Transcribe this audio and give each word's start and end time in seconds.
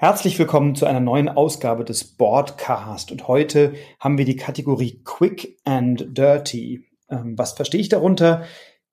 Herzlich 0.00 0.38
willkommen 0.38 0.76
zu 0.76 0.86
einer 0.86 1.00
neuen 1.00 1.28
Ausgabe 1.28 1.84
des 1.84 2.04
Boardcast 2.04 3.10
und 3.10 3.26
heute 3.26 3.74
haben 3.98 4.16
wir 4.16 4.24
die 4.24 4.36
Kategorie 4.36 5.00
Quick 5.02 5.58
and 5.64 6.16
Dirty. 6.16 6.84
Ähm, 7.10 7.36
was 7.36 7.54
verstehe 7.54 7.80
ich 7.80 7.88
darunter? 7.88 8.44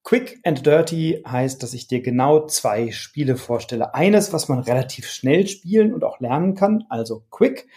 Quick 0.02 0.40
and 0.42 0.66
Dirty 0.66 1.22
heißt, 1.24 1.62
dass 1.62 1.74
ich 1.74 1.86
dir 1.86 2.02
genau 2.02 2.46
zwei 2.46 2.90
Spiele 2.90 3.36
vorstelle. 3.36 3.94
Eines, 3.94 4.32
was 4.32 4.48
man 4.48 4.58
relativ 4.58 5.06
schnell 5.08 5.46
spielen 5.46 5.94
und 5.94 6.02
auch 6.02 6.18
lernen 6.18 6.56
kann, 6.56 6.82
also 6.88 7.22
Quick. 7.30 7.68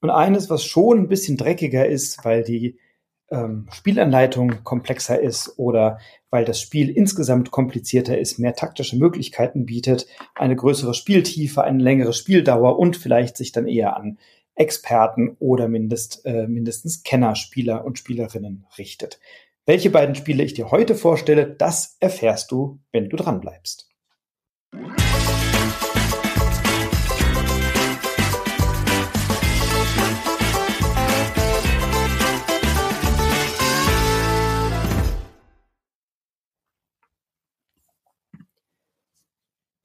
Und 0.00 0.10
eines, 0.10 0.48
was 0.48 0.62
schon 0.62 1.00
ein 1.00 1.08
bisschen 1.08 1.36
dreckiger 1.36 1.84
ist, 1.84 2.24
weil 2.24 2.44
die 2.44 2.78
ähm, 3.30 3.68
Spielanleitung 3.72 4.64
komplexer 4.64 5.20
ist 5.20 5.58
oder 5.58 5.98
weil 6.30 6.44
das 6.44 6.60
Spiel 6.60 6.90
insgesamt 6.90 7.50
komplizierter 7.50 8.18
ist, 8.18 8.38
mehr 8.38 8.54
taktische 8.54 8.96
Möglichkeiten 8.96 9.66
bietet, 9.66 10.06
eine 10.34 10.56
größere 10.56 10.94
Spieltiefe, 10.94 11.62
eine 11.62 11.82
längere 11.82 12.12
Spieldauer 12.12 12.78
und 12.78 12.96
vielleicht 12.96 13.36
sich 13.36 13.52
dann 13.52 13.66
eher 13.66 13.96
an 13.96 14.18
Experten 14.54 15.36
oder 15.38 15.68
mindest, 15.68 16.24
äh, 16.26 16.46
mindestens 16.46 17.02
Kennerspieler 17.02 17.84
und 17.84 17.98
Spielerinnen 17.98 18.66
richtet. 18.76 19.20
Welche 19.66 19.90
beiden 19.90 20.14
Spiele 20.14 20.42
ich 20.42 20.54
dir 20.54 20.70
heute 20.70 20.94
vorstelle, 20.94 21.46
das 21.46 21.96
erfährst 22.00 22.50
du, 22.50 22.78
wenn 22.90 23.08
du 23.08 23.16
dran 23.16 23.40
bleibst. 23.40 23.88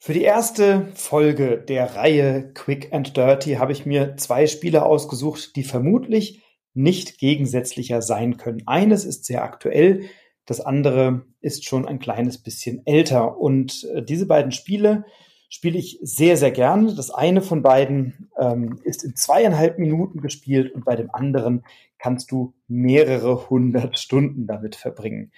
Für 0.05 0.11
die 0.11 0.23
erste 0.23 0.87
Folge 0.95 1.57
der 1.57 1.95
Reihe 1.95 2.51
Quick 2.53 2.91
and 2.91 3.15
Dirty 3.15 3.53
habe 3.53 3.71
ich 3.71 3.85
mir 3.85 4.17
zwei 4.17 4.47
Spiele 4.47 4.85
ausgesucht, 4.85 5.55
die 5.55 5.63
vermutlich 5.63 6.43
nicht 6.73 7.19
gegensätzlicher 7.19 8.01
sein 8.01 8.35
können. 8.35 8.63
Eines 8.65 9.05
ist 9.05 9.23
sehr 9.23 9.45
aktuell, 9.45 10.01
das 10.45 10.59
andere 10.59 11.21
ist 11.39 11.63
schon 11.63 11.87
ein 11.87 11.99
kleines 11.99 12.37
bisschen 12.37 12.85
älter. 12.85 13.37
Und 13.37 13.87
äh, 13.95 14.03
diese 14.03 14.25
beiden 14.25 14.51
Spiele 14.51 15.05
spiele 15.47 15.79
ich 15.79 15.99
sehr, 16.01 16.35
sehr 16.35 16.51
gern. 16.51 16.97
Das 16.97 17.09
eine 17.09 17.41
von 17.41 17.61
beiden 17.61 18.29
ähm, 18.37 18.81
ist 18.83 19.05
in 19.05 19.15
zweieinhalb 19.15 19.79
Minuten 19.79 20.19
gespielt 20.19 20.75
und 20.75 20.83
bei 20.83 20.97
dem 20.97 21.11
anderen 21.15 21.63
kannst 21.97 22.29
du 22.29 22.53
mehrere 22.67 23.49
hundert 23.49 23.97
Stunden 23.97 24.47
damit 24.47 24.75
verbringen. 24.75 25.31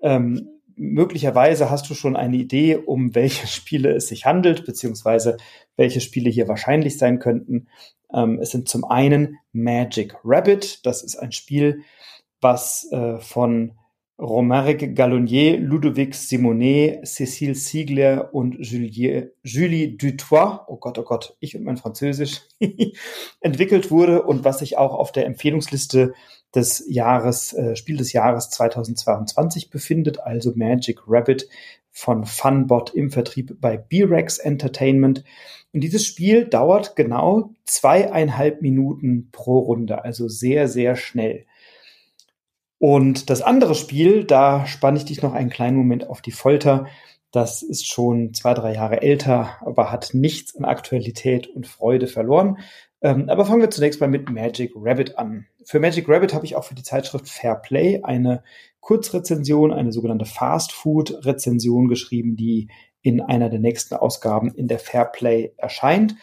Ähm, 0.00 0.50
möglicherweise 0.76 1.70
hast 1.70 1.88
du 1.88 1.94
schon 1.94 2.16
eine 2.16 2.36
Idee, 2.36 2.76
um 2.76 3.14
welche 3.14 3.46
Spiele 3.46 3.94
es 3.94 4.08
sich 4.08 4.26
handelt, 4.26 4.64
beziehungsweise 4.64 5.36
welche 5.76 6.00
Spiele 6.00 6.30
hier 6.30 6.48
wahrscheinlich 6.48 6.98
sein 6.98 7.18
könnten. 7.18 7.68
Ähm, 8.12 8.38
es 8.40 8.50
sind 8.50 8.68
zum 8.68 8.84
einen 8.84 9.38
Magic 9.52 10.14
Rabbit. 10.24 10.84
Das 10.86 11.02
ist 11.02 11.16
ein 11.16 11.32
Spiel, 11.32 11.82
was 12.40 12.88
äh, 12.92 13.18
von 13.18 13.72
Romaric 14.18 14.94
Gallonier, 14.94 15.58
Ludovic 15.58 16.14
Simonet, 16.14 17.04
Cécile 17.04 17.56
Siegler 17.56 18.32
und 18.32 18.56
Julie, 18.60 19.32
Julie 19.42 19.96
Dutois, 19.96 20.60
oh 20.68 20.76
Gott, 20.76 20.98
oh 20.98 21.02
Gott, 21.02 21.36
ich 21.40 21.56
und 21.56 21.64
mein 21.64 21.76
Französisch, 21.76 22.42
entwickelt 23.40 23.90
wurde 23.90 24.22
und 24.22 24.44
was 24.44 24.60
sich 24.60 24.78
auch 24.78 24.94
auf 24.94 25.10
der 25.10 25.26
Empfehlungsliste 25.26 26.14
des 26.54 26.84
Jahres, 26.88 27.52
äh, 27.52 27.76
Spiel 27.76 27.96
des 27.96 28.12
Jahres 28.12 28.50
2022 28.50 29.70
befindet, 29.70 30.20
also 30.20 30.52
Magic 30.54 31.00
Rabbit 31.06 31.48
von 31.90 32.24
Funbot 32.24 32.94
im 32.94 33.10
Vertrieb 33.10 33.60
bei 33.60 33.76
B-Rex 33.76 34.38
Entertainment. 34.38 35.24
Und 35.72 35.80
dieses 35.80 36.04
Spiel 36.04 36.46
dauert 36.46 36.96
genau 36.96 37.50
zweieinhalb 37.64 38.62
Minuten 38.62 39.30
pro 39.30 39.58
Runde, 39.58 40.04
also 40.04 40.28
sehr, 40.28 40.68
sehr 40.68 40.96
schnell. 40.96 41.46
Und 42.78 43.30
das 43.30 43.42
andere 43.42 43.74
Spiel, 43.74 44.24
da 44.24 44.66
spanne 44.66 44.98
ich 44.98 45.04
dich 45.04 45.22
noch 45.22 45.32
einen 45.32 45.50
kleinen 45.50 45.76
Moment 45.76 46.08
auf 46.08 46.20
die 46.20 46.32
Folter. 46.32 46.86
Das 47.30 47.62
ist 47.62 47.86
schon 47.86 48.34
zwei, 48.34 48.54
drei 48.54 48.74
Jahre 48.74 49.02
älter, 49.02 49.56
aber 49.60 49.90
hat 49.90 50.10
nichts 50.12 50.54
an 50.54 50.64
Aktualität 50.64 51.46
und 51.46 51.66
Freude 51.66 52.06
verloren. 52.06 52.58
Ähm, 53.04 53.28
aber 53.28 53.44
fangen 53.44 53.60
wir 53.60 53.70
zunächst 53.70 54.00
mal 54.00 54.08
mit 54.08 54.30
Magic 54.30 54.72
Rabbit 54.74 55.18
an. 55.18 55.46
Für 55.62 55.78
Magic 55.78 56.08
Rabbit 56.08 56.32
habe 56.32 56.46
ich 56.46 56.56
auch 56.56 56.64
für 56.64 56.74
die 56.74 56.82
Zeitschrift 56.82 57.28
Fair 57.28 57.54
Play 57.54 58.00
eine 58.02 58.42
Kurzrezension, 58.80 59.74
eine 59.74 59.92
sogenannte 59.92 60.24
Fast 60.24 60.72
Food 60.72 61.24
Rezension 61.26 61.88
geschrieben, 61.88 62.34
die 62.34 62.68
in 63.02 63.20
einer 63.20 63.50
der 63.50 63.60
nächsten 63.60 63.94
Ausgaben 63.94 64.54
in 64.54 64.68
der 64.68 64.78
Fair 64.78 65.04
Play 65.04 65.52
erscheint. 65.58 66.16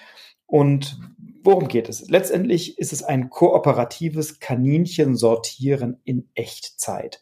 Und 0.48 1.00
worum 1.44 1.68
geht 1.68 1.88
es? 1.88 2.10
Letztendlich 2.10 2.80
ist 2.80 2.94
es 2.94 3.04
ein 3.04 3.30
kooperatives 3.30 4.40
Kaninchen-Sortieren 4.40 6.02
in 6.04 6.30
Echtzeit. 6.34 7.22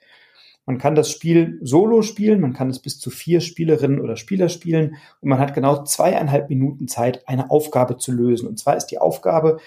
Man 0.70 0.78
kann 0.78 0.94
das 0.94 1.10
Spiel 1.10 1.58
solo 1.64 2.04
spielen, 2.04 2.42
man 2.42 2.54
kann 2.54 2.70
es 2.70 2.78
bis 2.78 3.00
zu 3.00 3.10
vier 3.10 3.42
Spielerinnen 3.42 4.00
oder 4.00 4.16
Spieler 4.16 4.50
spielen 4.50 4.98
und 5.20 5.30
man 5.30 5.40
hat 5.40 5.56
genau 5.56 5.84
zweieinhalb 5.84 6.48
Minuten 6.48 6.88
Zeit, 6.88 7.28
eine 7.28 7.50
Aufgabe 7.50 7.98
zu 7.98 8.12
lösen. 8.12 8.48
Und 8.48 8.60
zwar 8.60 8.78
ist 8.78 8.86
die 8.86 9.00
Aufgabe, 9.00 9.58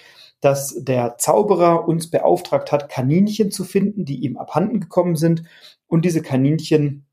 dass 0.41 0.76
der 0.78 1.18
Zauberer 1.18 1.88
uns 1.88 2.08
beauftragt 2.08 2.70
hat, 2.70 2.88
Kaninchen 2.88 3.50
zu 3.50 3.64
finden, 3.64 4.04
die 4.04 4.20
ihm 4.20 4.36
abhanden 4.36 4.78
gekommen 4.78 5.16
sind 5.16 5.42
und 5.88 6.04
diese 6.04 6.22
Kaninchen 6.22 7.04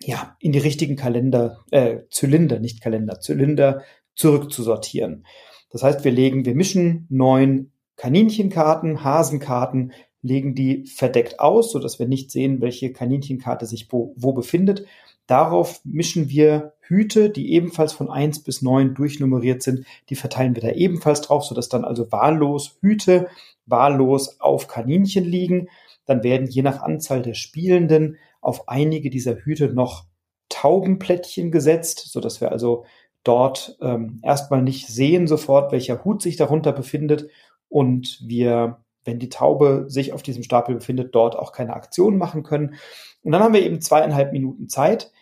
ja 0.00 0.36
in 0.38 0.52
die 0.52 0.60
richtigen 0.60 0.94
Kalender, 0.94 1.64
äh, 1.72 2.02
Zylinder, 2.10 2.60
nicht 2.60 2.82
Kalender, 2.82 3.18
Zylinder 3.18 3.82
zurückzusortieren. 4.14 5.26
Das 5.70 5.82
heißt, 5.82 6.04
wir 6.04 6.12
legen, 6.12 6.44
wir 6.44 6.54
mischen 6.54 7.08
neun 7.10 7.72
Kaninchenkarten, 7.96 9.02
Hasenkarten, 9.02 9.92
legen 10.24 10.54
die 10.54 10.86
verdeckt 10.86 11.38
aus, 11.38 11.70
so 11.70 11.78
dass 11.78 11.98
wir 11.98 12.08
nicht 12.08 12.30
sehen, 12.30 12.60
welche 12.60 12.92
Kaninchenkarte 12.92 13.66
sich 13.66 13.92
wo, 13.92 14.14
wo 14.16 14.32
befindet. 14.32 14.86
Darauf 15.26 15.80
mischen 15.84 16.28
wir 16.28 16.72
Hüte, 16.80 17.30
die 17.30 17.52
ebenfalls 17.52 17.92
von 17.92 18.10
eins 18.10 18.42
bis 18.42 18.62
neun 18.62 18.94
durchnummeriert 18.94 19.62
sind. 19.62 19.86
Die 20.08 20.16
verteilen 20.16 20.54
wir 20.54 20.62
da 20.62 20.70
ebenfalls 20.70 21.20
drauf, 21.20 21.44
sodass 21.44 21.68
dann 21.68 21.84
also 21.84 22.10
wahllos 22.10 22.78
Hüte 22.80 23.28
wahllos 23.66 24.40
auf 24.40 24.66
Kaninchen 24.66 25.24
liegen. 25.24 25.68
Dann 26.06 26.22
werden 26.22 26.48
je 26.48 26.62
nach 26.62 26.82
Anzahl 26.82 27.22
der 27.22 27.34
Spielenden 27.34 28.16
auf 28.40 28.68
einige 28.68 29.10
dieser 29.10 29.36
Hüte 29.36 29.72
noch 29.72 30.04
Taubenplättchen 30.48 31.50
gesetzt, 31.50 32.06
sodass 32.10 32.40
wir 32.40 32.52
also 32.52 32.84
dort 33.24 33.78
ähm, 33.80 34.20
erstmal 34.22 34.62
nicht 34.62 34.86
sehen 34.86 35.26
sofort, 35.26 35.72
welcher 35.72 36.04
Hut 36.04 36.22
sich 36.22 36.36
darunter 36.36 36.72
befindet 36.72 37.28
und 37.68 38.20
wir, 38.24 38.83
wenn 39.04 39.18
die 39.18 39.28
Taube 39.28 39.84
sich 39.88 40.12
auf 40.12 40.22
diesem 40.22 40.42
Stapel 40.42 40.74
befindet, 40.74 41.14
dort 41.14 41.36
auch 41.36 41.52
keine 41.52 41.74
Aktion 41.74 42.18
machen 42.18 42.42
können. 42.42 42.74
Und 43.22 43.32
dann 43.32 43.42
haben 43.42 43.54
wir 43.54 43.62
eben 43.62 43.80
zweieinhalb 43.80 44.32
Minuten 44.32 44.68
Zeit, 44.68 45.12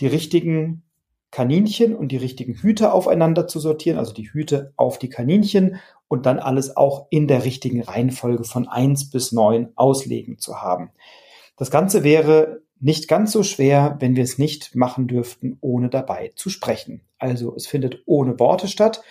die 0.00 0.06
richtigen 0.06 0.82
Kaninchen 1.30 1.96
und 1.96 2.12
die 2.12 2.16
richtigen 2.16 2.54
Hüte 2.54 2.92
aufeinander 2.92 3.48
zu 3.48 3.58
sortieren, 3.58 3.98
also 3.98 4.12
die 4.12 4.32
Hüte 4.32 4.72
auf 4.76 4.98
die 4.98 5.08
Kaninchen 5.08 5.80
und 6.06 6.26
dann 6.26 6.38
alles 6.38 6.76
auch 6.76 7.06
in 7.10 7.26
der 7.26 7.44
richtigen 7.44 7.82
Reihenfolge 7.82 8.44
von 8.44 8.68
eins 8.68 9.10
bis 9.10 9.32
neun 9.32 9.72
auslegen 9.74 10.38
zu 10.38 10.62
haben. 10.62 10.92
Das 11.56 11.72
Ganze 11.72 12.04
wäre 12.04 12.62
nicht 12.78 13.08
ganz 13.08 13.32
so 13.32 13.42
schwer, 13.42 13.96
wenn 13.98 14.14
wir 14.14 14.22
es 14.22 14.38
nicht 14.38 14.76
machen 14.76 15.08
dürften, 15.08 15.58
ohne 15.60 15.88
dabei 15.88 16.32
zu 16.36 16.50
sprechen. 16.50 17.00
Also 17.18 17.54
es 17.56 17.66
findet 17.66 18.02
ohne 18.06 18.38
Worte 18.38 18.68
statt. 18.68 19.02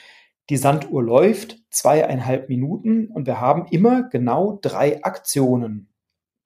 Die 0.49 0.57
Sanduhr 0.57 1.01
läuft 1.01 1.57
zweieinhalb 1.69 2.49
Minuten 2.49 3.07
und 3.07 3.27
wir 3.27 3.39
haben 3.39 3.65
immer 3.71 4.09
genau 4.09 4.59
drei 4.61 5.03
Aktionen. 5.03 5.89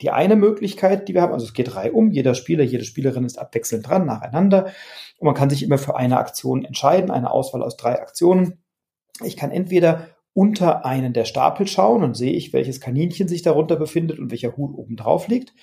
Die 0.01 0.11
eine 0.11 0.35
Möglichkeit, 0.35 1.07
die 1.07 1.15
wir 1.15 1.23
haben, 1.23 1.33
also 1.33 1.47
es 1.47 1.53
geht 1.53 1.73
drei 1.73 1.91
um, 1.91 2.11
jeder 2.11 2.35
Spieler, 2.35 2.63
jede 2.63 2.83
Spielerin 2.83 3.25
ist 3.25 3.39
abwechselnd 3.39 3.87
dran, 3.87 4.05
nacheinander. 4.05 4.65
Und 5.17 5.25
man 5.25 5.33
kann 5.33 5.49
sich 5.49 5.63
immer 5.63 5.79
für 5.79 5.95
eine 5.95 6.17
Aktion 6.17 6.63
entscheiden, 6.63 7.09
eine 7.09 7.31
Auswahl 7.31 7.63
aus 7.63 7.77
drei 7.77 7.99
Aktionen. 7.99 8.61
Ich 9.23 9.35
kann 9.35 9.49
entweder 9.49 10.09
unter 10.33 10.85
einen 10.85 11.13
der 11.13 11.25
Stapel 11.25 11.65
schauen 11.65 12.03
und 12.03 12.15
sehe 12.15 12.33
ich, 12.33 12.53
welches 12.53 12.79
Kaninchen 12.79 13.27
sich 13.27 13.41
darunter 13.41 13.75
befindet 13.75 14.19
und 14.19 14.29
welcher 14.29 14.55
Hut 14.55 14.77
oben 14.77 14.95
drauf 14.95 15.27
liegt. 15.27 15.55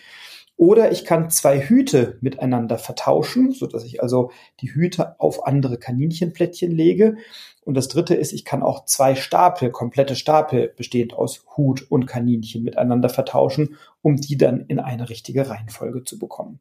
Oder 0.57 0.93
ich 0.93 1.05
kann 1.05 1.31
zwei 1.31 1.61
Hüte 1.61 2.19
miteinander 2.21 2.79
vertauschen, 2.79 3.53
so 3.53 3.67
dass 3.67 3.85
ich 3.85 4.03
also 4.03 4.31
die 4.61 4.73
Hüte 4.73 5.19
auf 5.21 5.47
andere 5.47 5.79
Kaninchenplättchen 5.79 6.71
lege. 6.71 7.17
Und 7.65 7.75
das 7.75 7.89
dritte 7.89 8.15
ist, 8.15 8.33
ich 8.33 8.45
kann 8.45 8.63
auch 8.63 8.85
zwei 8.85 9.15
Stapel, 9.15 9.71
komplette 9.71 10.17
Stapel 10.17 10.73
bestehend 10.77 11.15
aus 11.15 11.45
Hut 11.57 11.83
und 11.91 12.07
Kaninchen 12.07 12.63
miteinander 12.63 13.09
vertauschen, 13.09 13.77
um 14.03 14.17
die 14.17 14.37
dann 14.37 14.67
in 14.67 14.79
eine 14.79 15.09
richtige 15.09 15.49
Reihenfolge 15.49 16.05
zu 16.05 16.19
bekommen. 16.19 16.61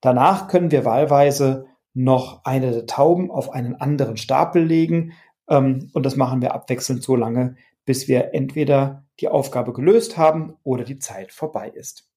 Danach 0.00 0.48
können 0.48 0.72
wir 0.72 0.84
wahlweise 0.84 1.66
noch 1.94 2.44
eine 2.44 2.72
der 2.72 2.86
Tauben 2.86 3.30
auf 3.30 3.52
einen 3.52 3.76
anderen 3.76 4.16
Stapel 4.16 4.64
legen. 4.64 5.12
Ähm, 5.48 5.90
und 5.92 6.04
das 6.04 6.16
machen 6.16 6.42
wir 6.42 6.54
abwechselnd 6.54 7.02
so 7.02 7.14
lange, 7.16 7.56
bis 7.84 8.08
wir 8.08 8.34
entweder 8.34 9.04
die 9.20 9.28
Aufgabe 9.28 9.72
gelöst 9.72 10.16
haben 10.16 10.56
oder 10.64 10.84
die 10.84 10.98
Zeit 10.98 11.32
vorbei 11.32 11.68
ist. 11.68 12.08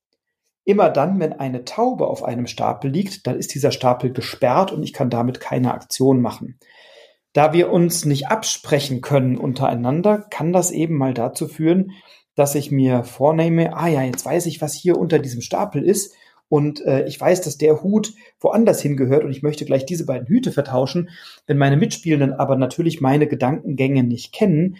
Immer 0.63 0.89
dann, 0.89 1.19
wenn 1.19 1.33
eine 1.33 1.63
Taube 1.63 2.07
auf 2.07 2.23
einem 2.23 2.47
Stapel 2.47 2.89
liegt, 2.89 3.27
dann 3.27 3.37
ist 3.37 3.53
dieser 3.53 3.71
Stapel 3.71 4.11
gesperrt 4.11 4.71
und 4.71 4.81
ich 4.81 4.93
kann 4.93 5.11
damit 5.11 5.39
keine 5.39 5.73
Aktion 5.73 6.21
machen. 6.21 6.59
Da 7.35 7.51
wir 7.51 7.69
uns 7.69 8.05
nicht 8.05 8.29
absprechen 8.29 9.01
können 9.01 9.37
untereinander, 9.37 10.19
kann 10.29 10.53
das 10.53 10.71
eben 10.71 10.95
mal 10.95 11.13
dazu 11.13 11.49
führen, 11.49 11.91
dass 12.33 12.55
ich 12.55 12.71
mir 12.71 13.03
vornehme, 13.03 13.75
ah 13.75 13.89
ja, 13.89 14.03
jetzt 14.03 14.25
weiß 14.25 14.45
ich, 14.45 14.61
was 14.61 14.73
hier 14.73 14.97
unter 14.97 15.19
diesem 15.19 15.41
Stapel 15.41 15.83
ist. 15.83 16.15
Und 16.47 16.79
äh, 16.85 17.05
ich 17.07 17.19
weiß, 17.19 17.41
dass 17.41 17.57
der 17.57 17.83
Hut 17.83 18.13
woanders 18.39 18.81
hingehört 18.81 19.25
und 19.25 19.31
ich 19.31 19.43
möchte 19.43 19.65
gleich 19.65 19.85
diese 19.85 20.05
beiden 20.05 20.29
Hüte 20.29 20.53
vertauschen. 20.53 21.09
Wenn 21.45 21.57
meine 21.57 21.75
Mitspielenden 21.75 22.31
aber 22.31 22.55
natürlich 22.55 23.01
meine 23.01 23.27
Gedankengänge 23.27 24.03
nicht 24.03 24.31
kennen, 24.31 24.77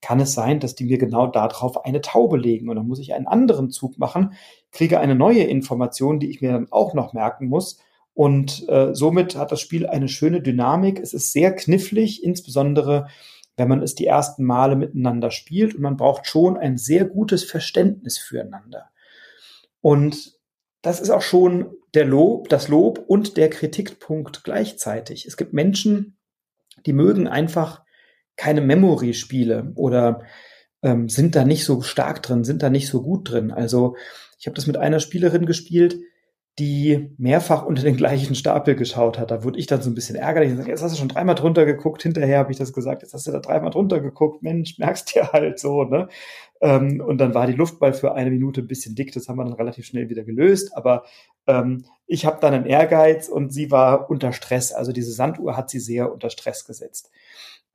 kann 0.00 0.20
es 0.20 0.32
sein, 0.32 0.60
dass 0.60 0.76
die 0.76 0.84
mir 0.84 0.98
genau 0.98 1.26
darauf 1.26 1.84
eine 1.84 2.02
Taube 2.02 2.36
legen. 2.36 2.68
Und 2.68 2.76
dann 2.76 2.86
muss 2.86 3.00
ich 3.00 3.14
einen 3.14 3.26
anderen 3.26 3.70
Zug 3.70 3.98
machen, 3.98 4.34
kriege 4.70 5.00
eine 5.00 5.16
neue 5.16 5.42
Information, 5.42 6.20
die 6.20 6.30
ich 6.30 6.40
mir 6.40 6.52
dann 6.52 6.68
auch 6.70 6.94
noch 6.94 7.14
merken 7.14 7.48
muss 7.48 7.80
und 8.16 8.66
äh, 8.70 8.94
somit 8.94 9.36
hat 9.36 9.52
das 9.52 9.60
Spiel 9.60 9.86
eine 9.86 10.08
schöne 10.08 10.40
Dynamik. 10.40 10.98
Es 11.00 11.12
ist 11.12 11.32
sehr 11.32 11.54
knifflig, 11.54 12.24
insbesondere 12.24 13.08
wenn 13.58 13.68
man 13.68 13.82
es 13.82 13.94
die 13.94 14.06
ersten 14.06 14.42
Male 14.42 14.74
miteinander 14.74 15.30
spielt 15.30 15.74
und 15.74 15.82
man 15.82 15.98
braucht 15.98 16.26
schon 16.26 16.56
ein 16.56 16.78
sehr 16.78 17.04
gutes 17.04 17.44
Verständnis 17.44 18.16
füreinander. 18.16 18.88
Und 19.82 20.38
das 20.80 20.98
ist 20.98 21.10
auch 21.10 21.20
schon 21.20 21.74
der 21.92 22.06
Lob, 22.06 22.48
das 22.48 22.68
Lob 22.68 23.04
und 23.06 23.36
der 23.36 23.50
Kritikpunkt 23.50 24.44
gleichzeitig. 24.44 25.26
Es 25.26 25.36
gibt 25.36 25.52
Menschen, 25.52 26.16
die 26.86 26.94
mögen 26.94 27.28
einfach 27.28 27.82
keine 28.36 28.62
Memory-Spiele 28.62 29.72
oder 29.74 30.22
ähm, 30.80 31.10
sind 31.10 31.36
da 31.36 31.44
nicht 31.44 31.66
so 31.66 31.82
stark 31.82 32.22
drin, 32.22 32.44
sind 32.44 32.62
da 32.62 32.70
nicht 32.70 32.88
so 32.88 33.02
gut 33.02 33.30
drin. 33.30 33.50
Also 33.50 33.94
ich 34.38 34.46
habe 34.46 34.54
das 34.54 34.66
mit 34.66 34.78
einer 34.78 35.00
Spielerin 35.00 35.44
gespielt, 35.44 35.98
die 36.58 37.10
mehrfach 37.18 37.66
unter 37.66 37.82
den 37.82 37.98
gleichen 37.98 38.34
Stapel 38.34 38.76
geschaut 38.76 39.18
hat. 39.18 39.30
Da 39.30 39.44
wurde 39.44 39.58
ich 39.58 39.66
dann 39.66 39.82
so 39.82 39.90
ein 39.90 39.94
bisschen 39.94 40.16
ärgerlich 40.16 40.50
und 40.50 40.56
gesagt, 40.56 40.70
jetzt 40.70 40.82
hast 40.82 40.94
du 40.94 40.98
schon 40.98 41.08
dreimal 41.08 41.34
drunter 41.34 41.66
geguckt. 41.66 42.02
Hinterher 42.02 42.38
habe 42.38 42.50
ich 42.50 42.56
das 42.56 42.72
gesagt, 42.72 43.02
jetzt 43.02 43.12
hast 43.12 43.26
du 43.26 43.32
da 43.32 43.40
dreimal 43.40 43.70
drunter 43.70 44.00
geguckt. 44.00 44.42
Mensch, 44.42 44.78
merkst 44.78 45.14
dir 45.14 45.32
halt 45.32 45.58
so, 45.58 45.84
ne? 45.84 46.08
Ähm, 46.62 47.02
und 47.06 47.18
dann 47.18 47.34
war 47.34 47.46
die 47.46 47.52
Luftball 47.52 47.92
für 47.92 48.14
eine 48.14 48.30
Minute 48.30 48.62
ein 48.62 48.68
bisschen 48.68 48.94
dick. 48.94 49.12
Das 49.12 49.28
haben 49.28 49.36
wir 49.36 49.44
dann 49.44 49.52
relativ 49.52 49.84
schnell 49.84 50.08
wieder 50.08 50.24
gelöst. 50.24 50.74
Aber 50.74 51.04
ähm, 51.46 51.84
ich 52.06 52.24
habe 52.24 52.38
dann 52.40 52.54
einen 52.54 52.66
Ehrgeiz 52.66 53.28
und 53.28 53.52
sie 53.52 53.70
war 53.70 54.08
unter 54.08 54.32
Stress. 54.32 54.72
Also 54.72 54.92
diese 54.92 55.12
Sanduhr 55.12 55.58
hat 55.58 55.68
sie 55.68 55.80
sehr 55.80 56.10
unter 56.10 56.30
Stress 56.30 56.64
gesetzt. 56.64 57.10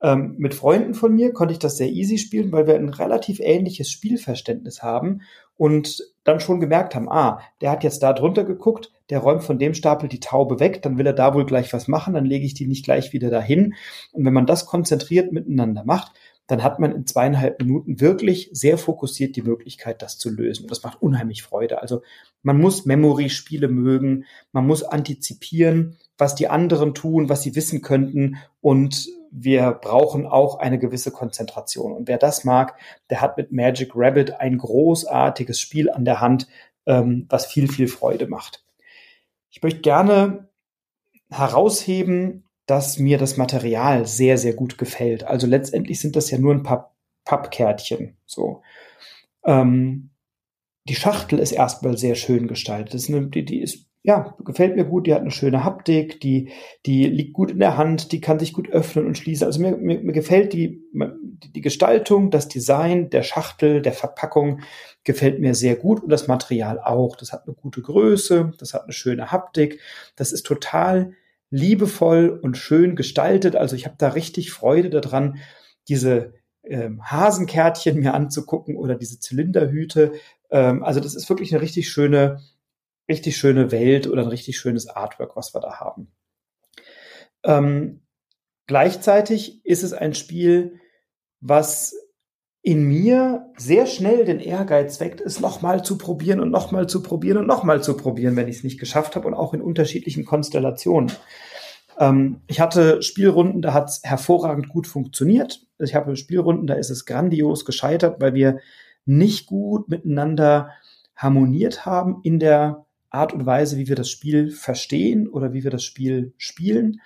Ähm, 0.02 0.34
mit 0.38 0.54
Freunden 0.54 0.94
von 0.94 1.14
mir 1.14 1.32
konnte 1.32 1.52
ich 1.52 1.60
das 1.60 1.76
sehr 1.76 1.88
easy 1.88 2.18
spielen, 2.18 2.50
weil 2.50 2.66
wir 2.66 2.74
ein 2.74 2.88
relativ 2.88 3.38
ähnliches 3.38 3.88
Spielverständnis 3.88 4.82
haben 4.82 5.20
und 5.56 6.02
dann 6.24 6.40
schon 6.40 6.60
gemerkt 6.60 6.94
haben, 6.94 7.08
ah, 7.08 7.40
der 7.60 7.70
hat 7.70 7.84
jetzt 7.84 8.02
da 8.02 8.12
drunter 8.12 8.44
geguckt, 8.44 8.92
der 9.10 9.18
räumt 9.18 9.42
von 9.42 9.58
dem 9.58 9.74
Stapel 9.74 10.08
die 10.08 10.20
Taube 10.20 10.60
weg, 10.60 10.82
dann 10.82 10.98
will 10.98 11.06
er 11.06 11.12
da 11.12 11.34
wohl 11.34 11.44
gleich 11.44 11.72
was 11.72 11.88
machen, 11.88 12.14
dann 12.14 12.24
lege 12.24 12.46
ich 12.46 12.54
die 12.54 12.66
nicht 12.66 12.84
gleich 12.84 13.12
wieder 13.12 13.30
dahin. 13.30 13.74
Und 14.12 14.24
wenn 14.24 14.32
man 14.32 14.46
das 14.46 14.66
konzentriert 14.66 15.32
miteinander 15.32 15.84
macht, 15.84 16.12
dann 16.46 16.62
hat 16.62 16.78
man 16.78 16.92
in 16.92 17.06
zweieinhalb 17.06 17.60
Minuten 17.60 18.00
wirklich 18.00 18.50
sehr 18.52 18.76
fokussiert 18.76 19.36
die 19.36 19.42
Möglichkeit, 19.42 20.02
das 20.02 20.18
zu 20.18 20.30
lösen. 20.30 20.64
Und 20.64 20.70
das 20.70 20.82
macht 20.82 21.00
unheimlich 21.00 21.42
Freude. 21.42 21.80
Also 21.80 22.02
man 22.42 22.58
muss 22.58 22.84
Memory-Spiele 22.84 23.68
mögen, 23.68 24.24
man 24.52 24.66
muss 24.66 24.82
antizipieren, 24.82 25.96
was 26.18 26.34
die 26.34 26.48
anderen 26.48 26.94
tun, 26.94 27.28
was 27.28 27.42
sie 27.42 27.54
wissen 27.54 27.80
könnten 27.80 28.36
und 28.60 29.08
wir 29.34 29.72
brauchen 29.72 30.26
auch 30.26 30.58
eine 30.58 30.78
gewisse 30.78 31.10
Konzentration. 31.10 31.92
Und 31.92 32.06
wer 32.06 32.18
das 32.18 32.44
mag, 32.44 32.78
der 33.08 33.22
hat 33.22 33.38
mit 33.38 33.50
Magic 33.50 33.92
Rabbit 33.94 34.34
ein 34.34 34.58
großartiges 34.58 35.58
Spiel 35.58 35.90
an 35.90 36.04
der 36.04 36.20
Hand, 36.20 36.48
ähm, 36.84 37.26
was 37.30 37.46
viel, 37.46 37.66
viel 37.70 37.88
Freude 37.88 38.26
macht. 38.26 38.62
Ich 39.50 39.62
möchte 39.62 39.80
gerne 39.80 40.48
herausheben, 41.30 42.44
dass 42.66 42.98
mir 42.98 43.16
das 43.16 43.38
Material 43.38 44.06
sehr, 44.06 44.36
sehr 44.36 44.52
gut 44.52 44.76
gefällt. 44.76 45.24
Also 45.24 45.46
letztendlich 45.46 45.98
sind 45.98 46.14
das 46.14 46.30
ja 46.30 46.38
nur 46.38 46.52
ein 46.52 46.62
paar 46.62 46.94
Pappkärtchen. 47.24 48.16
So. 48.26 48.62
Ähm, 49.44 50.10
die 50.84 50.94
Schachtel 50.94 51.38
ist 51.38 51.52
erstmal 51.52 51.96
sehr 51.96 52.16
schön 52.16 52.48
gestaltet. 52.48 53.08
Eine, 53.08 53.28
die, 53.28 53.44
die 53.46 53.62
ist 53.62 53.86
ja, 54.04 54.34
gefällt 54.44 54.74
mir 54.74 54.84
gut, 54.84 55.06
die 55.06 55.14
hat 55.14 55.20
eine 55.20 55.30
schöne 55.30 55.62
Haptik, 55.62 56.20
die, 56.20 56.50
die 56.86 57.06
liegt 57.06 57.34
gut 57.34 57.52
in 57.52 57.60
der 57.60 57.76
Hand, 57.76 58.10
die 58.10 58.20
kann 58.20 58.40
sich 58.40 58.52
gut 58.52 58.68
öffnen 58.68 59.06
und 59.06 59.16
schließen. 59.16 59.46
Also 59.46 59.60
mir, 59.60 59.76
mir, 59.76 60.00
mir 60.00 60.12
gefällt 60.12 60.52
die, 60.52 60.82
die 61.54 61.60
Gestaltung, 61.60 62.32
das 62.32 62.48
Design 62.48 63.10
der 63.10 63.22
Schachtel, 63.22 63.80
der 63.80 63.92
Verpackung 63.92 64.60
gefällt 65.04 65.38
mir 65.38 65.54
sehr 65.54 65.76
gut 65.76 66.02
und 66.02 66.08
das 66.08 66.26
Material 66.26 66.80
auch. 66.80 67.16
Das 67.16 67.32
hat 67.32 67.46
eine 67.46 67.54
gute 67.54 67.80
Größe, 67.80 68.52
das 68.58 68.74
hat 68.74 68.84
eine 68.84 68.92
schöne 68.92 69.30
Haptik, 69.30 69.80
das 70.16 70.32
ist 70.32 70.46
total 70.46 71.12
liebevoll 71.50 72.40
und 72.42 72.56
schön 72.56 72.96
gestaltet. 72.96 73.54
Also 73.54 73.76
ich 73.76 73.84
habe 73.84 73.96
da 73.98 74.08
richtig 74.08 74.50
Freude 74.50 74.90
daran, 74.90 75.38
diese 75.86 76.34
ähm, 76.64 77.02
Hasenkärtchen 77.04 78.00
mir 78.00 78.14
anzugucken 78.14 78.76
oder 78.76 78.96
diese 78.96 79.20
Zylinderhüte. 79.20 80.12
Ähm, 80.50 80.82
also 80.82 80.98
das 80.98 81.14
ist 81.14 81.28
wirklich 81.28 81.52
eine 81.52 81.62
richtig 81.62 81.88
schöne 81.88 82.40
richtig 83.12 83.36
schöne 83.36 83.70
Welt 83.70 84.06
oder 84.06 84.22
ein 84.22 84.28
richtig 84.28 84.58
schönes 84.58 84.88
Artwork, 84.88 85.36
was 85.36 85.54
wir 85.54 85.60
da 85.60 85.78
haben. 85.78 86.10
Ähm, 87.44 88.02
gleichzeitig 88.66 89.64
ist 89.64 89.82
es 89.82 89.92
ein 89.92 90.14
Spiel, 90.14 90.80
was 91.40 91.94
in 92.62 92.84
mir 92.84 93.52
sehr 93.56 93.86
schnell 93.86 94.24
den 94.24 94.38
Ehrgeiz 94.38 95.00
weckt, 95.00 95.20
es 95.20 95.40
nochmal 95.40 95.84
zu 95.84 95.98
probieren 95.98 96.40
und 96.40 96.50
nochmal 96.50 96.88
zu 96.88 97.02
probieren 97.02 97.38
und 97.38 97.46
nochmal 97.46 97.82
zu 97.82 97.96
probieren, 97.96 98.36
wenn 98.36 98.48
ich 98.48 98.58
es 98.58 98.64
nicht 98.64 98.78
geschafft 98.78 99.16
habe 99.16 99.26
und 99.26 99.34
auch 99.34 99.52
in 99.52 99.60
unterschiedlichen 99.60 100.24
Konstellationen. 100.24 101.12
Ähm, 101.98 102.40
ich 102.46 102.60
hatte 102.60 103.02
Spielrunden, 103.02 103.62
da 103.62 103.74
hat 103.74 103.88
es 103.88 104.00
hervorragend 104.04 104.68
gut 104.68 104.86
funktioniert. 104.86 105.66
Ich 105.78 105.96
habe 105.96 106.16
Spielrunden, 106.16 106.68
da 106.68 106.74
ist 106.74 106.90
es 106.90 107.04
grandios 107.04 107.64
gescheitert, 107.64 108.20
weil 108.20 108.34
wir 108.34 108.60
nicht 109.04 109.46
gut 109.46 109.88
miteinander 109.88 110.70
harmoniert 111.16 111.84
haben 111.84 112.20
in 112.22 112.38
der 112.38 112.86
Art 113.12 113.32
und 113.32 113.46
Weise, 113.46 113.76
wie 113.76 113.88
wir 113.88 113.96
das 113.96 114.10
Spiel 114.10 114.50
verstehen 114.50 115.28
oder 115.28 115.52
wie 115.52 115.64
wir 115.64 115.70
das 115.70 115.84
Spiel 115.84 116.34
spielen. 116.36 117.00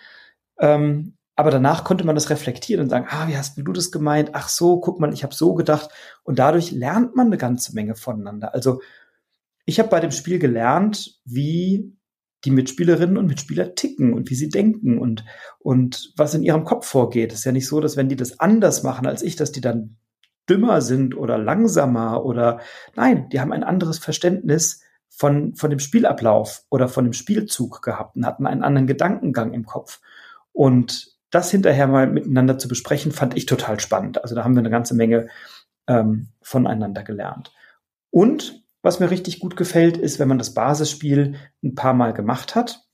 Ähm, 0.59 1.15
aber 1.35 1.51
danach 1.51 1.85
konnte 1.85 2.05
man 2.05 2.15
das 2.15 2.31
reflektieren 2.31 2.83
und 2.83 2.89
sagen, 2.89 3.07
ah, 3.11 3.29
wie 3.29 3.37
hast 3.37 3.59
du 3.59 3.73
das 3.73 3.93
gemeint? 3.93 4.31
Ach 4.33 4.49
so, 4.49 4.81
guck 4.81 4.99
mal, 5.01 5.13
ich 5.13 5.23
habe 5.23 5.35
so 5.35 5.55
gedacht. 5.55 5.91
Und 6.25 6.39
dadurch 6.39 6.73
lernt 6.73 7.15
man 7.15 7.27
eine 7.27 7.37
ganze 7.37 7.75
Menge 7.75 7.95
voneinander. 7.95 8.55
Also 8.55 8.81
ich 9.67 9.79
habe 9.79 9.91
bei 9.91 10.01
dem 10.01 10.13
Spiel 10.13 10.39
gelernt, 10.39 11.21
wie 11.25 11.93
die 12.45 12.51
Mitspielerinnen 12.51 13.19
und 13.19 13.27
Mitspieler 13.27 13.75
ticken 13.75 14.15
und 14.15 14.31
wie 14.31 14.35
sie 14.35 14.49
denken 14.49 14.99
und, 14.99 15.25
und 15.59 16.13
was 16.17 16.35
in 16.35 16.43
ihrem 16.43 16.65
Kopf 16.65 16.87
vorgeht. 16.87 17.33
Es 17.33 17.41
ist 17.41 17.45
ja 17.45 17.53
nicht 17.53 17.67
so, 17.67 17.81
dass 17.81 17.97
wenn 17.97 18.09
die 18.09 18.17
das 18.17 18.41
anders 18.41 18.83
machen 18.83 19.07
als 19.07 19.23
ich, 19.23 19.37
dass 19.37 19.53
die 19.53 19.61
dann 19.61 19.97
dümmer 20.49 20.81
sind 20.81 21.17
oder 21.17 21.39
langsamer 21.39 22.25
oder 22.25 22.61
nein, 22.95 23.29
die 23.31 23.41
haben 23.41 23.53
ein 23.53 23.65
anderes 23.65 23.99
Verständnis 23.99 24.81
von, 25.17 25.55
von 25.55 25.71
dem 25.71 25.79
Spielablauf 25.79 26.65
oder 26.69 26.89
von 26.89 27.05
dem 27.05 27.15
Spielzug 27.15 27.81
gehabt 27.81 28.17
und 28.17 28.27
hatten 28.27 28.47
einen 28.47 28.63
anderen 28.63 28.87
Gedankengang 28.87 29.55
im 29.55 29.65
Kopf. 29.65 30.01
Und 30.53 31.17
das 31.31 31.51
hinterher 31.51 31.87
mal 31.87 32.07
miteinander 32.07 32.59
zu 32.59 32.69
besprechen, 32.69 33.13
fand 33.13 33.35
ich 33.35 33.47
total 33.47 33.81
spannend. 33.81 34.23
Also 34.23 34.35
da 34.35 34.45
haben 34.45 34.55
wir 34.55 34.61
eine 34.61 34.71
ganze 34.71 34.95
Menge 34.95 35.29
ähm, 35.89 36.29
voneinander 36.43 37.03
gelernt. 37.03 37.55
Und 38.11 38.63
was 38.83 39.01
mir 39.01 39.11
richtig 39.11 39.41
gut 39.41 39.57
gefällt, 39.57 39.97
ist, 39.97 40.19
wenn 40.19 40.29
man 40.29 40.39
das 40.39 40.53
Basisspiel 40.53 41.37
ein 41.65 41.75
paar 41.75 41.95
Mal 41.95 42.13
gemacht 42.13 42.55
hat, 42.55 42.87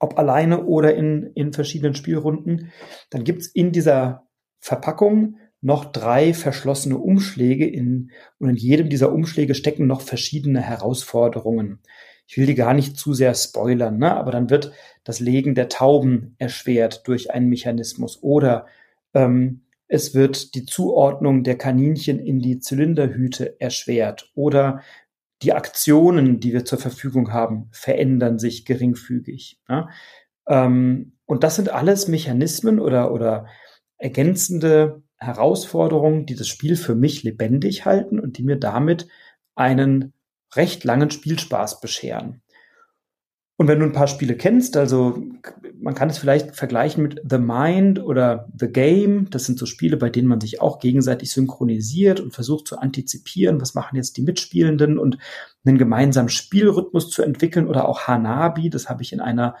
ob 0.00 0.18
alleine 0.18 0.64
oder 0.64 0.94
in, 0.94 1.30
in 1.34 1.52
verschiedenen 1.52 1.94
Spielrunden, 1.94 2.72
dann 3.10 3.22
gibt's 3.22 3.46
in 3.46 3.70
dieser 3.70 4.26
Verpackung 4.58 5.36
noch 5.60 5.86
drei 5.86 6.34
verschlossene 6.34 6.98
Umschläge 6.98 7.66
in, 7.66 8.10
und 8.38 8.50
in 8.50 8.56
jedem 8.56 8.88
dieser 8.88 9.12
Umschläge 9.12 9.54
stecken 9.54 9.86
noch 9.86 10.00
verschiedene 10.00 10.60
Herausforderungen. 10.60 11.80
Ich 12.26 12.36
will 12.36 12.46
die 12.46 12.54
gar 12.54 12.74
nicht 12.74 12.96
zu 12.96 13.14
sehr 13.14 13.34
spoilern, 13.34 13.98
ne? 13.98 14.14
aber 14.14 14.30
dann 14.30 14.50
wird 14.50 14.72
das 15.04 15.18
Legen 15.18 15.54
der 15.54 15.68
Tauben 15.68 16.36
erschwert 16.38 17.08
durch 17.08 17.30
einen 17.32 17.48
Mechanismus 17.48 18.22
oder 18.22 18.66
ähm, 19.14 19.62
es 19.88 20.14
wird 20.14 20.54
die 20.54 20.66
Zuordnung 20.66 21.42
der 21.42 21.56
Kaninchen 21.56 22.18
in 22.18 22.40
die 22.40 22.60
Zylinderhüte 22.60 23.58
erschwert 23.58 24.30
oder 24.34 24.82
die 25.42 25.54
Aktionen, 25.54 26.40
die 26.40 26.52
wir 26.52 26.64
zur 26.64 26.78
Verfügung 26.78 27.32
haben, 27.32 27.68
verändern 27.72 28.38
sich 28.38 28.66
geringfügig. 28.66 29.60
Ne? 29.68 29.88
Ähm, 30.46 31.12
und 31.24 31.44
das 31.44 31.56
sind 31.56 31.70
alles 31.70 32.08
Mechanismen 32.08 32.80
oder, 32.80 33.12
oder 33.12 33.46
ergänzende 33.96 35.02
Herausforderungen, 35.18 36.26
die 36.26 36.36
das 36.36 36.48
Spiel 36.48 36.76
für 36.76 36.94
mich 36.94 37.22
lebendig 37.22 37.84
halten 37.84 38.20
und 38.20 38.38
die 38.38 38.42
mir 38.42 38.56
damit 38.56 39.08
einen 39.54 40.12
recht 40.54 40.84
langen 40.84 41.10
Spielspaß 41.10 41.80
bescheren. 41.80 42.42
Und 43.60 43.66
wenn 43.66 43.80
du 43.80 43.86
ein 43.86 43.92
paar 43.92 44.06
Spiele 44.06 44.36
kennst, 44.36 44.76
also 44.76 45.20
man 45.80 45.94
kann 45.96 46.10
es 46.10 46.18
vielleicht 46.18 46.54
vergleichen 46.54 47.02
mit 47.02 47.20
The 47.28 47.38
Mind 47.38 48.00
oder 48.00 48.48
The 48.56 48.68
Game, 48.68 49.30
das 49.30 49.46
sind 49.46 49.58
so 49.58 49.66
Spiele, 49.66 49.96
bei 49.96 50.10
denen 50.10 50.28
man 50.28 50.40
sich 50.40 50.60
auch 50.60 50.78
gegenseitig 50.78 51.32
synchronisiert 51.32 52.20
und 52.20 52.32
versucht 52.32 52.68
zu 52.68 52.78
antizipieren, 52.78 53.60
was 53.60 53.74
machen 53.74 53.96
jetzt 53.96 54.16
die 54.16 54.22
Mitspielenden 54.22 54.96
und 54.96 55.18
einen 55.64 55.76
gemeinsamen 55.76 56.28
Spielrhythmus 56.28 57.10
zu 57.10 57.22
entwickeln 57.22 57.66
oder 57.66 57.88
auch 57.88 58.02
Hanabi, 58.06 58.70
das 58.70 58.88
habe 58.88 59.02
ich 59.02 59.12
in 59.12 59.20
einer 59.20 59.56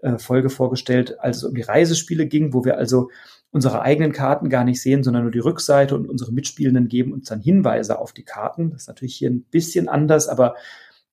äh, 0.00 0.18
Folge 0.18 0.48
vorgestellt, 0.48 1.18
als 1.18 1.38
es 1.38 1.44
um 1.44 1.54
die 1.54 1.62
Reisespiele 1.62 2.26
ging, 2.26 2.54
wo 2.54 2.64
wir 2.64 2.78
also 2.78 3.10
unsere 3.50 3.82
eigenen 3.82 4.12
Karten 4.12 4.48
gar 4.48 4.64
nicht 4.64 4.80
sehen, 4.80 5.02
sondern 5.02 5.22
nur 5.22 5.32
die 5.32 5.40
Rückseite 5.40 5.94
und 5.96 6.08
unsere 6.08 6.32
Mitspielenden 6.32 6.88
geben 6.88 7.12
uns 7.12 7.28
dann 7.28 7.40
Hinweise 7.40 7.98
auf 7.98 8.12
die 8.12 8.24
Karten. 8.24 8.70
Das 8.70 8.82
ist 8.82 8.88
natürlich 8.88 9.16
hier 9.16 9.30
ein 9.30 9.42
bisschen 9.42 9.88
anders, 9.88 10.28
aber 10.28 10.54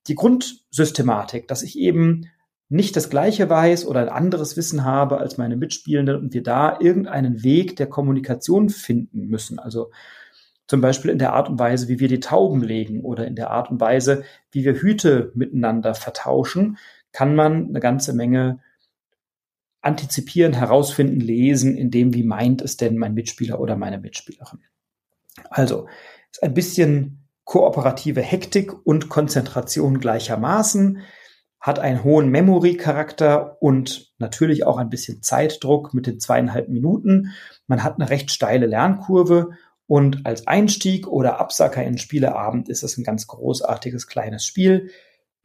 die 0.07 0.15
Grundsystematik, 0.15 1.47
dass 1.47 1.63
ich 1.63 1.77
eben 1.77 2.29
nicht 2.69 2.95
das 2.95 3.09
gleiche 3.09 3.49
weiß 3.49 3.85
oder 3.85 4.01
ein 4.01 4.09
anderes 4.09 4.57
Wissen 4.57 4.83
habe 4.83 5.19
als 5.19 5.37
meine 5.37 5.55
Mitspielenden 5.55 6.17
und 6.17 6.33
wir 6.33 6.43
da 6.43 6.77
irgendeinen 6.79 7.43
Weg 7.43 7.75
der 7.77 7.87
Kommunikation 7.87 8.69
finden 8.69 9.27
müssen. 9.27 9.57
Also 9.57 9.91
zum 10.67 10.81
Beispiel 10.81 11.11
in 11.11 11.19
der 11.19 11.33
Art 11.33 11.49
und 11.49 11.59
Weise, 11.59 11.87
wie 11.87 11.99
wir 11.99 12.09
die 12.09 12.19
Tauben 12.19 12.61
legen 12.61 13.01
oder 13.01 13.25
in 13.25 13.35
der 13.35 13.51
Art 13.51 13.71
und 13.71 13.79
Weise, 13.79 14.23
wie 14.51 14.65
wir 14.65 14.73
Hüte 14.73 15.31
miteinander 15.33 15.95
vertauschen, 15.95 16.77
kann 17.13 17.35
man 17.35 17.69
eine 17.69 17.79
ganze 17.79 18.13
Menge 18.13 18.59
antizipieren, 19.87 20.53
herausfinden, 20.53 21.21
lesen, 21.21 21.77
in 21.77 21.89
dem, 21.89 22.13
wie 22.13 22.23
meint 22.23 22.61
es 22.61 22.75
denn 22.75 22.97
mein 22.97 23.13
Mitspieler 23.13 23.59
oder 23.59 23.77
meine 23.77 23.97
Mitspielerin. 23.97 24.59
Also, 25.49 25.87
ist 26.29 26.43
ein 26.43 26.53
bisschen 26.53 27.29
kooperative 27.45 28.21
Hektik 28.21 28.73
und 28.85 29.07
Konzentration 29.07 29.99
gleichermaßen, 29.99 30.99
hat 31.61 31.79
einen 31.79 32.03
hohen 32.03 32.29
Memory-Charakter 32.29 33.61
und 33.61 34.13
natürlich 34.17 34.65
auch 34.65 34.77
ein 34.77 34.89
bisschen 34.89 35.23
Zeitdruck 35.23 35.93
mit 35.93 36.05
den 36.05 36.19
zweieinhalb 36.19 36.67
Minuten. 36.67 37.33
Man 37.65 37.83
hat 37.83 37.95
eine 37.95 38.09
recht 38.09 38.31
steile 38.31 38.65
Lernkurve 38.65 39.51
und 39.87 40.25
als 40.25 40.47
Einstieg 40.47 41.07
oder 41.07 41.39
Absacker 41.39 41.81
in 41.83 41.97
Spieleabend 41.97 42.67
ist 42.67 42.83
es 42.83 42.97
ein 42.97 43.05
ganz 43.05 43.25
großartiges 43.27 44.07
kleines 44.07 44.45
Spiel. 44.45 44.91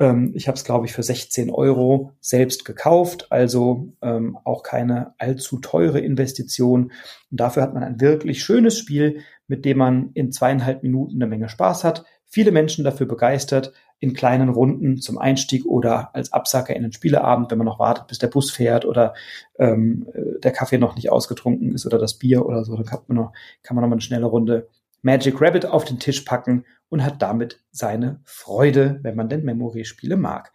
Ähm, 0.02 0.32
ich 0.34 0.48
habe 0.48 0.56
es, 0.56 0.64
glaube 0.64 0.86
ich, 0.86 0.92
für 0.92 1.02
16 1.02 1.50
Euro 1.50 2.12
selbst 2.20 2.64
gekauft, 2.64 3.28
also 3.30 3.92
ähm, 4.02 4.36
auch 4.42 4.64
keine 4.64 5.14
allzu 5.18 5.60
teure 5.60 6.00
Investition. 6.00 6.86
Und 7.30 7.40
dafür 7.40 7.62
hat 7.62 7.72
man 7.72 7.84
ein 7.84 8.00
wirklich 8.00 8.42
schönes 8.42 8.76
Spiel, 8.76 9.20
mit 9.46 9.64
dem 9.64 9.78
man 9.78 10.10
in 10.14 10.32
zweieinhalb 10.32 10.82
Minuten 10.82 11.14
eine 11.14 11.28
Menge 11.28 11.48
Spaß 11.48 11.84
hat, 11.84 12.04
viele 12.26 12.50
Menschen 12.50 12.84
dafür 12.84 13.06
begeistert, 13.06 13.72
in 14.00 14.14
kleinen 14.14 14.48
Runden 14.48 15.00
zum 15.00 15.18
Einstieg 15.18 15.64
oder 15.64 16.12
als 16.16 16.32
Absacker 16.32 16.74
in 16.74 16.82
den 16.82 16.92
Spieleabend, 16.92 17.52
wenn 17.52 17.58
man 17.58 17.66
noch 17.66 17.78
wartet, 17.78 18.08
bis 18.08 18.18
der 18.18 18.26
Bus 18.26 18.50
fährt 18.50 18.84
oder 18.84 19.14
ähm, 19.60 20.08
der 20.42 20.50
Kaffee 20.50 20.78
noch 20.78 20.96
nicht 20.96 21.12
ausgetrunken 21.12 21.72
ist 21.72 21.86
oder 21.86 21.98
das 21.98 22.14
Bier 22.14 22.44
oder 22.44 22.64
so, 22.64 22.74
dann 22.74 22.86
kann 22.86 23.02
man 23.06 23.16
noch, 23.16 23.32
kann 23.62 23.76
man 23.76 23.82
noch 23.82 23.88
mal 23.88 23.94
eine 23.94 24.00
schnelle 24.00 24.26
Runde 24.26 24.66
Magic 25.02 25.40
Rabbit 25.40 25.66
auf 25.66 25.84
den 25.84 25.98
Tisch 25.98 26.22
packen 26.22 26.64
und 26.88 27.04
hat 27.04 27.20
damit 27.22 27.60
seine 27.70 28.20
Freude, 28.24 29.00
wenn 29.02 29.16
man 29.16 29.28
denn 29.28 29.44
Memory-Spiele 29.44 30.16
mag. 30.16 30.52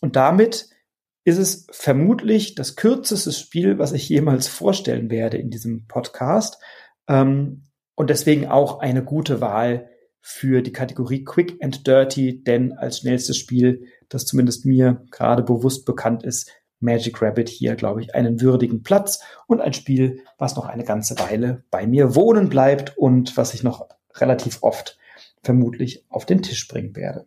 Und 0.00 0.16
damit 0.16 0.68
ist 1.24 1.38
es 1.38 1.66
vermutlich 1.70 2.54
das 2.54 2.76
kürzeste 2.76 3.32
Spiel, 3.32 3.78
was 3.78 3.92
ich 3.92 4.08
jemals 4.08 4.46
vorstellen 4.46 5.10
werde 5.10 5.38
in 5.38 5.50
diesem 5.50 5.86
Podcast. 5.88 6.62
Ähm, 7.08 7.64
und 7.96 8.10
deswegen 8.10 8.46
auch 8.46 8.80
eine 8.80 9.02
gute 9.02 9.40
Wahl 9.40 9.88
für 10.20 10.60
die 10.60 10.72
Kategorie 10.72 11.24
Quick 11.24 11.56
and 11.62 11.86
Dirty, 11.86 12.42
denn 12.42 12.72
als 12.72 12.98
schnellstes 12.98 13.36
Spiel, 13.36 13.86
das 14.08 14.26
zumindest 14.26 14.66
mir 14.66 15.04
gerade 15.10 15.42
bewusst 15.42 15.86
bekannt 15.86 16.24
ist, 16.24 16.50
Magic 16.80 17.20
Rabbit 17.22 17.48
hier, 17.48 17.74
glaube 17.74 18.02
ich, 18.02 18.14
einen 18.14 18.40
würdigen 18.40 18.82
Platz 18.82 19.22
und 19.46 19.60
ein 19.60 19.72
Spiel, 19.72 20.22
was 20.38 20.56
noch 20.56 20.66
eine 20.66 20.84
ganze 20.84 21.18
Weile 21.18 21.64
bei 21.70 21.86
mir 21.86 22.14
wohnen 22.14 22.48
bleibt 22.48 22.96
und 22.98 23.36
was 23.36 23.54
ich 23.54 23.62
noch 23.62 23.88
relativ 24.14 24.62
oft 24.62 24.98
vermutlich 25.42 26.04
auf 26.08 26.26
den 26.26 26.42
Tisch 26.42 26.66
bringen 26.68 26.96
werde. 26.96 27.26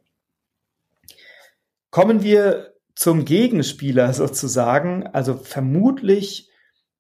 Kommen 1.90 2.22
wir 2.22 2.74
zum 2.96 3.26
Gegenspieler 3.26 4.14
sozusagen, 4.14 5.08
also 5.08 5.36
vermutlich 5.36 6.50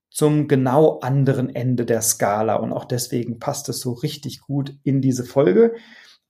zum 0.10 0.48
genau 0.48 1.00
anderen 1.00 1.53
Ende 1.53 1.86
der 1.86 2.01
Skala 2.01 2.56
und 2.56 2.74
auch 2.74 2.86
deswegen 2.86 3.39
passt 3.39 3.70
es 3.70 3.79
so 3.79 3.91
richtig 3.94 4.41
gut 4.41 4.75
in 4.84 5.01
diese 5.01 5.24
Folge. 5.24 5.75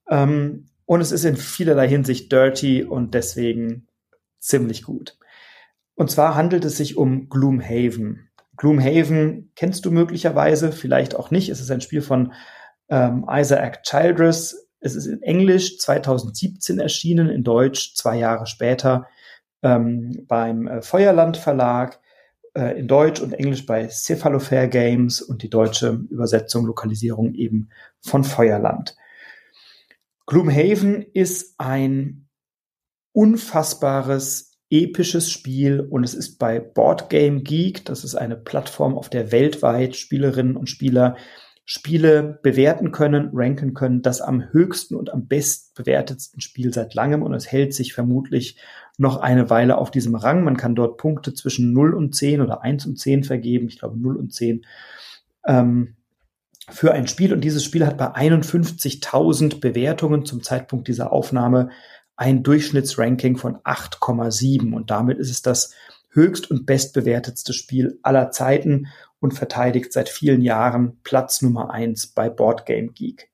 Ähm, 0.10 0.66
und 0.86 1.02
es 1.02 1.12
ist 1.12 1.24
in 1.24 1.38
vielerlei 1.38 1.88
Hinsicht 1.88 2.32
dirty 2.32 2.84
und 2.84 3.14
deswegen 3.14 3.88
ziemlich 4.40 4.84
gut. 4.84 5.19
Und 6.00 6.10
zwar 6.10 6.36
handelt 6.36 6.64
es 6.64 6.78
sich 6.78 6.96
um 6.96 7.28
Gloomhaven. 7.28 8.30
Gloomhaven 8.56 9.52
kennst 9.58 9.84
du 9.84 9.92
möglicherweise, 9.92 10.72
vielleicht 10.72 11.14
auch 11.14 11.30
nicht. 11.30 11.50
Es 11.50 11.60
ist 11.60 11.70
ein 11.72 11.82
Spiel 11.82 12.02
von 12.02 12.32
ähm, 12.88 13.26
Isaac 13.30 13.84
Childress. 13.84 14.70
Es 14.80 14.96
ist 14.96 15.08
in 15.08 15.22
Englisch 15.22 15.78
2017 15.78 16.80
erschienen, 16.80 17.28
in 17.28 17.44
Deutsch 17.44 17.96
zwei 17.96 18.18
Jahre 18.18 18.48
später 18.48 19.08
ähm, 19.62 20.24
beim 20.26 20.68
äh, 20.68 20.82
Feuerland 20.82 21.36
Verlag, 21.36 22.00
äh, 22.54 22.80
in 22.80 22.88
Deutsch 22.88 23.20
und 23.20 23.34
Englisch 23.34 23.66
bei 23.66 23.90
Cephalofair 23.90 24.70
Games 24.70 25.22
und 25.22 25.44
die 25.44 25.50
deutsche 25.50 26.00
Übersetzung, 26.10 26.66
Lokalisierung 26.66 27.34
eben 27.34 27.72
von 28.00 28.24
Feuerland. 28.24 28.96
Gloomhaven 30.28 31.02
ist 31.12 31.56
ein 31.58 32.30
unfassbares 33.12 34.49
episches 34.70 35.32
Spiel 35.32 35.80
und 35.82 36.04
es 36.04 36.14
ist 36.14 36.38
bei 36.38 36.60
Board 36.60 37.10
Game 37.10 37.44
Geek, 37.44 37.86
das 37.86 38.04
ist 38.04 38.16
eine 38.16 38.36
Plattform, 38.36 38.98
auf 38.98 39.10
der 39.10 39.32
weltweit 39.32 39.96
Spielerinnen 39.96 40.56
und 40.56 40.70
Spieler 40.70 41.16
Spiele 41.66 42.40
bewerten 42.42 42.92
können, 42.92 43.30
ranken 43.32 43.76
können, 43.76 44.02
das 44.02 44.22
am 44.22 44.52
höchsten 44.52 44.96
und 44.96 45.14
am 45.14 45.28
best 45.28 45.76
bewertetsten 45.76 46.42
Spiel 46.42 46.74
seit 46.74 46.96
langem 46.96 47.22
und 47.22 47.32
es 47.36 47.52
hält 47.52 47.76
sich 47.76 47.94
vermutlich 47.94 48.58
noch 48.98 49.18
eine 49.18 49.52
Weile 49.52 49.78
auf 49.78 49.92
diesem 49.92 50.16
Rang. 50.16 50.44
Man 50.44 50.58
kann 50.58 50.74
dort 50.74 50.98
Punkte 50.98 51.32
zwischen 51.36 51.72
0 51.72 51.94
und 51.94 52.16
10 52.16 52.42
oder 52.42 52.64
1 52.64 52.88
und 52.88 52.98
10 52.98 53.24
vergeben, 53.24 53.68
ich 53.68 53.78
glaube 53.78 54.00
0 54.00 54.18
und 54.18 54.34
10 54.34 54.66
ähm, 55.46 55.96
für 56.72 56.92
ein 56.92 57.08
Spiel 57.08 57.34
und 57.34 57.42
dieses 57.42 57.64
Spiel 57.64 57.86
hat 57.86 57.98
bei 57.98 58.16
51.000 58.16 59.60
Bewertungen 59.60 60.26
zum 60.26 60.44
Zeitpunkt 60.44 60.88
dieser 60.88 61.12
Aufnahme 61.12 61.70
ein 62.20 62.44
Durchschnittsranking 62.44 63.38
von 63.38 63.56
8,7 63.60 64.74
und 64.74 64.92
damit 64.92 65.20
ist 65.20 65.32
es 65.32 65.42
das 65.42 65.74
höchst 66.10 66.52
und 66.52 66.66
bestbewertetste 66.66 67.54
Spiel 67.54 67.98
aller 68.04 68.30
Zeiten 68.30 68.88
und 69.22 69.34
verteidigt 69.34 69.94
seit 69.94 70.10
vielen 70.10 70.42
Jahren 70.42 71.00
Platz 71.04 71.42
Nummer 71.42 71.72
eins 71.72 72.08
bei 72.08 72.30
Board 72.30 72.66
Game 72.66 72.94
Geek. 72.94 73.30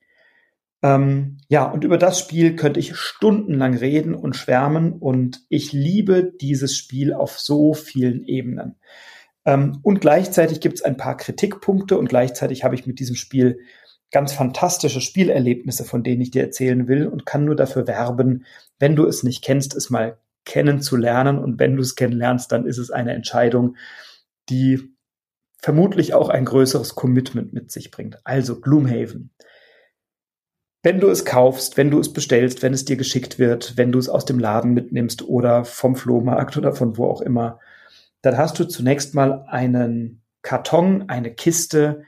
Ähm, 0.84 1.40
ja, 1.50 1.66
und 1.66 1.84
über 1.84 1.98
das 1.98 2.20
Spiel 2.20 2.56
könnte 2.56 2.80
ich 2.80 2.96
stundenlang 2.96 3.76
reden 3.76 4.14
und 4.14 4.36
schwärmen 4.36 4.94
und 4.94 5.42
ich 5.50 5.74
liebe 5.74 6.32
dieses 6.40 6.78
Spiel 6.78 7.12
auf 7.12 7.40
so 7.40 7.74
vielen 7.74 8.24
Ebenen. 8.24 8.76
Ähm, 9.46 9.80
und 9.82 10.00
gleichzeitig 10.00 10.62
gibt 10.62 10.76
es 10.76 10.82
ein 10.84 10.98
paar 10.98 11.18
Kritikpunkte 11.18 11.98
und 11.98 12.08
gleichzeitig 12.08 12.64
habe 12.64 12.76
ich 12.76 12.86
mit 12.86 13.00
diesem 13.00 13.16
Spiel 13.16 13.62
ganz 14.16 14.32
fantastische 14.32 15.02
Spielerlebnisse, 15.02 15.84
von 15.84 16.02
denen 16.02 16.22
ich 16.22 16.32
dir 16.32 16.44
erzählen 16.44 16.88
will 16.88 17.06
und 17.06 17.26
kann 17.26 17.44
nur 17.44 17.58
dafür 17.58 17.86
werben, 17.86 18.46
wenn 18.80 18.96
du 18.96 19.06
es 19.06 19.24
nicht 19.24 19.44
kennst, 19.44 19.76
es 19.76 19.90
mal 19.90 20.18
kennenzulernen. 20.46 21.38
Und 21.38 21.60
wenn 21.60 21.76
du 21.76 21.82
es 21.82 21.96
kennenlernst, 21.96 22.50
dann 22.50 22.66
ist 22.66 22.78
es 22.78 22.92
eine 22.92 23.12
Entscheidung, 23.12 23.76
die 24.48 24.96
vermutlich 25.62 26.14
auch 26.14 26.30
ein 26.30 26.46
größeres 26.46 26.96
Commitment 26.96 27.52
mit 27.52 27.72
sich 27.72 27.92
bringt. 27.92 28.22
Also 28.24 28.62
Gloomhaven. 28.62 29.32
Wenn 30.82 31.02
du 31.02 31.10
es 31.10 31.26
kaufst, 31.26 31.76
wenn 31.76 31.92
du 31.92 32.00
es 32.00 32.14
bestellst, 32.14 32.64
wenn 32.64 32.74
es 32.74 32.86
dir 32.86 32.96
geschickt 32.96 33.38
wird, 33.38 33.76
wenn 33.76 33.92
du 33.92 34.00
es 34.00 34.08
aus 34.08 34.24
dem 34.24 34.40
Laden 34.40 34.74
mitnimmst 34.74 35.24
oder 35.24 35.66
vom 35.66 35.98
Flohmarkt 35.98 36.56
oder 36.56 36.72
von 36.72 36.96
wo 36.96 37.08
auch 37.08 37.20
immer, 37.20 37.60
dann 38.22 38.38
hast 38.38 38.60
du 38.60 38.64
zunächst 38.64 39.14
mal 39.14 39.44
einen 39.50 40.22
Karton, 40.42 41.10
eine 41.10 41.34
Kiste, 41.34 42.04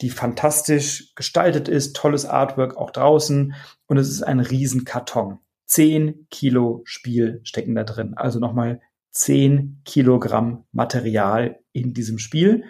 die 0.00 0.10
fantastisch 0.10 1.14
gestaltet 1.14 1.68
ist, 1.68 1.94
tolles 1.96 2.24
Artwork 2.24 2.76
auch 2.76 2.90
draußen 2.90 3.54
und 3.86 3.96
es 3.98 4.08
ist 4.08 4.22
ein 4.22 4.40
Riesenkarton. 4.40 5.38
Zehn 5.66 6.26
Kilo 6.30 6.82
Spiel 6.84 7.40
stecken 7.44 7.74
da 7.74 7.84
drin. 7.84 8.14
Also 8.16 8.40
nochmal 8.40 8.80
zehn 9.10 9.82
Kilogramm 9.84 10.64
Material 10.72 11.60
in 11.72 11.94
diesem 11.94 12.18
Spiel. 12.18 12.64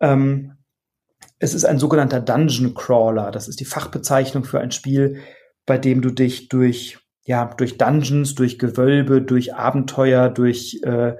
Ähm, 0.00 0.56
es 1.38 1.54
ist 1.54 1.64
ein 1.64 1.78
sogenannter 1.78 2.20
Dungeon 2.20 2.74
Crawler. 2.74 3.30
Das 3.30 3.48
ist 3.48 3.60
die 3.60 3.64
Fachbezeichnung 3.64 4.44
für 4.44 4.60
ein 4.60 4.70
Spiel, 4.70 5.20
bei 5.66 5.78
dem 5.78 6.00
du 6.02 6.10
dich 6.10 6.48
durch 6.48 6.98
ja 7.24 7.44
durch 7.44 7.76
Dungeons, 7.76 8.34
durch 8.34 8.58
Gewölbe, 8.58 9.20
durch 9.20 9.54
Abenteuer, 9.54 10.30
durch 10.30 10.80
äh, 10.82 11.14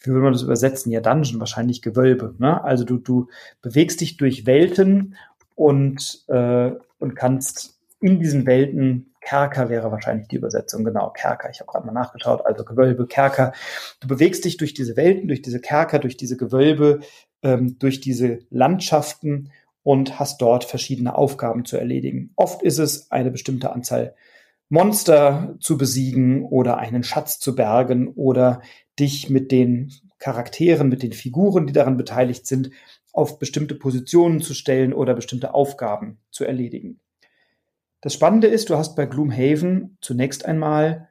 wie 0.00 0.10
würde 0.10 0.22
man 0.22 0.32
das 0.32 0.42
übersetzen? 0.42 0.90
Ja, 0.92 1.00
Dungeon, 1.00 1.40
wahrscheinlich 1.40 1.82
Gewölbe. 1.82 2.34
Ne? 2.38 2.62
Also 2.62 2.84
du, 2.84 2.98
du 2.98 3.28
bewegst 3.62 4.00
dich 4.00 4.16
durch 4.16 4.46
Welten 4.46 5.16
und, 5.54 6.24
äh, 6.28 6.72
und 6.98 7.14
kannst 7.14 7.78
in 8.00 8.18
diesen 8.18 8.46
Welten, 8.46 9.10
Kerker 9.20 9.68
wäre 9.68 9.92
wahrscheinlich 9.92 10.28
die 10.28 10.36
Übersetzung, 10.36 10.84
genau, 10.84 11.10
Kerker, 11.10 11.50
ich 11.50 11.60
habe 11.60 11.70
gerade 11.70 11.86
mal 11.86 11.92
nachgeschaut, 11.92 12.44
also 12.46 12.64
Gewölbe, 12.64 13.06
Kerker. 13.06 13.52
Du 14.00 14.08
bewegst 14.08 14.44
dich 14.46 14.56
durch 14.56 14.72
diese 14.72 14.96
Welten, 14.96 15.28
durch 15.28 15.42
diese 15.42 15.60
Kerker, 15.60 15.98
durch 15.98 16.16
diese 16.16 16.38
Gewölbe, 16.38 17.00
ähm, 17.42 17.78
durch 17.78 18.00
diese 18.00 18.40
Landschaften 18.48 19.50
und 19.82 20.18
hast 20.18 20.40
dort 20.40 20.64
verschiedene 20.64 21.14
Aufgaben 21.14 21.64
zu 21.64 21.76
erledigen. 21.76 22.32
Oft 22.36 22.62
ist 22.62 22.78
es 22.78 23.10
eine 23.10 23.30
bestimmte 23.30 23.72
Anzahl 23.72 24.14
Monster 24.70 25.56
zu 25.60 25.76
besiegen 25.76 26.44
oder 26.44 26.78
einen 26.78 27.02
Schatz 27.02 27.40
zu 27.40 27.54
bergen 27.56 28.08
oder 28.08 28.62
dich 28.98 29.28
mit 29.28 29.50
den 29.50 29.92
Charakteren, 30.20 30.88
mit 30.88 31.02
den 31.02 31.12
Figuren, 31.12 31.66
die 31.66 31.72
daran 31.72 31.96
beteiligt 31.96 32.46
sind, 32.46 32.70
auf 33.12 33.40
bestimmte 33.40 33.74
Positionen 33.74 34.40
zu 34.40 34.54
stellen 34.54 34.92
oder 34.92 35.14
bestimmte 35.14 35.54
Aufgaben 35.54 36.18
zu 36.30 36.44
erledigen. 36.44 37.00
Das 38.00 38.14
Spannende 38.14 38.46
ist, 38.46 38.70
du 38.70 38.76
hast 38.76 38.94
bei 38.94 39.06
Gloomhaven 39.06 39.98
zunächst 40.00 40.44
einmal 40.44 41.08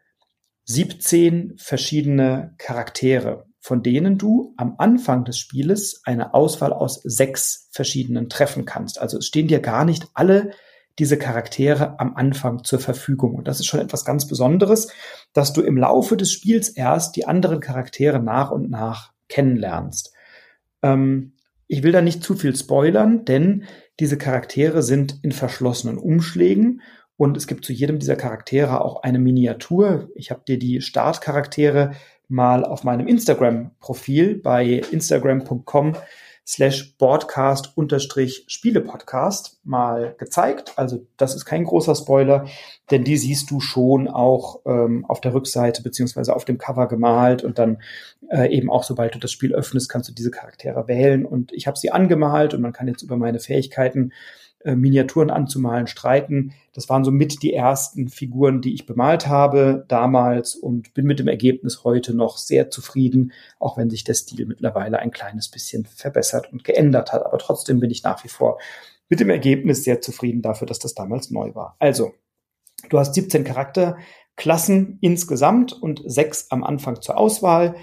17 0.63 1.57
verschiedene 1.57 2.55
Charaktere, 2.57 3.45
von 3.59 3.83
denen 3.83 4.17
du 4.17 4.53
am 4.55 4.75
Anfang 4.77 5.25
des 5.25 5.37
Spieles 5.37 6.01
eine 6.05 6.33
Auswahl 6.33 6.71
aus 6.71 7.01
sechs 7.03 7.67
verschiedenen 7.71 8.29
treffen 8.29 8.63
kannst. 8.63 9.01
Also 9.01 9.17
es 9.17 9.25
stehen 9.25 9.49
dir 9.49 9.59
gar 9.59 9.83
nicht 9.83 10.07
alle 10.13 10.51
diese 10.99 11.17
Charaktere 11.17 11.99
am 11.99 12.15
Anfang 12.15 12.63
zur 12.63 12.79
Verfügung. 12.79 13.35
Und 13.35 13.47
das 13.47 13.59
ist 13.59 13.65
schon 13.65 13.79
etwas 13.79 14.05
ganz 14.05 14.27
Besonderes, 14.27 14.91
dass 15.33 15.53
du 15.53 15.61
im 15.61 15.77
Laufe 15.77 16.17
des 16.17 16.31
Spiels 16.31 16.69
erst 16.69 17.15
die 17.15 17.25
anderen 17.25 17.59
Charaktere 17.59 18.19
nach 18.19 18.51
und 18.51 18.69
nach 18.69 19.13
kennenlernst. 19.29 20.13
Ähm, 20.83 21.33
ich 21.67 21.83
will 21.83 21.91
da 21.91 22.01
nicht 22.01 22.23
zu 22.23 22.35
viel 22.35 22.55
spoilern, 22.55 23.25
denn 23.25 23.63
diese 23.99 24.17
Charaktere 24.17 24.81
sind 24.81 25.19
in 25.21 25.31
verschlossenen 25.31 25.97
Umschlägen 25.97 26.81
und 27.15 27.37
es 27.37 27.47
gibt 27.47 27.65
zu 27.65 27.73
jedem 27.73 27.99
dieser 27.99 28.15
Charaktere 28.15 28.81
auch 28.81 29.03
eine 29.03 29.19
Miniatur. 29.19 30.09
Ich 30.15 30.31
habe 30.31 30.41
dir 30.47 30.57
die 30.57 30.81
Startcharaktere 30.81 31.91
mal 32.27 32.63
auf 32.63 32.83
meinem 32.83 33.07
Instagram-Profil 33.07 34.35
bei 34.41 34.81
instagram.com 34.91 35.95
slash 36.49 36.97
broadcast 36.97 37.77
unterstrich 37.77 38.43
Spielepodcast 38.47 39.59
mal 39.63 40.15
gezeigt. 40.17 40.73
Also 40.77 41.05
das 41.15 41.35
ist 41.35 41.45
kein 41.45 41.63
großer 41.63 41.93
Spoiler, 41.93 42.47
denn 42.89 43.03
die 43.03 43.17
siehst 43.17 43.51
du 43.51 43.59
schon 43.59 44.07
auch 44.07 44.61
ähm, 44.65 45.05
auf 45.05 45.21
der 45.21 45.35
Rückseite 45.35 45.83
beziehungsweise 45.83 46.35
auf 46.35 46.45
dem 46.45 46.57
Cover 46.57 46.87
gemalt 46.87 47.43
und 47.43 47.59
dann 47.59 47.83
äh, 48.31 48.51
eben 48.51 48.71
auch, 48.71 48.83
sobald 48.83 49.13
du 49.13 49.19
das 49.19 49.31
Spiel 49.31 49.53
öffnest, 49.53 49.89
kannst 49.89 50.09
du 50.09 50.13
diese 50.13 50.31
Charaktere 50.31 50.87
wählen 50.87 51.23
und 51.23 51.51
ich 51.51 51.67
habe 51.67 51.77
sie 51.77 51.91
angemalt 51.91 52.55
und 52.55 52.61
man 52.61 52.73
kann 52.73 52.87
jetzt 52.87 53.03
über 53.03 53.15
meine 53.15 53.39
Fähigkeiten 53.39 54.11
äh, 54.61 54.75
Miniaturen 54.75 55.29
anzumalen, 55.29 55.87
streiten. 55.87 56.53
Das 56.73 56.89
waren 56.89 57.05
so 57.05 57.11
mit 57.11 57.41
die 57.43 57.53
ersten 57.53 58.09
Figuren, 58.09 58.61
die 58.61 58.73
ich 58.73 58.85
bemalt 58.85 59.27
habe 59.27 59.85
damals 59.87 60.55
und 60.55 60.93
bin 60.93 61.05
mit 61.05 61.19
dem 61.19 61.27
Ergebnis 61.27 61.83
heute 61.83 62.13
noch 62.13 62.37
sehr 62.37 62.69
zufrieden, 62.69 63.31
auch 63.57 63.77
wenn 63.77 63.89
sich 63.89 64.03
der 64.03 64.15
Stil 64.15 64.45
mittlerweile 64.45 64.99
ein 64.99 65.11
kleines 65.11 65.49
bisschen 65.49 65.85
verbessert 65.85 66.51
und 66.51 66.63
geändert 66.63 67.13
hat. 67.13 67.25
Aber 67.25 67.37
trotzdem 67.37 67.79
bin 67.79 67.89
ich 67.89 68.03
nach 68.03 68.23
wie 68.23 68.29
vor 68.29 68.59
mit 69.07 69.19
dem 69.19 69.29
Ergebnis 69.29 69.83
sehr 69.83 70.01
zufrieden 70.01 70.41
dafür, 70.41 70.67
dass 70.67 70.79
das 70.79 70.93
damals 70.93 71.31
neu 71.31 71.55
war. 71.55 71.75
Also, 71.79 72.13
du 72.89 72.99
hast 72.99 73.15
17 73.15 73.43
Charakterklassen 73.43 74.99
insgesamt 75.01 75.73
und 75.73 76.01
sechs 76.05 76.51
am 76.51 76.63
Anfang 76.63 77.01
zur 77.01 77.17
Auswahl. 77.17 77.75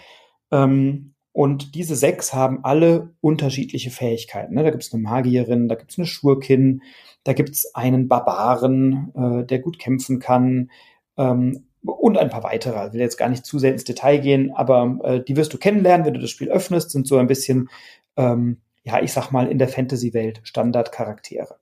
Ähm, 0.52 1.15
und 1.36 1.74
diese 1.74 1.96
sechs 1.96 2.32
haben 2.32 2.64
alle 2.64 3.10
unterschiedliche 3.20 3.90
Fähigkeiten. 3.90 4.54
Ne? 4.54 4.64
Da 4.64 4.70
gibt 4.70 4.84
es 4.84 4.94
eine 4.94 5.02
Magierin, 5.02 5.68
da 5.68 5.74
gibt 5.74 5.90
es 5.90 5.98
eine 5.98 6.06
Schurkin, 6.06 6.80
da 7.24 7.34
gibt 7.34 7.50
es 7.50 7.74
einen 7.74 8.08
Barbaren, 8.08 9.12
äh, 9.14 9.44
der 9.44 9.58
gut 9.58 9.78
kämpfen 9.78 10.18
kann 10.18 10.70
ähm, 11.18 11.66
und 11.82 12.16
ein 12.16 12.30
paar 12.30 12.42
weitere. 12.42 12.86
Ich 12.86 12.94
will 12.94 13.00
jetzt 13.02 13.18
gar 13.18 13.28
nicht 13.28 13.44
zu 13.44 13.58
sehr 13.58 13.72
ins 13.72 13.84
Detail 13.84 14.16
gehen, 14.16 14.50
aber 14.54 14.98
äh, 15.04 15.22
die 15.22 15.36
wirst 15.36 15.52
du 15.52 15.58
kennenlernen, 15.58 16.06
wenn 16.06 16.14
du 16.14 16.20
das 16.20 16.30
Spiel 16.30 16.48
öffnest, 16.48 16.90
sind 16.90 17.06
so 17.06 17.18
ein 17.18 17.26
bisschen, 17.26 17.68
ähm, 18.16 18.62
ja, 18.84 19.02
ich 19.02 19.12
sag 19.12 19.30
mal, 19.30 19.46
in 19.46 19.58
der 19.58 19.68
Fantasy-Welt 19.68 20.40
Standardcharaktere. 20.42 21.58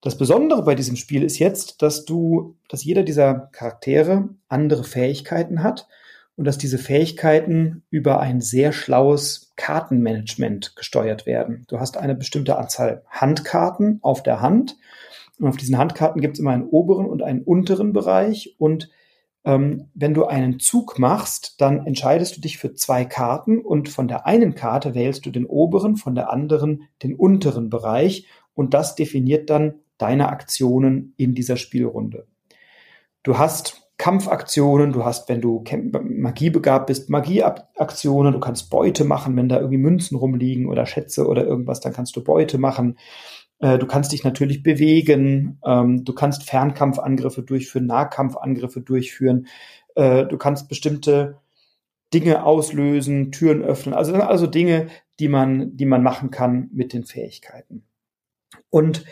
Das 0.00 0.16
Besondere 0.16 0.64
bei 0.64 0.74
diesem 0.74 0.96
Spiel 0.96 1.24
ist 1.24 1.38
jetzt, 1.38 1.82
dass 1.82 2.06
du, 2.06 2.56
dass 2.70 2.84
jeder 2.84 3.02
dieser 3.02 3.50
Charaktere 3.52 4.30
andere 4.48 4.82
Fähigkeiten 4.82 5.62
hat 5.62 5.88
und 6.36 6.44
dass 6.44 6.58
diese 6.58 6.78
Fähigkeiten 6.78 7.84
über 7.90 8.20
ein 8.20 8.40
sehr 8.40 8.72
schlaues 8.72 9.52
Kartenmanagement 9.56 10.74
gesteuert 10.76 11.26
werden. 11.26 11.64
Du 11.68 11.78
hast 11.78 11.96
eine 11.96 12.14
bestimmte 12.14 12.58
Anzahl 12.58 13.04
Handkarten 13.08 14.00
auf 14.02 14.22
der 14.22 14.40
Hand 14.40 14.76
und 15.38 15.48
auf 15.48 15.56
diesen 15.56 15.78
Handkarten 15.78 16.20
gibt 16.20 16.34
es 16.34 16.40
immer 16.40 16.52
einen 16.52 16.68
oberen 16.68 17.06
und 17.06 17.22
einen 17.22 17.42
unteren 17.42 17.92
Bereich 17.92 18.56
und 18.58 18.90
ähm, 19.44 19.90
wenn 19.94 20.14
du 20.14 20.24
einen 20.24 20.58
Zug 20.58 20.98
machst, 20.98 21.60
dann 21.60 21.86
entscheidest 21.86 22.36
du 22.36 22.40
dich 22.40 22.58
für 22.58 22.74
zwei 22.74 23.04
Karten 23.04 23.60
und 23.60 23.88
von 23.88 24.08
der 24.08 24.26
einen 24.26 24.54
Karte 24.54 24.94
wählst 24.94 25.26
du 25.26 25.30
den 25.30 25.46
oberen, 25.46 25.96
von 25.96 26.14
der 26.14 26.32
anderen 26.32 26.88
den 27.02 27.14
unteren 27.14 27.70
Bereich 27.70 28.26
und 28.54 28.74
das 28.74 28.94
definiert 28.94 29.50
dann 29.50 29.74
deine 29.98 30.28
Aktionen 30.28 31.14
in 31.16 31.34
dieser 31.34 31.56
Spielrunde. 31.56 32.26
Du 33.22 33.38
hast 33.38 33.83
Kampfaktionen, 34.04 34.92
du 34.92 35.02
hast, 35.06 35.30
wenn 35.30 35.40
du 35.40 35.64
magiebegabt 36.02 36.88
bist, 36.88 37.08
Magieaktionen, 37.08 38.34
du 38.34 38.38
kannst 38.38 38.68
Beute 38.68 39.02
machen, 39.02 39.34
wenn 39.34 39.48
da 39.48 39.56
irgendwie 39.56 39.78
Münzen 39.78 40.18
rumliegen 40.18 40.68
oder 40.68 40.84
Schätze 40.84 41.26
oder 41.26 41.46
irgendwas, 41.46 41.80
dann 41.80 41.94
kannst 41.94 42.14
du 42.14 42.22
Beute 42.22 42.58
machen. 42.58 42.98
Äh, 43.60 43.78
du 43.78 43.86
kannst 43.86 44.12
dich 44.12 44.22
natürlich 44.22 44.62
bewegen, 44.62 45.58
ähm, 45.64 46.04
du 46.04 46.12
kannst 46.12 46.42
Fernkampfangriffe 46.42 47.42
durchführen, 47.42 47.86
Nahkampfangriffe 47.86 48.82
durchführen, 48.82 49.46
äh, 49.94 50.26
du 50.26 50.36
kannst 50.36 50.68
bestimmte 50.68 51.38
Dinge 52.12 52.44
auslösen, 52.44 53.32
Türen 53.32 53.62
öffnen, 53.62 53.94
also 53.94 54.12
also 54.16 54.46
Dinge, 54.46 54.88
die 55.18 55.28
man, 55.28 55.78
die 55.78 55.86
man 55.86 56.02
machen 56.02 56.30
kann 56.30 56.68
mit 56.74 56.92
den 56.92 57.04
Fähigkeiten. 57.04 57.86
Und 58.68 59.06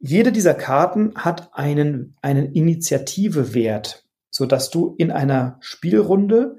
jede 0.00 0.32
dieser 0.32 0.54
Karten 0.54 1.14
hat 1.16 1.50
einen, 1.52 2.16
einen 2.22 2.52
Initiativewert, 2.52 4.04
so 4.30 4.46
dass 4.46 4.70
du 4.70 4.94
in 4.96 5.10
einer 5.10 5.56
Spielrunde, 5.60 6.58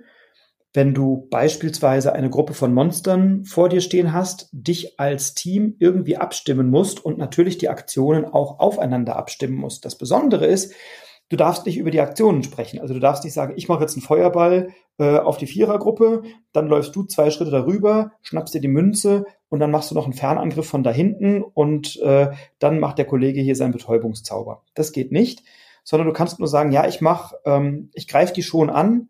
wenn 0.73 0.93
du 0.93 1.27
beispielsweise 1.31 2.13
eine 2.13 2.29
Gruppe 2.29 2.53
von 2.53 2.73
Monstern 2.73 3.43
vor 3.45 3.69
dir 3.69 3.81
stehen 3.81 4.13
hast, 4.13 4.49
dich 4.51 4.99
als 4.99 5.33
Team 5.33 5.75
irgendwie 5.79 6.17
abstimmen 6.17 6.69
musst 6.69 7.03
und 7.03 7.17
natürlich 7.17 7.57
die 7.57 7.69
Aktionen 7.69 8.25
auch 8.25 8.59
aufeinander 8.59 9.15
abstimmen 9.15 9.55
musst. 9.55 9.85
Das 9.85 9.97
Besondere 9.97 10.45
ist, 10.45 10.73
du 11.29 11.37
darfst 11.37 11.65
nicht 11.65 11.77
über 11.77 11.91
die 11.91 12.01
Aktionen 12.01 12.43
sprechen. 12.43 12.79
Also 12.79 12.93
du 12.93 12.99
darfst 12.99 13.23
nicht 13.23 13.33
sagen, 13.33 13.53
ich 13.55 13.67
mache 13.67 13.81
jetzt 13.81 13.95
einen 13.95 14.03
Feuerball 14.03 14.69
äh, 14.97 15.17
auf 15.17 15.37
die 15.37 15.47
Vierergruppe, 15.47 16.23
dann 16.51 16.67
läufst 16.67 16.95
du 16.95 17.03
zwei 17.03 17.31
Schritte 17.31 17.51
darüber, 17.51 18.11
schnappst 18.21 18.53
dir 18.53 18.61
die 18.61 18.67
Münze 18.67 19.25
und 19.49 19.59
dann 19.59 19.71
machst 19.71 19.91
du 19.91 19.95
noch 19.95 20.05
einen 20.05 20.13
Fernangriff 20.13 20.67
von 20.67 20.83
da 20.83 20.91
hinten 20.91 21.41
und 21.41 21.99
äh, 22.01 22.31
dann 22.59 22.79
macht 22.79 22.97
der 22.97 23.05
Kollege 23.05 23.41
hier 23.41 23.55
seinen 23.55 23.71
Betäubungszauber. 23.71 24.63
Das 24.75 24.91
geht 24.91 25.11
nicht, 25.11 25.43
sondern 25.83 26.07
du 26.07 26.13
kannst 26.13 26.39
nur 26.39 26.47
sagen, 26.47 26.71
ja, 26.71 26.87
ich 26.87 27.01
mach, 27.01 27.33
ähm, 27.45 27.89
ich 27.93 28.07
greife 28.07 28.33
die 28.33 28.43
schon 28.43 28.69
an 28.69 29.09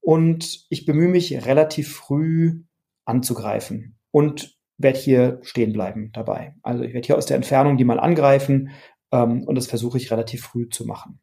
und 0.00 0.66
ich 0.70 0.86
bemühe 0.86 1.08
mich 1.08 1.46
relativ 1.46 1.94
früh 1.94 2.62
anzugreifen 3.04 3.98
und 4.10 4.56
werde 4.78 4.98
hier 4.98 5.38
stehen 5.42 5.72
bleiben 5.72 6.10
dabei. 6.12 6.54
Also 6.62 6.84
ich 6.84 6.94
werde 6.94 7.06
hier 7.06 7.16
aus 7.16 7.26
der 7.26 7.36
Entfernung 7.36 7.76
die 7.76 7.84
mal 7.84 8.00
angreifen 8.00 8.70
ähm, 9.10 9.44
und 9.44 9.56
das 9.56 9.66
versuche 9.66 9.98
ich 9.98 10.10
relativ 10.10 10.42
früh 10.42 10.68
zu 10.68 10.86
machen. 10.86 11.20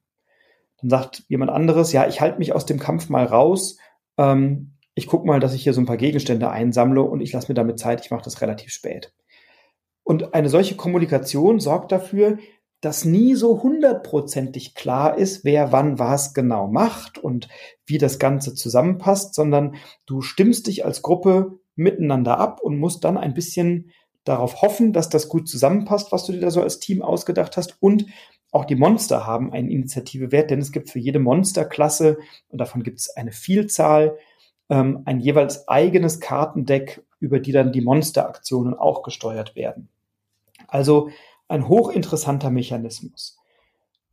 Dann 0.82 0.90
sagt 0.90 1.24
jemand 1.28 1.52
anderes, 1.52 1.92
ja, 1.92 2.08
ich 2.08 2.22
halte 2.22 2.40
mich 2.40 2.54
aus 2.54 2.66
dem 2.66 2.80
Kampf 2.80 3.10
mal 3.10 3.26
raus. 3.26 3.78
Ähm, 4.18 4.74
ich 5.00 5.08
gucke 5.08 5.26
mal, 5.26 5.40
dass 5.40 5.54
ich 5.54 5.64
hier 5.64 5.74
so 5.74 5.80
ein 5.80 5.86
paar 5.86 5.96
Gegenstände 5.96 6.50
einsammle 6.50 7.02
und 7.02 7.22
ich 7.22 7.32
lasse 7.32 7.48
mir 7.50 7.56
damit 7.56 7.80
Zeit, 7.80 8.02
ich 8.04 8.12
mache 8.12 8.26
das 8.26 8.42
relativ 8.42 8.72
spät. 8.72 9.14
Und 10.04 10.34
eine 10.34 10.50
solche 10.50 10.76
Kommunikation 10.76 11.62
sorgt 11.62 11.94
dafür, 11.94 12.38
dass 12.82 13.06
nie 13.06 13.36
so 13.36 13.64
hundertprozentig 13.64 14.76
klar 14.76 15.18
ist, 15.18 15.46
wer 15.46 15.72
wann 15.72 16.00
was 16.00 16.34
genau 16.34 16.68
macht 16.68 17.18
und 17.18 17.48
wie 17.86 17.98
das 17.98 18.20
Ganze 18.20 18.54
zusammenpasst, 18.54 19.36
sondern 19.36 19.76
du 20.06 20.22
stimmst 20.22 20.68
dich 20.68 20.84
als 20.84 21.02
Gruppe 21.02 21.60
miteinander 21.76 22.38
ab 22.38 22.60
und 22.62 22.78
musst 22.78 23.06
dann 23.06 23.18
ein 23.18 23.34
bisschen 23.34 23.92
darauf 24.26 24.62
hoffen, 24.62 24.92
dass 24.92 25.08
das 25.08 25.30
gut 25.30 25.48
zusammenpasst, 25.48 26.12
was 26.12 26.26
du 26.26 26.34
dir 26.34 26.42
da 26.42 26.52
so 26.52 26.62
als 26.62 26.80
Team 26.80 27.02
ausgedacht 27.02 27.56
hast 27.56 27.78
und 27.80 28.06
auch 28.52 28.66
die 28.66 28.76
Monster 28.76 29.26
haben 29.26 29.54
einen 29.54 29.70
Initiativewert, 29.70 30.50
denn 30.50 30.60
es 30.60 30.72
gibt 30.72 30.90
für 30.90 31.00
jede 31.00 31.20
Monsterklasse, 31.20 32.18
und 32.50 32.60
davon 32.60 32.84
gibt 32.84 33.00
es 33.00 33.16
eine 33.16 33.32
Vielzahl, 33.32 34.18
ähm, 34.70 35.02
ein 35.06 35.20
jeweils 35.20 35.68
eigenes 35.68 36.20
Kartendeck, 36.20 37.04
über 37.20 37.40
die 37.40 37.52
dann 37.52 37.72
die 37.72 37.82
Monsteraktionen 37.82 38.74
auch 38.74 39.04
gesteuert 39.04 39.56
werden. 39.56 39.90
Also 40.68 41.10
ein 41.48 41.68
hochinteressanter 41.68 42.50
Mechanismus. 42.50 43.38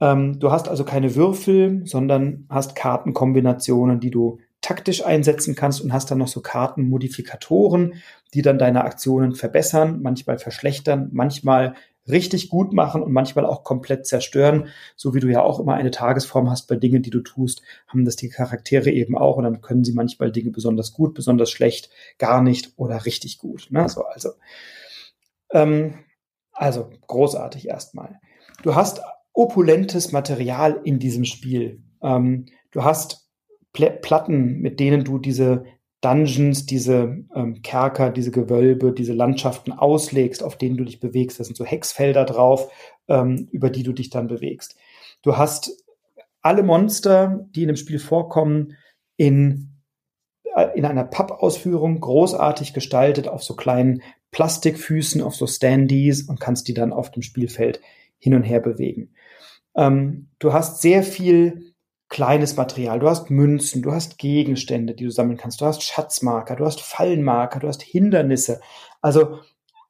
Ähm, 0.01 0.38
du 0.38 0.51
hast 0.51 0.69
also 0.69 0.85
keine 0.85 1.14
Würfel, 1.14 1.87
sondern 1.87 2.47
hast 2.49 2.75
Kartenkombinationen, 2.75 4.01
die 4.01 4.11
du 4.11 4.38
taktisch 4.61 5.05
einsetzen 5.05 5.55
kannst 5.55 5.81
und 5.81 5.92
hast 5.92 6.11
dann 6.11 6.19
noch 6.19 6.29
so 6.29 6.40
Kartenmodifikatoren, 6.40 7.95
die 8.35 8.42
dann 8.42 8.59
deine 8.59 8.85
Aktionen 8.85 9.35
verbessern, 9.35 10.01
manchmal 10.03 10.38
verschlechtern, 10.38 11.11
manchmal 11.12 11.75
richtig 12.09 12.49
gut 12.49 12.73
machen 12.73 13.03
und 13.03 13.12
manchmal 13.12 13.47
auch 13.47 13.64
komplett 13.64 14.07
zerstören. 14.07 14.69
So 14.97 15.14
wie 15.14 15.21
du 15.21 15.29
ja 15.29 15.42
auch 15.42 15.61
immer 15.61 15.75
eine 15.75 15.90
Tagesform 15.90 16.51
hast 16.51 16.66
bei 16.66 16.77
Dingen, 16.77 17.03
die 17.03 17.11
du 17.11 17.21
tust, 17.21 17.62
haben 17.88 18.05
das 18.05 18.16
die 18.16 18.29
Charaktere 18.29 18.90
eben 18.90 19.16
auch 19.16 19.37
und 19.37 19.45
dann 19.45 19.61
können 19.61 19.85
sie 19.85 19.92
manchmal 19.92 20.33
Dinge 20.33 20.51
besonders 20.51 20.92
gut, 20.92 21.14
besonders 21.14 21.51
schlecht, 21.51 21.90
gar 22.19 22.42
nicht 22.42 22.73
oder 22.77 23.07
richtig 23.07 23.38
gut. 23.38 23.69
Ne? 23.71 23.88
So, 23.88 24.05
also, 24.05 24.31
ähm, 25.51 25.95
also 26.53 26.90
großartig 27.07 27.69
erstmal. 27.69 28.21
Du 28.62 28.75
hast 28.75 29.01
opulentes 29.33 30.12
Material 30.12 30.81
in 30.85 30.99
diesem 30.99 31.25
Spiel. 31.25 31.83
Ähm, 32.03 32.47
du 32.71 32.85
hast 32.85 33.29
Pl 33.73 33.90
Platten, 34.01 34.61
mit 34.61 34.81
denen 34.81 35.05
du 35.05 35.19
diese 35.19 35.66
Dungeons, 36.01 36.67
diese 36.67 37.25
ähm, 37.35 37.63
Kerker, 37.63 38.11
diese 38.11 38.31
Gewölbe, 38.31 38.93
diese 38.93 39.13
Landschaften 39.13 39.73
auslegst, 39.73 40.43
auf 40.43 40.57
denen 40.57 40.77
du 40.77 40.85
dich 40.85 41.01
bewegst. 41.01 41.41
Da 41.41 41.45
sind 41.45 41.57
so 41.57 41.65
Hexfelder 41.65 42.25
drauf, 42.25 42.71
ähm, 43.09 43.49
über 43.51 43.71
die 43.71 43.83
du 43.83 43.93
dich 43.93 44.11
dann 44.11 44.29
bewegst. 44.29 44.77
Du 45.23 45.37
hast 45.37 45.85
alle 46.43 46.63
Monster, 46.63 47.47
die 47.51 47.63
in 47.63 47.69
dem 47.69 47.77
Spiel 47.77 47.99
vorkommen, 47.99 48.77
in, 49.17 49.71
äh, 50.55 50.77
in 50.77 50.85
einer 50.85 51.05
Pappausführung 51.05 52.01
großartig 52.01 52.75
gestaltet 52.75 53.27
auf 53.27 53.43
so 53.43 53.57
kleinen 53.57 54.03
Plastikfüßen, 54.31 55.23
auf 55.23 55.35
so 55.35 55.47
Standees 55.47 56.23
und 56.23 56.41
kannst 56.41 56.69
die 56.69 56.75
dann 56.75 56.93
auf 56.93 57.11
dem 57.11 57.23
Spielfeld 57.23 57.81
hin 58.19 58.35
und 58.35 58.43
her 58.43 58.61
bewegen. 58.61 59.15
Ähm, 59.75 60.29
du 60.39 60.53
hast 60.53 60.83
sehr 60.83 61.03
viel 61.03 61.75
kleines 62.09 62.57
Material. 62.57 63.01
Du 63.01 63.09
hast 63.09 63.31
Münzen, 63.31 63.83
du 63.83 63.92
hast 63.92 64.19
Gegenstände, 64.19 64.95
die 64.95 65.05
du 65.05 65.11
sammeln 65.11 65.37
kannst. 65.37 65.61
Du 65.61 65.66
hast 65.66 65.83
Schatzmarker, 65.83 66.57
du 66.57 66.64
hast 66.64 66.81
Fallenmarker, 66.81 67.61
du 67.61 67.69
hast 67.69 67.83
Hindernisse. 67.83 68.61
Also 69.01 69.40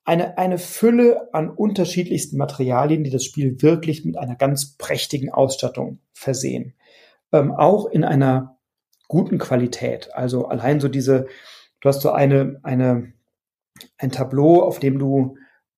eine, 0.04 0.38
eine 0.38 0.58
Fülle 0.58 1.28
an 1.34 1.50
unterschiedlichsten 1.50 2.38
Materialien, 2.38 3.04
die 3.04 3.10
das 3.10 3.24
Spiel 3.24 3.60
wirklich 3.60 4.04
mit 4.04 4.16
einer 4.16 4.36
ganz 4.36 4.76
prächtigen 4.76 5.30
Ausstattung 5.30 5.98
versehen. 6.12 6.74
Ähm, 7.32 7.52
auch 7.52 7.86
in 7.86 8.04
einer 8.04 8.58
guten 9.08 9.38
Qualität. 9.38 10.14
Also 10.14 10.46
allein 10.46 10.80
so 10.80 10.88
diese, 10.88 11.26
du 11.80 11.88
hast 11.88 12.00
so 12.00 12.12
eine, 12.12 12.60
eine, 12.62 13.12
ein 13.98 14.10
Tableau, 14.10 14.62
auf 14.62 14.78
dem 14.78 14.98
du 14.98 15.36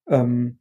ähm, 0.08 0.58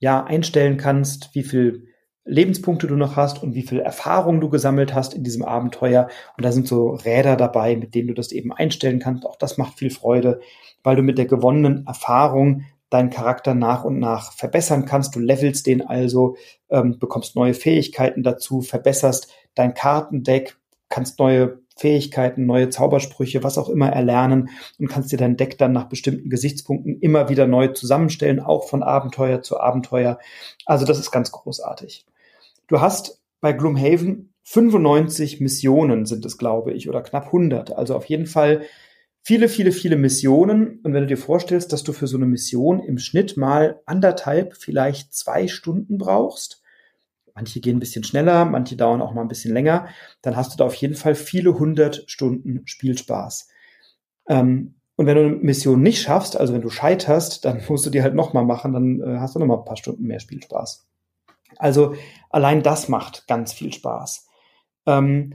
ja 0.00 0.24
einstellen 0.24 0.76
kannst, 0.76 1.34
wie 1.34 1.44
viel 1.44 1.87
Lebenspunkte 2.28 2.86
du 2.86 2.94
noch 2.94 3.16
hast 3.16 3.42
und 3.42 3.54
wie 3.54 3.62
viel 3.62 3.80
Erfahrung 3.80 4.40
du 4.40 4.50
gesammelt 4.50 4.94
hast 4.94 5.14
in 5.14 5.24
diesem 5.24 5.42
Abenteuer. 5.42 6.08
Und 6.36 6.44
da 6.44 6.52
sind 6.52 6.68
so 6.68 6.90
Räder 6.90 7.36
dabei, 7.36 7.74
mit 7.74 7.94
denen 7.94 8.08
du 8.08 8.14
das 8.14 8.32
eben 8.32 8.52
einstellen 8.52 8.98
kannst. 8.98 9.24
Auch 9.24 9.36
das 9.36 9.56
macht 9.56 9.78
viel 9.78 9.90
Freude, 9.90 10.40
weil 10.82 10.94
du 10.94 11.02
mit 11.02 11.16
der 11.16 11.24
gewonnenen 11.24 11.86
Erfahrung 11.86 12.64
deinen 12.90 13.10
Charakter 13.10 13.54
nach 13.54 13.84
und 13.84 13.98
nach 13.98 14.32
verbessern 14.32 14.84
kannst. 14.84 15.14
Du 15.14 15.20
levelst 15.20 15.66
den 15.66 15.86
also, 15.86 16.36
ähm, 16.68 16.98
bekommst 16.98 17.34
neue 17.34 17.54
Fähigkeiten 17.54 18.22
dazu, 18.22 18.60
verbesserst 18.60 19.32
dein 19.54 19.72
Kartendeck, 19.72 20.56
kannst 20.90 21.18
neue 21.18 21.60
Fähigkeiten, 21.76 22.44
neue 22.44 22.68
Zaubersprüche, 22.68 23.42
was 23.42 23.56
auch 23.56 23.68
immer 23.68 23.88
erlernen 23.88 24.50
und 24.78 24.88
kannst 24.88 25.12
dir 25.12 25.16
dein 25.16 25.36
Deck 25.36 25.56
dann 25.58 25.72
nach 25.72 25.88
bestimmten 25.88 26.28
Gesichtspunkten 26.28 27.00
immer 27.00 27.28
wieder 27.28 27.46
neu 27.46 27.68
zusammenstellen, 27.68 28.40
auch 28.40 28.68
von 28.68 28.82
Abenteuer 28.82 29.42
zu 29.42 29.60
Abenteuer. 29.60 30.18
Also 30.66 30.84
das 30.84 30.98
ist 30.98 31.10
ganz 31.10 31.30
großartig. 31.30 32.04
Du 32.68 32.80
hast 32.80 33.22
bei 33.40 33.52
Gloomhaven 33.52 34.34
95 34.44 35.40
Missionen 35.40 36.06
sind 36.06 36.24
es, 36.24 36.38
glaube 36.38 36.72
ich, 36.72 36.88
oder 36.88 37.02
knapp 37.02 37.26
100. 37.26 37.72
Also 37.72 37.96
auf 37.96 38.04
jeden 38.04 38.26
Fall 38.26 38.62
viele, 39.22 39.48
viele, 39.48 39.72
viele 39.72 39.96
Missionen. 39.96 40.80
Und 40.82 40.94
wenn 40.94 41.02
du 41.02 41.06
dir 41.06 41.18
vorstellst, 41.18 41.72
dass 41.72 41.82
du 41.82 41.92
für 41.92 42.06
so 42.06 42.16
eine 42.16 42.26
Mission 42.26 42.80
im 42.80 42.98
Schnitt 42.98 43.36
mal 43.36 43.80
anderthalb, 43.86 44.54
vielleicht 44.54 45.14
zwei 45.14 45.48
Stunden 45.48 45.98
brauchst, 45.98 46.62
manche 47.34 47.60
gehen 47.60 47.76
ein 47.76 47.80
bisschen 47.80 48.04
schneller, 48.04 48.44
manche 48.44 48.76
dauern 48.76 49.00
auch 49.00 49.14
mal 49.14 49.22
ein 49.22 49.28
bisschen 49.28 49.54
länger, 49.54 49.88
dann 50.22 50.36
hast 50.36 50.52
du 50.52 50.56
da 50.56 50.64
auf 50.64 50.74
jeden 50.74 50.94
Fall 50.94 51.14
viele 51.14 51.58
hundert 51.58 52.04
Stunden 52.06 52.62
Spielspaß. 52.66 53.48
Ähm, 54.28 54.74
und 54.96 55.06
wenn 55.06 55.14
du 55.14 55.24
eine 55.24 55.36
Mission 55.36 55.80
nicht 55.80 56.02
schaffst, 56.02 56.36
also 56.36 56.52
wenn 56.52 56.62
du 56.62 56.70
scheiterst, 56.70 57.44
dann 57.44 57.62
musst 57.68 57.86
du 57.86 57.90
die 57.90 58.02
halt 58.02 58.14
nochmal 58.14 58.44
machen, 58.44 58.72
dann 58.72 59.00
äh, 59.00 59.18
hast 59.20 59.34
du 59.34 59.38
nochmal 59.38 59.58
ein 59.58 59.64
paar 59.64 59.76
Stunden 59.76 60.04
mehr 60.04 60.20
Spielspaß. 60.20 60.87
Also 61.58 61.94
allein 62.30 62.62
das 62.62 62.88
macht 62.88 63.26
ganz 63.26 63.52
viel 63.52 63.72
Spaß. 63.72 64.26
Ähm, 64.86 65.34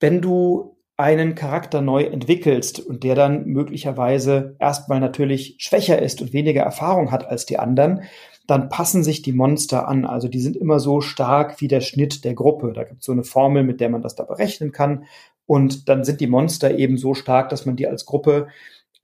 wenn 0.00 0.20
du 0.20 0.76
einen 0.96 1.36
Charakter 1.36 1.80
neu 1.80 2.02
entwickelst 2.02 2.80
und 2.80 3.04
der 3.04 3.14
dann 3.14 3.46
möglicherweise 3.46 4.56
erstmal 4.58 4.98
natürlich 4.98 5.54
schwächer 5.58 6.02
ist 6.02 6.20
und 6.20 6.32
weniger 6.32 6.62
Erfahrung 6.62 7.12
hat 7.12 7.24
als 7.24 7.46
die 7.46 7.58
anderen, 7.58 8.02
dann 8.48 8.68
passen 8.68 9.04
sich 9.04 9.22
die 9.22 9.32
Monster 9.32 9.86
an. 9.86 10.04
Also 10.04 10.26
die 10.26 10.40
sind 10.40 10.56
immer 10.56 10.80
so 10.80 11.00
stark 11.00 11.60
wie 11.60 11.68
der 11.68 11.82
Schnitt 11.82 12.24
der 12.24 12.34
Gruppe. 12.34 12.72
Da 12.72 12.82
gibt 12.82 13.00
es 13.00 13.06
so 13.06 13.12
eine 13.12 13.22
Formel, 13.22 13.62
mit 13.62 13.80
der 13.80 13.90
man 13.90 14.02
das 14.02 14.16
da 14.16 14.24
berechnen 14.24 14.72
kann. 14.72 15.04
Und 15.46 15.88
dann 15.88 16.02
sind 16.02 16.20
die 16.20 16.26
Monster 16.26 16.76
eben 16.76 16.98
so 16.98 17.14
stark, 17.14 17.50
dass 17.50 17.64
man 17.64 17.76
die 17.76 17.86
als 17.86 18.04
Gruppe 18.04 18.48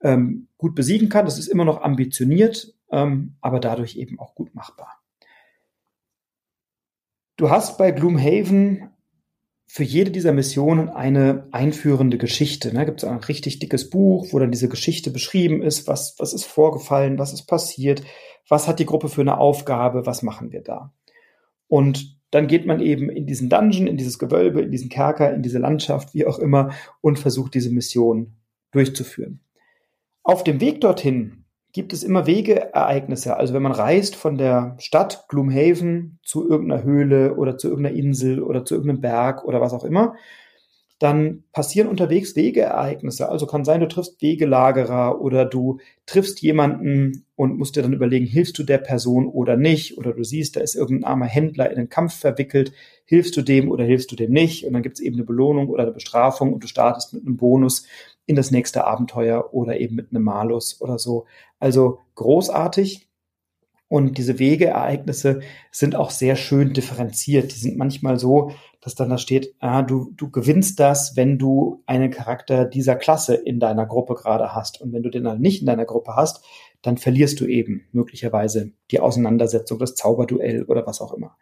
ähm, 0.01 0.47
gut 0.57 0.75
besiegen 0.75 1.07
kann. 1.07 1.25
Das 1.25 1.39
ist 1.39 1.47
immer 1.47 1.63
noch 1.63 1.81
ambitioniert, 1.81 2.73
ähm, 2.91 3.35
aber 3.39 3.59
dadurch 3.59 3.95
eben 3.95 4.19
auch 4.19 4.35
gut 4.35 4.53
machbar. 4.53 4.97
Du 7.37 7.49
hast 7.49 7.77
bei 7.77 7.91
Gloomhaven 7.91 8.89
für 9.67 9.83
jede 9.83 10.11
dieser 10.11 10.31
Missionen 10.31 10.89
eine 10.89 11.47
einführende 11.51 12.17
Geschichte. 12.17 12.71
Da 12.71 12.79
ne? 12.79 12.85
gibt 12.85 13.03
es 13.03 13.09
ein 13.09 13.17
richtig 13.17 13.59
dickes 13.59 13.89
Buch, 13.89 14.27
wo 14.31 14.39
dann 14.39 14.51
diese 14.51 14.69
Geschichte 14.69 15.11
beschrieben 15.11 15.61
ist, 15.61 15.87
was, 15.87 16.15
was 16.17 16.33
ist 16.33 16.45
vorgefallen, 16.45 17.19
was 17.19 17.33
ist 17.33 17.45
passiert, 17.45 18.03
was 18.47 18.67
hat 18.67 18.79
die 18.79 18.85
Gruppe 18.85 19.09
für 19.09 19.21
eine 19.21 19.37
Aufgabe, 19.37 20.05
was 20.05 20.23
machen 20.23 20.51
wir 20.51 20.61
da. 20.61 20.93
Und 21.67 22.19
dann 22.31 22.47
geht 22.47 22.65
man 22.65 22.79
eben 22.79 23.09
in 23.09 23.25
diesen 23.25 23.49
Dungeon, 23.49 23.87
in 23.87 23.97
dieses 23.97 24.19
Gewölbe, 24.19 24.61
in 24.61 24.71
diesen 24.71 24.89
Kerker, 24.89 25.33
in 25.33 25.41
diese 25.41 25.59
Landschaft, 25.59 26.13
wie 26.13 26.25
auch 26.25 26.39
immer, 26.39 26.71
und 27.01 27.19
versucht 27.19 27.53
diese 27.53 27.71
Mission 27.71 28.35
durchzuführen. 28.71 29.41
Auf 30.23 30.43
dem 30.43 30.61
Weg 30.61 30.81
dorthin 30.81 31.44
gibt 31.75 31.91
es 31.91 32.03
immer 32.03 32.25
Wegeereignisse. 32.25 33.35
Also 33.35 33.53
wenn 33.53 33.61
man 33.61 33.73
reist 33.73 34.15
von 34.15 34.37
der 34.37 34.77
Stadt 34.79 35.25
Gloomhaven 35.27 36.19
zu 36.23 36.49
irgendeiner 36.49 36.83
Höhle 36.83 37.35
oder 37.35 37.57
zu 37.57 37.67
irgendeiner 37.67 37.97
Insel 37.97 38.41
oder 38.41 38.63
zu 38.63 38.75
irgendeinem 38.75 39.01
Berg 39.01 39.43
oder 39.43 39.59
was 39.59 39.73
auch 39.73 39.83
immer, 39.83 40.15
dann 40.99 41.43
passieren 41.51 41.89
unterwegs 41.89 42.37
Wegeereignisse. 42.37 43.27
Also 43.27 43.45
kann 43.45 43.65
sein, 43.65 43.81
du 43.81 43.89
triffst 43.89 44.21
Wegelagerer 44.21 45.19
oder 45.19 45.43
du 45.43 45.79
triffst 46.05 46.41
jemanden 46.41 47.25
und 47.35 47.57
musst 47.57 47.75
dir 47.75 47.81
dann 47.81 47.91
überlegen, 47.91 48.25
hilfst 48.25 48.57
du 48.57 48.63
der 48.63 48.77
Person 48.77 49.27
oder 49.27 49.57
nicht? 49.57 49.97
Oder 49.97 50.13
du 50.13 50.23
siehst, 50.23 50.55
da 50.55 50.61
ist 50.61 50.75
irgendein 50.75 51.11
armer 51.11 51.25
Händler 51.25 51.69
in 51.69 51.75
den 51.75 51.89
Kampf 51.89 52.13
verwickelt, 52.13 52.71
hilfst 53.03 53.35
du 53.35 53.41
dem 53.41 53.69
oder 53.69 53.83
hilfst 53.83 54.09
du 54.13 54.15
dem 54.15 54.31
nicht? 54.31 54.65
Und 54.65 54.71
dann 54.71 54.81
gibt 54.81 54.95
es 54.95 55.03
eben 55.03 55.17
eine 55.17 55.25
Belohnung 55.25 55.67
oder 55.67 55.83
eine 55.83 55.91
Bestrafung 55.91 56.53
und 56.53 56.63
du 56.63 56.67
startest 56.67 57.13
mit 57.13 57.25
einem 57.25 57.35
Bonus 57.35 57.85
in 58.25 58.35
das 58.35 58.51
nächste 58.51 58.85
Abenteuer 58.85 59.53
oder 59.53 59.79
eben 59.79 59.95
mit 59.95 60.11
einem 60.11 60.23
Malus 60.23 60.81
oder 60.81 60.97
so. 60.97 61.25
Also 61.59 61.99
großartig. 62.15 63.09
Und 63.87 64.17
diese 64.17 64.39
Wegeereignisse 64.39 65.41
sind 65.71 65.95
auch 65.95 66.09
sehr 66.09 66.35
schön 66.35 66.73
differenziert. 66.73 67.53
Die 67.53 67.59
sind 67.59 67.77
manchmal 67.77 68.17
so, 68.19 68.51
dass 68.81 68.95
dann 68.95 69.09
da 69.09 69.19
steht, 69.19 69.53
ah, 69.59 69.83
du, 69.83 70.11
du 70.15 70.31
gewinnst 70.31 70.79
das, 70.79 71.15
wenn 71.15 71.37
du 71.37 71.83
einen 71.85 72.09
Charakter 72.09 72.65
dieser 72.65 72.95
Klasse 72.95 73.35
in 73.35 73.59
deiner 73.59 73.85
Gruppe 73.85 74.15
gerade 74.15 74.55
hast. 74.55 74.81
Und 74.81 74.91
wenn 74.91 75.03
du 75.03 75.11
den 75.11 75.23
dann 75.23 75.39
nicht 75.39 75.61
in 75.61 75.67
deiner 75.67 75.85
Gruppe 75.85 76.15
hast, 76.15 76.43
dann 76.81 76.97
verlierst 76.97 77.39
du 77.39 77.45
eben 77.45 77.85
möglicherweise 77.91 78.71
die 78.91 78.99
Auseinandersetzung, 78.99 79.79
das 79.79 79.95
Zauberduell 79.95 80.63
oder 80.63 80.85
was 80.85 81.01
auch 81.01 81.13
immer. 81.13 81.37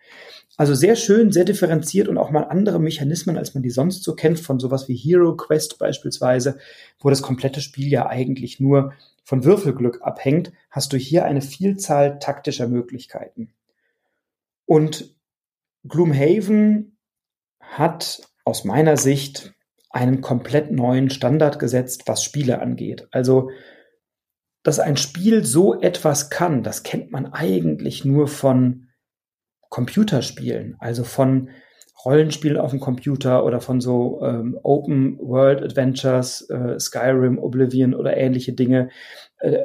Also 0.55 0.75
sehr 0.75 0.95
schön, 0.95 1.31
sehr 1.31 1.45
differenziert 1.45 2.07
und 2.07 2.17
auch 2.17 2.29
mal 2.29 2.43
andere 2.43 2.79
Mechanismen, 2.79 3.37
als 3.37 3.55
man 3.55 3.63
die 3.63 3.71
sonst 3.71 4.03
so 4.03 4.13
kennt, 4.13 4.39
von 4.39 4.59
sowas 4.59 4.87
wie 4.87 4.95
Hero 4.95 5.35
Quest 5.35 5.79
beispielsweise, 5.79 6.59
wo 6.99 7.09
das 7.09 7.23
komplette 7.23 7.59
Spiel 7.59 7.87
ja 7.87 8.07
eigentlich 8.07 8.59
nur 8.59 8.93
von 9.23 9.45
Würfelglück 9.45 10.01
abhängt, 10.01 10.51
hast 10.69 10.93
du 10.93 10.97
hier 10.97 11.25
eine 11.25 11.41
Vielzahl 11.41 12.19
taktischer 12.19 12.67
Möglichkeiten. 12.67 13.53
Und 14.65 15.15
Gloomhaven 15.85 16.97
hat 17.59 18.21
aus 18.45 18.63
meiner 18.63 18.97
Sicht 18.97 19.53
einen 19.89 20.21
komplett 20.21 20.71
neuen 20.71 21.09
Standard 21.09 21.57
gesetzt, 21.59 22.03
was 22.05 22.23
Spiele 22.23 22.61
angeht. 22.61 23.07
Also, 23.11 23.49
dass 24.61 24.79
ein 24.79 24.97
Spiel 24.97 25.45
so 25.45 25.79
etwas 25.79 26.29
kann, 26.29 26.63
das 26.63 26.83
kennt 26.83 27.11
man 27.11 27.33
eigentlich 27.33 28.05
nur 28.05 28.27
von 28.27 28.82
Computerspielen, 29.73 30.75
also 30.77 31.03
von 31.03 31.49
Rollenspielen 32.05 32.57
auf 32.57 32.69
dem 32.69 32.79
Computer 32.79 33.43
oder 33.43 33.59
von 33.59 33.81
so 33.81 34.21
ähm, 34.21 34.55
Open 34.61 35.17
World 35.17 35.63
Adventures, 35.63 36.47
äh, 36.51 36.79
Skyrim, 36.79 37.39
Oblivion 37.39 37.95
oder 37.95 38.15
ähnliche 38.15 38.53
Dinge. 38.53 38.89
Äh, 39.39 39.63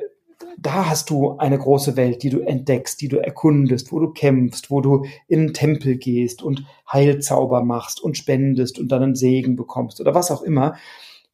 da 0.57 0.89
hast 0.89 1.11
du 1.11 1.37
eine 1.37 1.59
große 1.59 1.99
Welt, 1.99 2.23
die 2.23 2.31
du 2.31 2.41
entdeckst, 2.41 3.03
die 3.03 3.09
du 3.09 3.19
erkundest, 3.19 3.93
wo 3.93 4.01
du 4.01 4.11
kämpfst, 4.15 4.71
wo 4.71 4.81
du 4.81 5.05
in 5.27 5.41
einen 5.41 5.53
Tempel 5.53 5.99
gehst 5.99 6.43
und 6.43 6.65
Heilzauber 6.91 7.63
machst 7.63 8.03
und 8.03 8.17
spendest 8.17 8.79
und 8.79 8.91
dann 8.91 9.03
einen 9.03 9.15
Segen 9.15 9.57
bekommst 9.57 10.01
oder 10.01 10.15
was 10.15 10.31
auch 10.31 10.41
immer. 10.41 10.77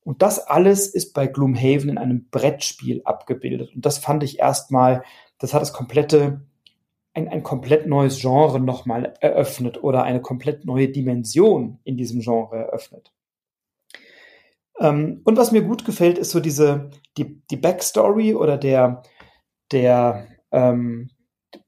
Und 0.02 0.20
das 0.20 0.40
alles 0.40 0.88
ist 0.88 1.14
bei 1.14 1.28
Gloomhaven 1.28 1.90
in 1.90 1.98
einem 1.98 2.26
Brettspiel 2.28 3.02
abgebildet. 3.04 3.70
Und 3.72 3.86
das 3.86 3.98
fand 3.98 4.24
ich 4.24 4.40
erstmal, 4.40 5.04
das 5.38 5.54
hat 5.54 5.62
das 5.62 5.72
komplette 5.72 6.40
ein, 7.14 7.28
ein 7.28 7.42
komplett 7.42 7.86
neues 7.86 8.20
Genre 8.20 8.60
nochmal 8.60 9.14
eröffnet 9.20 9.82
oder 9.82 10.02
eine 10.02 10.20
komplett 10.20 10.64
neue 10.64 10.88
Dimension 10.88 11.78
in 11.84 11.96
diesem 11.96 12.20
Genre 12.20 12.56
eröffnet. 12.56 13.12
Ähm, 14.80 15.20
und 15.24 15.36
was 15.36 15.52
mir 15.52 15.62
gut 15.62 15.84
gefällt, 15.84 16.18
ist 16.18 16.32
so 16.32 16.40
diese, 16.40 16.90
die, 17.16 17.40
die 17.50 17.56
Backstory 17.56 18.34
oder 18.34 18.58
der, 18.58 19.02
der, 19.70 20.26
ähm, 20.50 21.10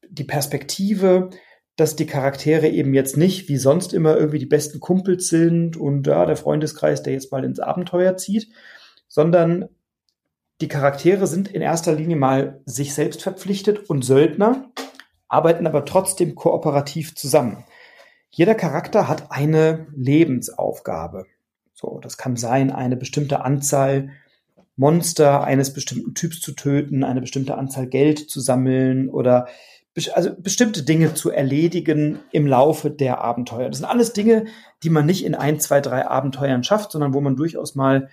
die 0.09 0.25
Perspektive, 0.25 1.31
dass 1.77 1.95
die 1.95 2.07
Charaktere 2.07 2.69
eben 2.69 2.95
jetzt 2.95 3.17
nicht 3.17 3.49
wie 3.49 3.59
sonst 3.59 3.93
immer 3.93 4.17
irgendwie 4.17 4.39
die 4.39 4.47
besten 4.47 4.81
Kumpels 4.81 5.29
sind 5.29 5.77
und 5.77 6.07
ja, 6.07 6.27
der 6.27 6.37
Freundeskreis, 6.37 7.03
der 7.03 7.13
jetzt 7.13 7.31
mal 7.31 7.45
ins 7.45 7.61
Abenteuer 7.61 8.17
zieht, 8.17 8.49
sondern 9.09 9.69
die 10.63 10.69
Charaktere 10.69 11.27
sind 11.27 11.49
in 11.49 11.61
erster 11.61 11.93
Linie 11.93 12.17
mal 12.17 12.63
sich 12.65 12.95
selbst 12.95 13.23
verpflichtet 13.23 13.91
und 13.91 14.07
Söldner, 14.07 14.71
arbeiten 15.29 15.67
aber 15.67 15.85
trotzdem 15.85 16.35
kooperativ 16.35 17.15
zusammen. 17.15 17.65
Jeder 18.31 18.55
Charakter 18.55 19.09
hat 19.09 19.31
eine 19.31 19.87
Lebensaufgabe. 19.95 21.27
So, 21.73 22.01
das 22.03 22.17
kann 22.17 22.37
sein, 22.37 22.71
eine 22.71 22.97
bestimmte 22.97 23.45
Anzahl 23.45 24.11
Monster 24.77 25.43
eines 25.45 25.73
bestimmten 25.73 26.15
Typs 26.15 26.41
zu 26.41 26.53
töten, 26.53 27.03
eine 27.03 27.21
bestimmte 27.23 27.57
Anzahl 27.57 27.87
Geld 27.87 28.19
zu 28.31 28.41
sammeln 28.41 29.09
oder 29.09 29.47
also 30.13 30.31
bestimmte 30.39 30.83
Dinge 30.83 31.15
zu 31.15 31.31
erledigen 31.31 32.19
im 32.31 32.47
Laufe 32.47 32.91
der 32.91 33.23
Abenteuer. 33.23 33.69
Das 33.69 33.79
sind 33.79 33.87
alles 33.87 34.13
Dinge, 34.13 34.45
die 34.83 34.91
man 34.91 35.07
nicht 35.07 35.25
in 35.25 35.35
ein, 35.35 35.59
zwei, 35.59 35.81
drei 35.81 36.07
Abenteuern 36.07 36.63
schafft, 36.63 36.93
sondern 36.93 37.15
wo 37.15 37.23
man 37.23 37.37
durchaus 37.37 37.75
mal 37.75 38.11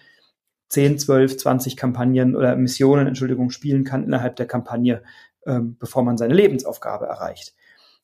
10, 0.69 0.97
12, 0.97 1.37
20 1.37 1.75
Kampagnen 1.75 2.35
oder 2.37 2.55
Missionen, 2.55 3.07
Entschuldigung, 3.07 3.49
spielen 3.49 3.83
kann 3.83 4.05
innerhalb 4.05 4.37
der 4.37 4.47
Kampagne, 4.47 5.03
ähm, 5.45 5.77
bevor 5.79 6.03
man 6.03 6.17
seine 6.17 6.33
Lebensaufgabe 6.33 7.05
erreicht. 7.05 7.53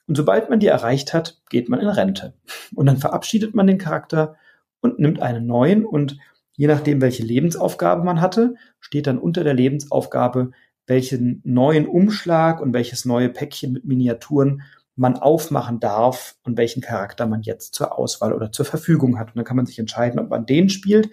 Und 0.08 0.16
sobald 0.16 0.50
man 0.50 0.60
die 0.60 0.68
erreicht 0.68 1.14
hat, 1.14 1.40
geht 1.50 1.70
man 1.70 1.80
in 1.80 1.88
Rente. 1.88 2.34
Und 2.74 2.88
dann 2.88 2.98
verabschiedet 2.98 3.54
man 3.54 3.68
den 3.68 3.78
Charakter 3.78 4.36
und 4.82 5.00
nimmt 5.00 5.22
einen 5.22 5.46
neuen 5.46 5.86
und 5.86 6.18
je 6.56 6.68
nachdem, 6.68 7.00
welche 7.02 7.24
Lebensaufgabe 7.24 8.04
man 8.04 8.20
hatte, 8.20 8.56
steht 8.80 9.08
dann 9.08 9.20
unter 9.20 9.44
der 9.44 9.54
Lebensaufgabe, 9.54 10.52
welchen 10.88 11.42
neuen 11.46 11.88
Umschlag 11.88 12.60
und 12.60 12.74
welches 12.74 13.06
neue 13.06 13.30
Päckchen 13.30 13.72
mit 13.72 13.86
Miniaturen 13.86 14.64
man 14.96 15.16
aufmachen 15.16 15.80
darf 15.80 16.36
und 16.44 16.58
welchen 16.58 16.82
Charakter 16.82 17.28
man 17.28 17.44
jetzt 17.44 17.76
zur 17.76 17.98
Auswahl 17.98 18.34
oder 18.34 18.52
zur 18.52 18.66
Verfügung 18.66 19.18
hat. 19.18 19.28
Und 19.28 19.38
dann 19.38 19.46
kann 19.46 19.56
man 19.56 19.66
sich 19.66 19.80
entscheiden, 19.80 20.20
ob 20.20 20.30
man 20.30 20.46
den 20.46 20.70
spielt 20.70 21.10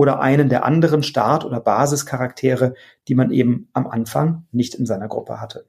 oder 0.00 0.18
einen 0.20 0.48
der 0.48 0.64
anderen 0.64 1.02
Start- 1.02 1.44
oder 1.44 1.60
Basischaraktere, 1.60 2.72
die 3.06 3.14
man 3.14 3.30
eben 3.30 3.68
am 3.74 3.86
Anfang 3.86 4.46
nicht 4.50 4.74
in 4.74 4.86
seiner 4.86 5.08
Gruppe 5.08 5.42
hatte. 5.42 5.66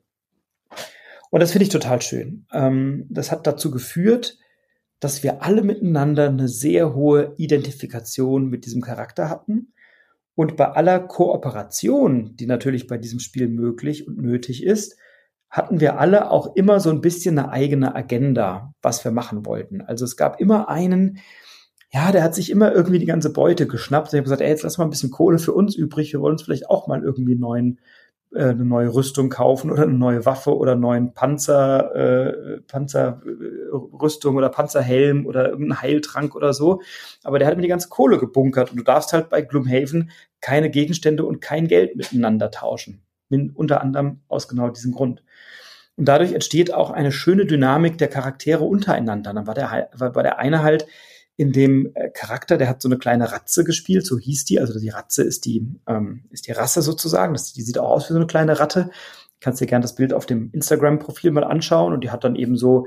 Und 1.32 1.42
das 1.42 1.52
finde 1.52 1.64
ich 1.64 1.70
total 1.70 2.02
schön. 2.02 2.46
Ähm, 2.54 3.08
das 3.10 3.30
hat 3.30 3.46
dazu 3.46 3.72
geführt, 3.72 4.38
dass 5.02 5.22
wir 5.22 5.44
alle 5.44 5.64
miteinander 5.64 6.30
eine 6.30 6.48
sehr 6.48 6.96
hohe 6.96 7.34
Identifikation 7.36 8.48
mit 8.48 8.66
diesem 8.66 8.82
Charakter 8.82 9.30
hatten. 9.30 9.74
Und 10.34 10.56
bei 10.56 10.70
aller 10.70 11.02
Kooperation, 11.02 12.38
die 12.38 12.46
natürlich 12.46 12.88
bei 12.88 12.98
diesem 12.98 13.20
Spiel 13.20 13.50
möglich 13.50 14.08
und 14.08 14.18
nötig 14.18 14.64
ist, 14.64 14.96
hatten 15.50 15.82
wir 15.82 16.00
alle 16.00 16.32
auch 16.32 16.56
immer 16.56 16.80
so 16.80 16.90
ein 16.90 17.02
bisschen 17.02 17.38
eine 17.38 17.50
eigene 17.50 17.94
Agenda, 17.96 18.74
was 18.82 19.04
wir 19.04 19.12
machen 19.12 19.46
wollten. 19.46 19.82
Also 19.82 20.06
es 20.06 20.16
gab 20.16 20.40
immer 20.40 20.70
einen, 20.70 21.18
ja, 21.94 22.12
der 22.12 22.24
hat 22.24 22.36
sich 22.36 22.50
immer 22.50 22.72
irgendwie 22.72 23.00
die 23.00 23.06
ganze 23.06 23.34
Beute 23.34 23.68
geschnappt. 23.68 24.08
Ich 24.08 24.14
habe 24.14 24.24
gesagt, 24.24 24.42
ey, 24.42 24.50
jetzt 24.50 24.64
lass 24.64 24.78
mal 24.78 24.86
ein 24.86 24.90
bisschen 24.90 25.12
Kohle 25.12 25.40
für 25.40 25.54
uns 25.54 25.76
übrig. 25.76 26.14
Wir 26.14 26.22
wollen 26.22 26.34
uns 26.34 26.44
vielleicht 26.44 26.70
auch 26.70 26.88
mal 26.88 27.04
irgendwie 27.04 27.36
neuen 27.36 27.80
äh, 28.34 28.46
eine 28.46 28.64
neue 28.64 28.94
Rüstung 28.94 29.30
kaufen 29.30 29.70
oder 29.72 29.84
eine 29.84 29.94
neue 29.94 30.26
Waffe 30.26 30.56
oder 30.56 30.72
einen 30.74 30.82
neuen 30.82 31.14
Panzer, 31.14 31.94
äh, 31.96 32.62
Panzerrüstung 32.62 34.38
oder 34.38 34.48
Panzerhelm 34.50 35.26
oder 35.26 35.50
irgendeinen 35.50 35.82
Heiltrank 35.82 36.34
oder 36.36 36.54
so. 36.54 36.82
Aber 37.24 37.40
der 37.40 37.48
hat 37.48 37.58
mir 37.58 37.62
die 37.64 37.68
ganze 37.68 37.90
Kohle 37.90 38.20
gebunkert 38.20 38.72
und 38.72 38.78
du 38.78 38.84
darfst 38.84 39.12
halt 39.12 39.30
bei 39.30 39.42
Gloomhaven 39.42 40.12
keine 40.40 40.70
Gegenstände 40.70 41.26
und 41.26 41.42
kein 41.42 41.68
Geld 41.68 41.98
miteinander 41.98 42.52
tauschen. 42.52 43.02
Min, 43.28 43.52
unter 43.52 43.82
anderem 43.82 44.22
aus 44.30 44.48
genau 44.48 44.70
diesem 44.70 44.94
Grund. 44.94 45.24
Und 45.98 46.08
dadurch 46.08 46.32
entsteht 46.32 46.74
auch 46.74 46.90
eine 46.90 47.12
schöne 47.12 47.46
Dynamik 47.46 47.98
der 47.98 48.08
Charaktere 48.08 48.64
untereinander. 48.64 49.34
Dann 49.34 49.46
war 49.46 49.54
der, 49.54 49.90
war 49.94 50.24
der 50.24 50.40
eine 50.40 50.64
halt 50.64 50.88
in 51.38 51.52
dem 51.52 51.92
äh, 51.96 52.10
Charakter, 52.10 52.58
der 52.58 52.70
hat 52.70 52.82
so 52.82 52.90
eine 52.90 52.98
kleine 52.98 53.32
Ratze 53.32 53.64
gespielt, 53.64 54.06
so 54.06 54.18
hieß 54.18 54.46
die. 54.46 54.60
Also 54.60 54.80
die 54.80 54.90
Ratze 54.90 55.24
ist 55.24 55.46
die, 55.46 55.66
ähm, 55.88 56.26
ist 56.30 56.48
die 56.48 56.52
Rasse 56.52 56.82
sozusagen. 56.82 57.34
Das, 57.34 57.54
die 57.54 57.62
sieht 57.62 57.78
auch 57.78 57.90
aus 57.90 58.10
wie 58.10 58.14
so 58.14 58.20
eine 58.20 58.28
kleine 58.28 58.60
Ratte. 58.60 58.90
Kannst 59.40 59.62
dir 59.62 59.66
gerne 59.66 59.82
das 59.82 59.96
Bild 59.96 60.14
auf 60.14 60.26
dem 60.26 60.52
Instagram-Profil 60.52 61.32
mal 61.32 61.44
anschauen. 61.44 61.94
Und 61.94 62.04
die 62.04 62.12
hat 62.12 62.24
dann 62.24 62.36
eben 62.36 62.56
so 62.58 62.86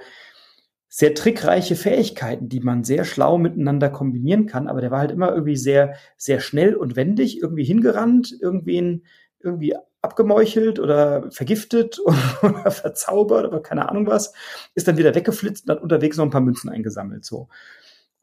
sehr 0.88 1.14
trickreiche 1.14 1.74
Fähigkeiten, 1.74 2.48
die 2.48 2.60
man 2.60 2.84
sehr 2.84 3.04
schlau 3.04 3.38
miteinander 3.38 3.90
kombinieren 3.90 4.46
kann. 4.46 4.68
Aber 4.68 4.80
der 4.80 4.92
war 4.92 5.00
halt 5.00 5.10
immer 5.10 5.32
irgendwie 5.32 5.56
sehr, 5.56 5.94
sehr 6.16 6.38
schnell 6.38 6.76
und 6.76 6.94
wendig, 6.94 7.42
irgendwie 7.42 7.64
hingerannt, 7.64 8.36
irgendwen, 8.40 9.04
irgendwie 9.40 9.74
abgemeuchelt 10.02 10.78
oder 10.78 11.30
vergiftet 11.32 11.98
oder 12.42 12.70
verzaubert 12.70 13.46
oder 13.46 13.60
keine 13.60 13.88
Ahnung 13.88 14.06
was, 14.06 14.32
ist 14.74 14.86
dann 14.86 14.98
wieder 14.98 15.14
weggeflitzt 15.14 15.64
und 15.66 15.74
hat 15.74 15.82
unterwegs 15.82 16.16
noch 16.16 16.24
ein 16.24 16.30
paar 16.30 16.40
Münzen 16.40 16.70
eingesammelt, 16.70 17.24
so. 17.24 17.48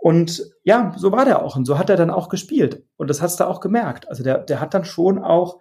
Und 0.02 0.52
ja, 0.64 0.96
so 0.98 1.12
war 1.12 1.26
der 1.26 1.44
auch 1.44 1.56
und 1.56 1.66
so 1.66 1.78
hat 1.78 1.92
er 1.92 1.96
dann 1.96 2.10
auch 2.10 2.28
gespielt. 2.28 2.84
Und 2.98 3.08
das 3.08 3.22
hast 3.22 3.40
du 3.40 3.46
auch 3.46 3.60
gemerkt. 3.60 4.10
Also 4.10 4.24
der, 4.24 4.40
der 4.40 4.60
hat 4.60 4.74
dann 4.74 4.84
schon 4.84 5.20
auch 5.20 5.60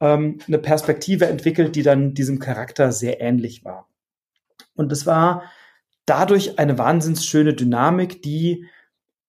ähm, 0.00 0.38
eine 0.46 0.58
Perspektive 0.58 1.26
entwickelt, 1.26 1.76
die 1.76 1.82
dann 1.82 2.14
diesem 2.14 2.38
Charakter 2.38 2.90
sehr 2.90 3.20
ähnlich 3.20 3.66
war. 3.66 3.86
Und 4.76 4.92
es 4.92 5.04
war 5.04 5.42
dadurch 6.06 6.58
eine 6.58 6.78
wahnsinns 6.78 7.26
schöne 7.26 7.52
Dynamik, 7.52 8.22
die 8.22 8.64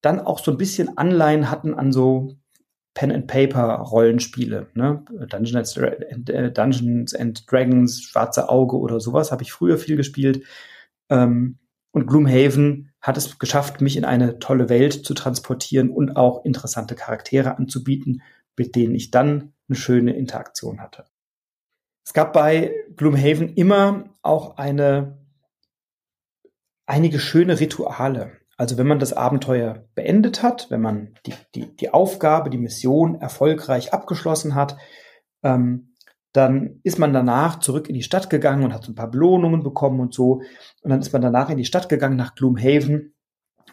dann 0.02 0.22
auch 0.22 0.40
so 0.40 0.52
ein 0.52 0.58
bisschen 0.58 0.98
Anleihen 0.98 1.52
hatten 1.52 1.74
an 1.74 1.92
so 1.92 2.38
Pen 2.94 3.12
and 3.12 3.28
Paper 3.28 3.80
Rollenspiele, 3.80 4.68
ne? 4.76 5.04
Dungeons, 5.30 5.78
and, 5.78 6.30
äh, 6.30 6.54
Dungeons 6.54 7.14
and 7.14 7.52
Dragons, 7.52 8.02
Schwarze 8.02 8.48
Auge 8.48 8.78
oder 8.78 9.02
sowas 9.02 9.34
habe 9.34 9.44
ich 9.44 9.52
früher 9.52 9.78
viel 9.78 9.98
gespielt. 9.98 10.46
Ähm, 11.10 11.58
und 11.92 12.08
Gloomhaven 12.08 12.87
hat 13.02 13.18
es 13.18 13.40
geschafft, 13.40 13.82
mich 13.82 13.98
in 13.98 14.06
eine 14.06 14.40
tolle 14.40 14.70
Welt 14.70 15.06
zu 15.06 15.14
transportieren 15.14 15.90
und 15.90 16.16
auch 16.16 16.44
interessante 16.46 16.96
Charaktere 16.96 17.58
anzubieten, 17.58 18.22
mit 18.58 18.76
denen 18.76 18.96
ich 18.96 19.12
dann 19.12 19.54
eine 19.70 19.76
schöne 19.76 20.14
Interaktion 20.14 20.82
hatte. 20.82 21.06
Es 22.04 22.14
gab 22.14 22.34
bei 22.34 22.74
Gloomhaven 22.96 23.54
immer 23.56 24.06
auch 24.22 24.58
eine, 24.58 25.18
einige 26.86 27.20
schöne 27.20 27.60
Rituale. 27.60 28.32
Also 28.56 28.78
wenn 28.78 28.88
man 28.88 29.00
das 29.00 29.14
Abenteuer 29.14 29.86
beendet 29.94 30.42
hat, 30.42 30.72
wenn 30.72 30.82
man 30.82 31.14
die, 31.26 31.34
die, 31.54 31.76
die 31.76 31.94
Aufgabe, 31.94 32.50
die 32.50 32.58
Mission 32.58 33.16
erfolgreich 33.16 33.94
abgeschlossen 33.94 34.56
hat, 34.56 34.78
ähm, 35.44 35.94
dann 36.34 36.80
ist 36.84 37.00
man 37.00 37.14
danach 37.14 37.60
zurück 37.60 37.90
in 37.90 37.96
die 37.96 38.04
Stadt 38.04 38.30
gegangen 38.30 38.64
und 38.64 38.74
hat 38.74 38.84
so 38.84 38.92
ein 38.92 38.96
paar 38.96 39.10
Belohnungen 39.10 39.64
bekommen 39.64 40.00
und 40.00 40.14
so. 40.14 40.42
Und 40.82 40.90
dann 40.92 41.00
ist 41.00 41.14
man 41.14 41.22
danach 41.22 41.50
in 41.50 41.58
die 41.58 41.66
Stadt 41.66 41.90
gegangen 41.90 42.18
nach 42.18 42.36
Gloomhaven 42.36 43.14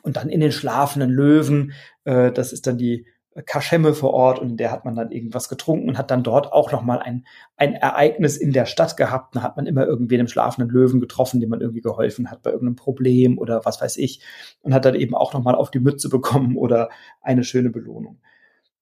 und 0.03 0.17
dann 0.17 0.29
in 0.29 0.40
den 0.40 0.53
schlafenden 0.53 1.11
Löwen. 1.11 1.73
Äh, 2.05 2.33
das 2.33 2.53
ist 2.53 2.67
dann 2.67 2.79
die 2.79 3.07
Kaschemme 3.47 3.95
vor 3.95 4.14
Ort 4.14 4.38
und 4.38 4.51
in 4.51 4.57
der 4.57 4.71
hat 4.71 4.85
man 4.85 4.95
dann 4.95 5.11
irgendwas 5.11 5.49
getrunken 5.49 5.88
und 5.88 5.99
hat 5.99 6.12
dann 6.12 6.23
dort 6.23 6.53
auch 6.53 6.71
nochmal 6.71 7.01
ein, 7.01 7.27
ein 7.57 7.75
Ereignis 7.75 8.37
in 8.37 8.53
der 8.53 8.64
Stadt 8.64 8.97
gehabt. 8.97 9.35
Da 9.35 9.43
hat 9.43 9.57
man 9.57 9.67
immer 9.67 9.85
irgendwen 9.87 10.21
im 10.21 10.29
schlafenden 10.29 10.73
Löwen 10.73 11.01
getroffen, 11.01 11.40
dem 11.40 11.51
man 11.51 11.61
irgendwie 11.61 11.81
geholfen 11.81 12.31
hat 12.31 12.43
bei 12.43 12.51
irgendeinem 12.51 12.77
Problem 12.77 13.38
oder 13.38 13.64
was 13.64 13.81
weiß 13.81 13.97
ich 13.97 14.23
und 14.62 14.73
hat 14.73 14.85
dann 14.85 14.95
eben 14.95 15.17
auch 15.17 15.33
nochmal 15.33 15.57
auf 15.57 15.73
die 15.73 15.81
Mütze 15.81 16.09
bekommen 16.09 16.57
oder 16.57 16.90
eine 17.21 17.43
schöne 17.43 17.71
Belohnung. 17.71 18.21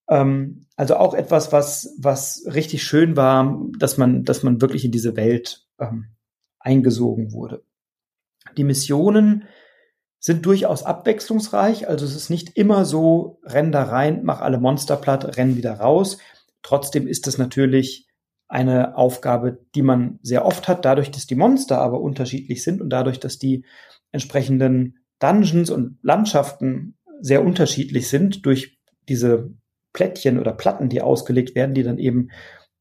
Ähm, 0.08 0.66
also 0.76 0.96
auch 0.96 1.14
etwas, 1.14 1.52
was, 1.52 1.94
was 1.98 2.44
richtig 2.46 2.82
schön 2.82 3.16
war, 3.16 3.60
dass 3.78 3.98
man, 3.98 4.24
dass 4.24 4.42
man 4.42 4.60
wirklich 4.60 4.84
in 4.84 4.92
diese 4.92 5.16
Welt 5.16 5.66
ähm, 5.78 6.06
eingesogen 6.58 7.32
wurde. 7.32 7.62
Die 8.56 8.64
Missionen 8.64 9.44
sind 10.18 10.46
durchaus 10.46 10.84
abwechslungsreich, 10.84 11.88
also 11.88 12.04
es 12.04 12.14
ist 12.14 12.30
nicht 12.30 12.56
immer 12.56 12.84
so, 12.84 13.40
renn 13.42 13.72
da 13.72 13.82
rein, 13.84 14.20
mach 14.22 14.40
alle 14.40 14.58
Monster 14.58 14.96
platt, 14.96 15.36
renn 15.36 15.56
wieder 15.56 15.74
raus. 15.74 16.18
Trotzdem 16.62 17.08
ist 17.08 17.26
es 17.26 17.38
natürlich 17.38 18.08
eine 18.46 18.96
Aufgabe, 18.96 19.64
die 19.74 19.82
man 19.82 20.20
sehr 20.22 20.44
oft 20.44 20.68
hat, 20.68 20.84
dadurch, 20.84 21.10
dass 21.10 21.26
die 21.26 21.34
Monster 21.34 21.78
aber 21.78 22.00
unterschiedlich 22.00 22.62
sind 22.62 22.80
und 22.80 22.90
dadurch, 22.90 23.18
dass 23.18 23.38
die 23.38 23.64
entsprechenden 24.12 24.98
Dungeons 25.18 25.70
und 25.70 25.98
Landschaften 26.02 26.98
sehr 27.20 27.44
unterschiedlich 27.44 28.08
sind 28.08 28.44
durch 28.46 28.78
diese 29.08 29.54
Plättchen 29.92 30.38
oder 30.38 30.52
Platten, 30.52 30.88
die 30.88 31.02
ausgelegt 31.02 31.54
werden, 31.54 31.74
die 31.74 31.82
dann 31.82 31.98
eben 31.98 32.30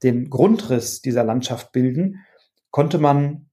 den 0.04 0.30
Grundriss 0.30 1.02
dieser 1.02 1.24
Landschaft 1.24 1.72
bilden, 1.72 2.26
konnte 2.72 2.98
man, 2.98 3.50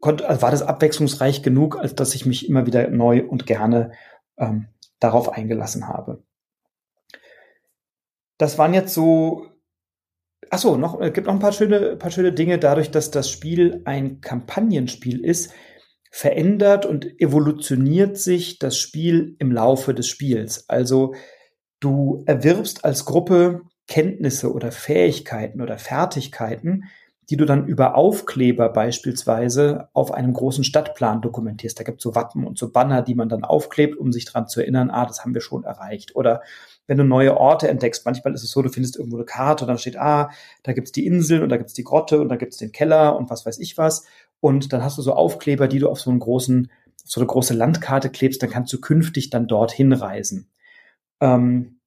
konnte, 0.00 0.28
also 0.28 0.42
war 0.42 0.50
das 0.50 0.62
abwechslungsreich 0.62 1.42
genug, 1.42 1.76
als 1.76 1.94
dass 1.94 2.14
ich 2.14 2.26
mich 2.26 2.48
immer 2.48 2.66
wieder 2.66 2.88
neu 2.88 3.24
und 3.24 3.46
gerne 3.46 3.92
ähm, 4.36 4.68
darauf 5.00 5.30
eingelassen 5.30 5.88
habe. 5.88 6.22
Das 8.38 8.58
waren 8.58 8.74
jetzt 8.74 8.92
so, 8.92 9.46
ach 10.50 10.58
so, 10.58 10.76
noch, 10.76 11.00
es 11.00 11.12
gibt 11.12 11.26
noch 11.26 11.34
ein 11.34 11.40
paar 11.40 11.52
schöne, 11.52 11.96
paar 11.96 12.10
schöne 12.10 12.32
Dinge 12.32 12.58
dadurch, 12.58 12.90
dass 12.90 13.10
das 13.10 13.30
Spiel 13.30 13.82
ein 13.84 14.20
Kampagnenspiel 14.20 15.24
ist, 15.24 15.52
verändert 16.10 16.86
und 16.86 17.20
evolutioniert 17.20 18.18
sich 18.18 18.58
das 18.58 18.78
Spiel 18.78 19.36
im 19.38 19.50
Laufe 19.50 19.94
des 19.94 20.08
Spiels. 20.08 20.68
Also 20.68 21.14
Du 21.84 22.22
erwirbst 22.24 22.82
als 22.82 23.04
Gruppe 23.04 23.60
Kenntnisse 23.88 24.50
oder 24.54 24.72
Fähigkeiten 24.72 25.60
oder 25.60 25.76
Fertigkeiten, 25.76 26.84
die 27.28 27.36
du 27.36 27.44
dann 27.44 27.66
über 27.66 27.94
Aufkleber 27.94 28.70
beispielsweise 28.70 29.90
auf 29.92 30.10
einem 30.14 30.32
großen 30.32 30.64
Stadtplan 30.64 31.20
dokumentierst. 31.20 31.78
Da 31.78 31.84
gibt 31.84 31.98
es 31.98 32.02
so 32.02 32.14
Wappen 32.14 32.46
und 32.46 32.56
so 32.56 32.70
Banner, 32.70 33.02
die 33.02 33.14
man 33.14 33.28
dann 33.28 33.44
aufklebt, 33.44 33.98
um 33.98 34.12
sich 34.12 34.24
dran 34.24 34.48
zu 34.48 34.62
erinnern, 34.62 34.88
ah, 34.88 35.04
das 35.04 35.20
haben 35.20 35.34
wir 35.34 35.42
schon 35.42 35.64
erreicht. 35.64 36.16
Oder 36.16 36.40
wenn 36.86 36.96
du 36.96 37.04
neue 37.04 37.36
Orte 37.36 37.68
entdeckst, 37.68 38.06
manchmal 38.06 38.32
ist 38.32 38.44
es 38.44 38.50
so, 38.50 38.62
du 38.62 38.70
findest 38.70 38.96
irgendwo 38.96 39.18
eine 39.18 39.26
Karte 39.26 39.64
und 39.64 39.68
dann 39.68 39.76
steht, 39.76 39.98
ah, 39.98 40.30
da 40.62 40.72
gibt's 40.72 40.90
die 40.90 41.04
Inseln 41.04 41.42
und 41.42 41.50
da 41.50 41.58
gibt's 41.58 41.74
die 41.74 41.84
Grotte 41.84 42.18
und 42.18 42.30
da 42.30 42.36
gibt's 42.36 42.56
den 42.56 42.72
Keller 42.72 43.14
und 43.14 43.28
was 43.28 43.44
weiß 43.44 43.58
ich 43.58 43.76
was. 43.76 44.06
Und 44.40 44.72
dann 44.72 44.82
hast 44.82 44.96
du 44.96 45.02
so 45.02 45.12
Aufkleber, 45.12 45.68
die 45.68 45.80
du 45.80 45.90
auf 45.90 46.00
so 46.00 46.08
einen 46.08 46.20
großen, 46.20 46.70
so 47.04 47.20
eine 47.20 47.26
große 47.26 47.52
Landkarte 47.52 48.08
klebst, 48.08 48.42
dann 48.42 48.48
kannst 48.48 48.72
du 48.72 48.80
künftig 48.80 49.28
dann 49.28 49.48
dorthin 49.48 49.92
reisen. 49.92 50.48
Ähm, 51.20 51.80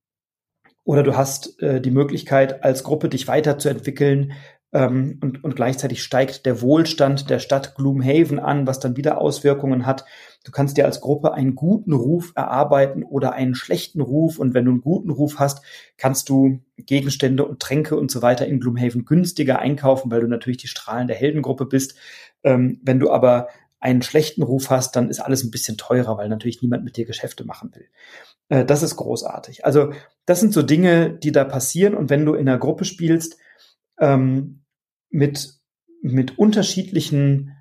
oder 0.84 1.04
du 1.04 1.18
hast 1.18 1.62
äh, 1.62 1.82
die 1.82 1.92
Möglichkeit, 1.92 2.64
als 2.64 2.84
Gruppe 2.84 3.10
dich 3.10 3.28
weiterzuentwickeln 3.28 4.34
ähm, 4.74 5.20
und, 5.22 5.44
und 5.44 5.56
gleichzeitig 5.56 6.04
steigt 6.04 6.46
der 6.46 6.62
Wohlstand 6.62 7.30
der 7.30 7.40
Stadt 7.40 7.76
Gloomhaven 7.76 8.40
an, 8.40 8.68
was 8.68 8.80
dann 8.80 8.98
wieder 8.98 9.20
Auswirkungen 9.20 9.86
hat. 9.86 10.06
Du 10.44 10.52
kannst 10.52 10.78
dir 10.78 10.86
als 10.86 11.02
Gruppe 11.02 11.34
einen 11.34 11.56
guten 11.56 11.94
Ruf 11.94 12.32
erarbeiten 12.36 13.04
oder 13.04 13.34
einen 13.34 13.56
schlechten 13.56 14.02
Ruf. 14.02 14.40
Und 14.40 14.54
wenn 14.54 14.66
du 14.66 14.72
einen 14.72 14.82
guten 14.82 15.10
Ruf 15.10 15.40
hast, 15.40 15.62
kannst 15.98 16.30
du 16.30 16.60
Gegenstände 16.78 17.46
und 17.46 17.60
Tränke 17.60 17.98
und 17.98 18.12
so 18.12 18.22
weiter 18.22 18.46
in 18.46 18.60
Gloomhaven 18.60 19.06
günstiger 19.06 19.60
einkaufen, 19.60 20.12
weil 20.12 20.22
du 20.22 20.28
natürlich 20.28 20.58
die 20.58 20.68
strahlende 20.68 21.14
Heldengruppe 21.14 21.66
bist. 21.66 21.98
Ähm, 22.44 22.80
wenn 22.84 23.00
du 23.00 23.12
aber 23.12 23.48
einen 23.80 24.02
schlechten 24.02 24.44
Ruf 24.44 24.70
hast, 24.70 24.96
dann 24.96 25.10
ist 25.10 25.20
alles 25.20 25.44
ein 25.44 25.52
bisschen 25.52 25.78
teurer, 25.78 26.18
weil 26.18 26.30
natürlich 26.30 26.62
niemand 26.62 26.84
mit 26.84 26.98
dir 26.98 27.06
Geschäfte 27.06 27.46
machen 27.46 27.72
will. 27.76 27.88
Äh, 28.50 28.66
das 28.66 28.84
ist 28.84 28.96
großartig. 28.96 29.66
Also 29.66 29.94
das 30.26 30.40
sind 30.40 30.54
so 30.54 30.64
Dinge, 30.64 31.12
die 31.12 31.32
da 31.32 31.44
passieren. 31.44 31.94
Und 31.94 32.10
wenn 32.10 32.26
du 32.26 32.34
in 32.34 32.48
einer 32.48 32.58
Gruppe 32.58 32.86
spielst 32.86 33.38
ähm, 34.00 34.64
mit, 35.10 35.60
mit 36.02 36.38
unterschiedlichen 36.38 37.56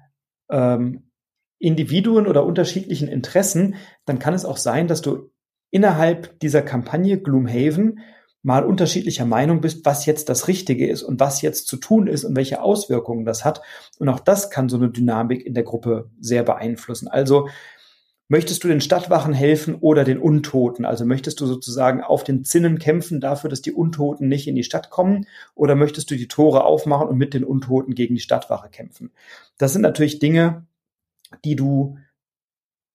ähm, 0.50 1.10
Individuen 1.58 2.26
oder 2.26 2.44
unterschiedlichen 2.44 3.08
Interessen, 3.08 3.76
dann 4.04 4.18
kann 4.18 4.34
es 4.34 4.44
auch 4.44 4.58
sein, 4.58 4.88
dass 4.88 5.00
du 5.00 5.30
innerhalb 5.70 6.38
dieser 6.40 6.62
Kampagne 6.62 7.20
Gloomhaven 7.20 8.00
mal 8.46 8.64
unterschiedlicher 8.64 9.24
Meinung 9.24 9.60
bist, 9.60 9.84
was 9.84 10.06
jetzt 10.06 10.28
das 10.28 10.46
Richtige 10.46 10.88
ist 10.88 11.02
und 11.02 11.18
was 11.18 11.42
jetzt 11.42 11.66
zu 11.66 11.78
tun 11.78 12.06
ist 12.06 12.24
und 12.24 12.36
welche 12.36 12.62
Auswirkungen 12.62 13.24
das 13.24 13.44
hat. 13.44 13.60
Und 13.98 14.08
auch 14.08 14.20
das 14.20 14.50
kann 14.50 14.68
so 14.68 14.76
eine 14.76 14.88
Dynamik 14.88 15.44
in 15.44 15.52
der 15.52 15.64
Gruppe 15.64 16.10
sehr 16.20 16.44
beeinflussen. 16.44 17.08
Also 17.08 17.48
Möchtest 18.28 18.64
du 18.64 18.68
den 18.68 18.80
Stadtwachen 18.80 19.32
helfen 19.32 19.76
oder 19.76 20.02
den 20.02 20.18
Untoten? 20.18 20.84
Also 20.84 21.04
möchtest 21.04 21.40
du 21.40 21.46
sozusagen 21.46 22.02
auf 22.02 22.24
den 22.24 22.42
Zinnen 22.44 22.80
kämpfen 22.80 23.20
dafür, 23.20 23.48
dass 23.48 23.62
die 23.62 23.70
Untoten 23.70 24.26
nicht 24.26 24.48
in 24.48 24.56
die 24.56 24.64
Stadt 24.64 24.90
kommen? 24.90 25.28
Oder 25.54 25.76
möchtest 25.76 26.10
du 26.10 26.16
die 26.16 26.26
Tore 26.26 26.64
aufmachen 26.64 27.06
und 27.06 27.18
mit 27.18 27.34
den 27.34 27.44
Untoten 27.44 27.94
gegen 27.94 28.16
die 28.16 28.20
Stadtwache 28.20 28.68
kämpfen? 28.68 29.12
Das 29.58 29.72
sind 29.72 29.82
natürlich 29.82 30.18
Dinge, 30.18 30.66
die 31.44 31.54
du 31.54 31.98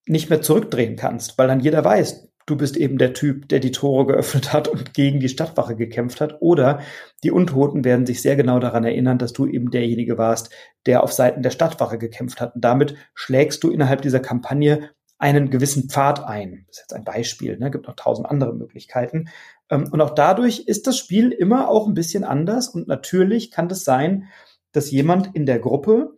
nicht 0.05 0.29
mehr 0.29 0.41
zurückdrehen 0.41 0.97
kannst, 0.97 1.37
weil 1.37 1.47
dann 1.47 1.61
jeder 1.61 1.85
weiß, 1.85 2.27
du 2.45 2.55
bist 2.55 2.77
eben 2.77 2.97
der 2.97 3.13
Typ, 3.13 3.47
der 3.49 3.59
die 3.59 3.71
Tore 3.71 4.07
geöffnet 4.07 4.53
hat 4.53 4.67
und 4.67 4.93
gegen 4.93 5.19
die 5.19 5.29
Stadtwache 5.29 5.75
gekämpft 5.75 6.21
hat. 6.21 6.41
Oder 6.41 6.81
die 7.23 7.31
Untoten 7.31 7.83
werden 7.83 8.05
sich 8.05 8.21
sehr 8.21 8.35
genau 8.35 8.59
daran 8.59 8.83
erinnern, 8.83 9.17
dass 9.17 9.33
du 9.33 9.47
eben 9.47 9.71
derjenige 9.71 10.17
warst, 10.17 10.51
der 10.85 11.03
auf 11.03 11.13
Seiten 11.13 11.43
der 11.43 11.51
Stadtwache 11.51 11.97
gekämpft 11.97 12.41
hat. 12.41 12.55
Und 12.55 12.63
damit 12.63 12.95
schlägst 13.13 13.63
du 13.63 13.69
innerhalb 13.69 14.01
dieser 14.01 14.19
Kampagne 14.19 14.89
einen 15.17 15.51
gewissen 15.51 15.87
Pfad 15.87 16.23
ein. 16.23 16.65
Das 16.67 16.77
ist 16.77 16.81
jetzt 16.81 16.93
ein 16.93 17.03
Beispiel, 17.03 17.57
ne? 17.59 17.69
gibt 17.69 17.87
noch 17.87 17.95
tausend 17.95 18.27
andere 18.27 18.53
Möglichkeiten. 18.55 19.29
Ähm, 19.69 19.87
und 19.91 20.01
auch 20.01 20.15
dadurch 20.15 20.63
ist 20.65 20.87
das 20.87 20.97
Spiel 20.97 21.31
immer 21.31 21.69
auch 21.69 21.87
ein 21.87 21.93
bisschen 21.93 22.23
anders. 22.23 22.69
Und 22.69 22.87
natürlich 22.87 23.51
kann 23.51 23.69
das 23.69 23.83
sein, 23.83 24.29
dass 24.71 24.89
jemand 24.89 25.35
in 25.35 25.45
der 25.45 25.59
Gruppe 25.59 26.15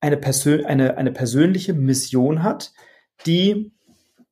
eine, 0.00 0.18
Persön 0.18 0.66
eine, 0.66 0.98
eine 0.98 1.12
persönliche 1.12 1.72
Mission 1.72 2.42
hat, 2.42 2.74
die 3.26 3.72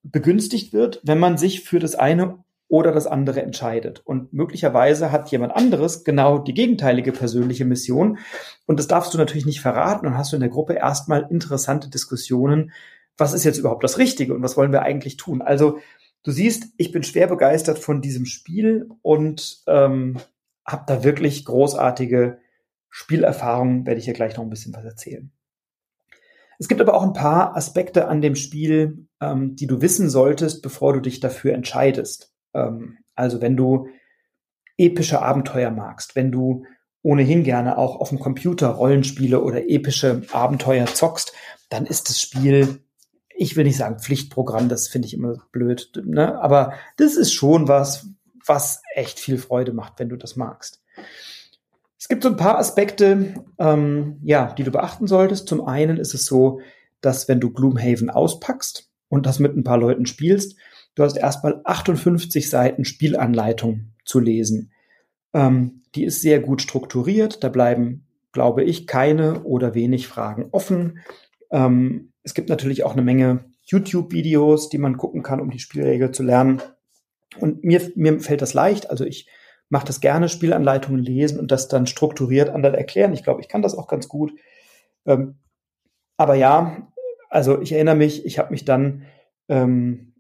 begünstigt 0.03 0.73
wird, 0.73 1.01
wenn 1.05 1.19
man 1.19 1.39
sich 1.39 1.61
für 1.61 1.79
das 1.79 1.95
eine 1.95 2.43
oder 2.69 2.93
das 2.93 3.07
andere 3.07 3.43
entscheidet. 3.43 4.01
Und 4.05 4.33
möglicherweise 4.33 5.13
hat 5.13 5.31
jemand 5.31 5.55
anderes 5.55 6.05
genau 6.05 6.39
die 6.39 6.55
gegenteilige 6.55 7.13
persönliche 7.13 7.67
Mission. 7.67 8.19
Und 8.67 8.79
das 8.79 8.89
darfst 8.89 9.13
du 9.13 9.19
natürlich 9.19 9.45
nicht 9.45 9.61
verraten. 9.61 10.07
Und 10.07 10.17
hast 10.17 10.33
du 10.33 10.37
in 10.37 10.41
der 10.41 10.49
Gruppe 10.49 10.73
erstmal 10.73 11.27
interessante 11.29 11.91
Diskussionen, 11.91 12.73
was 13.19 13.35
ist 13.35 13.45
jetzt 13.45 13.59
überhaupt 13.59 13.85
das 13.85 13.99
Richtige 13.99 14.35
und 14.35 14.43
was 14.43 14.57
wollen 14.57 14.73
wir 14.73 14.83
eigentlich 14.83 15.19
tun? 15.19 15.43
Also 15.43 15.81
du 16.23 16.31
siehst, 16.31 16.73
ich 16.79 16.93
bin 16.93 17.03
schwer 17.03 17.27
begeistert 17.27 17.79
von 17.79 18.01
diesem 18.01 18.25
Spiel 18.25 18.89
und 19.03 19.63
ähm, 19.67 20.17
habe 20.65 20.85
da 20.87 21.05
wirklich 21.05 21.45
großartige 21.45 22.39
Spielerfahrungen, 22.89 23.87
werde 23.87 23.99
ich 23.99 24.07
hier 24.07 24.15
gleich 24.15 24.37
noch 24.37 24.45
ein 24.45 24.51
bisschen 24.51 24.75
was 24.75 24.85
erzählen. 24.85 25.31
Es 26.59 26.69
gibt 26.69 26.81
aber 26.81 26.95
auch 26.95 27.03
ein 27.03 27.13
paar 27.13 27.57
Aspekte 27.57 28.09
an 28.09 28.21
dem 28.21 28.37
Spiel, 28.37 29.07
ähm, 29.21 29.57
die 29.57 29.67
du 29.67 29.81
wissen 29.81 30.11
solltest, 30.11 30.63
bevor 30.63 30.93
du 30.93 31.01
dich 31.01 31.21
dafür 31.21 31.55
entscheidest. 31.55 32.33
Ähm, 32.55 32.99
also 33.15 33.41
wenn 33.41 33.57
du 33.57 33.89
epische 34.77 35.23
Abenteuer 35.23 35.71
magst, 35.71 36.17
wenn 36.17 36.33
du 36.33 36.65
ohnehin 37.03 37.43
gerne 37.43 37.79
auch 37.79 37.97
auf 37.97 38.11
dem 38.11 38.21
Computer 38.21 38.69
Rollenspiele 38.69 39.41
oder 39.43 39.69
epische 39.69 40.23
Abenteuer 40.33 40.87
zockst, 40.87 41.33
dann 41.69 41.87
ist 41.87 42.09
das 42.09 42.21
Spiel 42.21 42.83
ich 43.43 43.57
will 43.57 43.65
nicht 43.65 43.77
sagen 43.77 43.99
Pflichtprogramm, 43.99 44.69
das 44.69 44.89
finde 44.89 45.09
ich 45.09 45.15
immer 45.15 45.37
blöd, 45.53 45.93
ne? 46.05 46.41
aber 46.41 46.75
das 46.97 47.17
ist 47.17 47.33
schon 47.33 47.69
was, 47.69 48.07
was 48.47 48.83
echt 48.95 49.19
viel 49.19 49.39
Freude 49.39 49.73
macht, 49.73 49.99
wenn 49.99 50.09
du 50.09 50.17
das 50.17 50.37
magst. 50.37 50.83
Es 52.03 52.09
gibt 52.09 52.25
so 52.25 52.31
ein 52.31 52.37
paar 52.37 52.59
Aspekte, 52.59 53.33
ähm, 53.61 54.17
ja, 54.25 54.53
die 54.59 54.65
du 54.65 54.73
beachten 54.73 55.07
solltest. 55.07 55.47
Zum 55.47 55.65
einen 55.65 55.99
ist 55.99 56.15
es 56.15 56.27
so, 56.27 56.61
dass 57.01 57.29
wenn 57.29 57.39
du 57.39 57.51
Gloomhaven 57.51 58.11
auspackst 58.11 58.91
und 59.09 59.25
das 59.25 59.39
mit 59.39 59.57
ein 59.57 59.63
paar 59.63 59.79
Leuten 59.79 60.05
spielst, 60.07 60.57
du 60.97 61.05
hast 61.05 61.17
erstmal 61.17 61.61
58 61.63 62.51
Seiten 62.51 62.85
Spielanleitung 62.85 63.93
zu 64.05 64.19
lesen. 64.19 64.73
Ähm, 65.33 65.83
die 65.95 66.03
ist 66.03 66.23
sehr 66.23 66.41
gut 66.41 66.61
strukturiert. 66.61 67.45
Da 67.45 67.49
bleiben, 67.49 68.05
glaube 68.33 68.65
ich, 68.65 68.89
keine 68.89 69.45
oder 69.45 69.77
wenig 69.77 70.09
Fragen 70.09 70.49
offen. 70.51 70.99
Ähm, 71.53 72.11
es 72.25 72.35
gibt 72.35 72.49
natürlich 72.49 72.83
auch 72.83 72.95
eine 72.95 73.03
Menge 73.03 73.45
YouTube-Videos, 73.67 74.71
die 74.71 74.79
man 74.79 74.97
gucken 74.97 75.23
kann, 75.23 75.41
um 75.41 75.51
die 75.51 75.61
Spielregel 75.61 76.11
zu 76.11 76.25
lernen. 76.25 76.63
Und 77.39 77.63
mir, 77.63 77.93
mir 77.95 78.19
fällt 78.19 78.43
das 78.43 78.55
leicht. 78.55 78.91
Also 78.91 79.05
ich 79.05 79.29
mache 79.73 79.87
das 79.87 80.01
gerne, 80.01 80.29
Spielanleitungen 80.29 81.03
lesen 81.03 81.41
und 81.41 81.51
das 81.51 81.67
dann 81.67 81.87
strukturiert 81.87 82.51
anderen 82.51 82.75
erklären. 82.75 83.15
Ich 83.15 83.25
glaube, 83.25 83.41
ich 83.41 83.49
kann 83.49 83.63
das 83.63 83.75
auch 83.75 83.89
ganz 83.89 84.07
gut. 84.07 84.35
Ähm, 85.07 85.37
aber 86.19 86.35
ja, 86.35 86.89
also 87.31 87.61
ich 87.63 87.73
erinnere 87.73 87.95
mich, 87.97 88.27
ich 88.27 88.39
habe 88.39 88.51
mich 88.51 88.67
dann 88.67 89.07
ähm, 89.49 90.13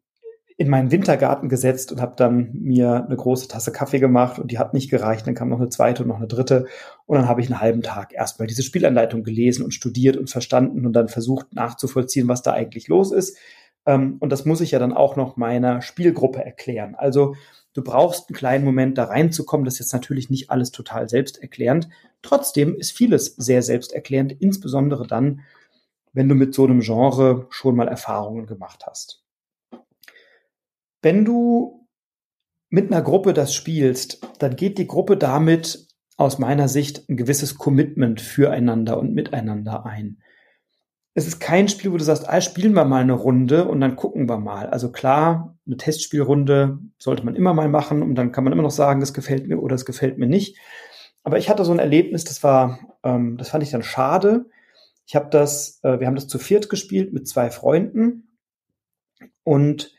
in 0.56 0.70
meinen 0.70 0.90
Wintergarten 0.90 1.50
gesetzt 1.50 1.92
und 1.92 2.00
habe 2.00 2.14
dann 2.16 2.52
mir 2.54 3.04
eine 3.04 3.14
große 3.14 3.46
Tasse 3.46 3.72
Kaffee 3.72 3.98
gemacht 3.98 4.38
und 4.38 4.50
die 4.50 4.58
hat 4.58 4.72
nicht 4.72 4.90
gereicht. 4.90 5.26
Dann 5.26 5.34
kam 5.34 5.50
noch 5.50 5.60
eine 5.60 5.68
zweite 5.68 6.02
und 6.02 6.08
noch 6.08 6.16
eine 6.16 6.28
dritte 6.28 6.64
und 7.04 7.18
dann 7.18 7.28
habe 7.28 7.42
ich 7.42 7.48
einen 7.48 7.60
halben 7.60 7.82
Tag 7.82 8.14
erstmal 8.14 8.48
diese 8.48 8.62
Spielanleitung 8.62 9.22
gelesen 9.22 9.66
und 9.66 9.74
studiert 9.74 10.16
und 10.16 10.30
verstanden 10.30 10.86
und 10.86 10.94
dann 10.94 11.08
versucht 11.08 11.52
nachzuvollziehen, 11.52 12.26
was 12.26 12.40
da 12.40 12.54
eigentlich 12.54 12.88
los 12.88 13.12
ist. 13.12 13.36
Ähm, 13.84 14.16
und 14.18 14.30
das 14.32 14.46
muss 14.46 14.62
ich 14.62 14.70
ja 14.70 14.78
dann 14.78 14.94
auch 14.94 15.16
noch 15.16 15.36
meiner 15.36 15.82
Spielgruppe 15.82 16.42
erklären. 16.42 16.94
Also 16.94 17.34
du 17.74 17.82
brauchst 17.82 18.28
einen 18.28 18.36
kleinen 18.36 18.64
Moment 18.64 18.98
da 18.98 19.04
reinzukommen. 19.04 19.64
Das 19.64 19.74
ist 19.74 19.80
jetzt 19.80 19.92
natürlich 19.92 20.30
nicht 20.30 20.50
alles 20.50 20.70
total 20.70 21.08
selbsterklärend. 21.08 21.88
Trotzdem 22.22 22.76
ist 22.76 22.92
vieles 22.92 23.34
sehr 23.36 23.62
selbsterklärend, 23.62 24.32
insbesondere 24.40 25.06
dann, 25.06 25.40
wenn 26.12 26.28
du 26.28 26.34
mit 26.34 26.54
so 26.54 26.64
einem 26.64 26.80
Genre 26.80 27.46
schon 27.50 27.76
mal 27.76 27.88
Erfahrungen 27.88 28.46
gemacht 28.46 28.84
hast. 28.86 29.24
Wenn 31.00 31.24
du 31.24 31.88
mit 32.68 32.92
einer 32.92 33.02
Gruppe 33.02 33.34
das 33.34 33.54
spielst, 33.54 34.20
dann 34.38 34.56
geht 34.56 34.78
die 34.78 34.86
Gruppe 34.86 35.16
damit 35.16 35.88
aus 36.16 36.38
meiner 36.38 36.68
Sicht 36.68 37.08
ein 37.08 37.16
gewisses 37.16 37.56
Commitment 37.56 38.20
füreinander 38.20 38.98
und 38.98 39.12
miteinander 39.12 39.84
ein. 39.84 40.21
Es 41.14 41.26
ist 41.26 41.40
kein 41.40 41.68
Spiel, 41.68 41.92
wo 41.92 41.96
du 41.98 42.04
sagst, 42.04 42.28
ah, 42.28 42.40
spielen 42.40 42.74
wir 42.74 42.84
mal 42.84 43.02
eine 43.02 43.12
Runde 43.12 43.66
und 43.66 43.80
dann 43.80 43.96
gucken 43.96 44.28
wir 44.28 44.38
mal. 44.38 44.70
Also 44.70 44.90
klar, 44.90 45.56
eine 45.66 45.76
Testspielrunde 45.76 46.78
sollte 46.98 47.24
man 47.24 47.36
immer 47.36 47.52
mal 47.52 47.68
machen 47.68 48.02
und 48.02 48.14
dann 48.14 48.32
kann 48.32 48.44
man 48.44 48.52
immer 48.52 48.62
noch 48.62 48.70
sagen, 48.70 49.00
das 49.00 49.12
gefällt 49.12 49.46
mir 49.46 49.58
oder 49.58 49.74
das 49.74 49.84
gefällt 49.84 50.16
mir 50.18 50.26
nicht. 50.26 50.58
Aber 51.22 51.38
ich 51.38 51.50
hatte 51.50 51.64
so 51.64 51.72
ein 51.72 51.78
Erlebnis, 51.78 52.24
das 52.24 52.42
war, 52.42 52.78
ähm, 53.02 53.36
das 53.36 53.50
fand 53.50 53.62
ich 53.62 53.70
dann 53.70 53.82
schade. 53.82 54.46
Ich 55.06 55.14
habe 55.14 55.28
das, 55.30 55.80
äh, 55.82 56.00
wir 56.00 56.06
haben 56.06 56.14
das 56.14 56.28
zu 56.28 56.38
viert 56.38 56.70
gespielt 56.70 57.12
mit 57.12 57.28
zwei 57.28 57.50
Freunden 57.50 58.38
und 59.44 59.94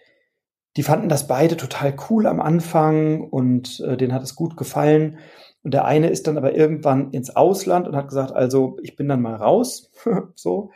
die 0.75 0.83
fanden 0.83 1.09
das 1.09 1.27
beide 1.27 1.55
total 1.55 1.95
cool 2.09 2.25
am 2.25 2.41
Anfang 2.41 3.21
und 3.21 3.79
äh, 3.81 3.95
denen 3.95 4.13
hat 4.13 4.23
es 4.23 4.35
gut 4.35 4.57
gefallen. 4.57 5.19
Und 5.61 5.73
der 5.73 5.85
eine 5.85 6.09
ist 6.09 6.27
dann 6.27 6.37
aber 6.37 6.55
irgendwann 6.55 7.11
ins 7.11 7.35
Ausland 7.35 7.87
und 7.87 7.95
hat 7.95 8.09
gesagt, 8.09 8.31
also 8.31 8.77
ich 8.81 8.95
bin 8.95 9.07
dann 9.07 9.21
mal 9.21 9.35
raus. 9.35 9.91
so. 10.35 10.71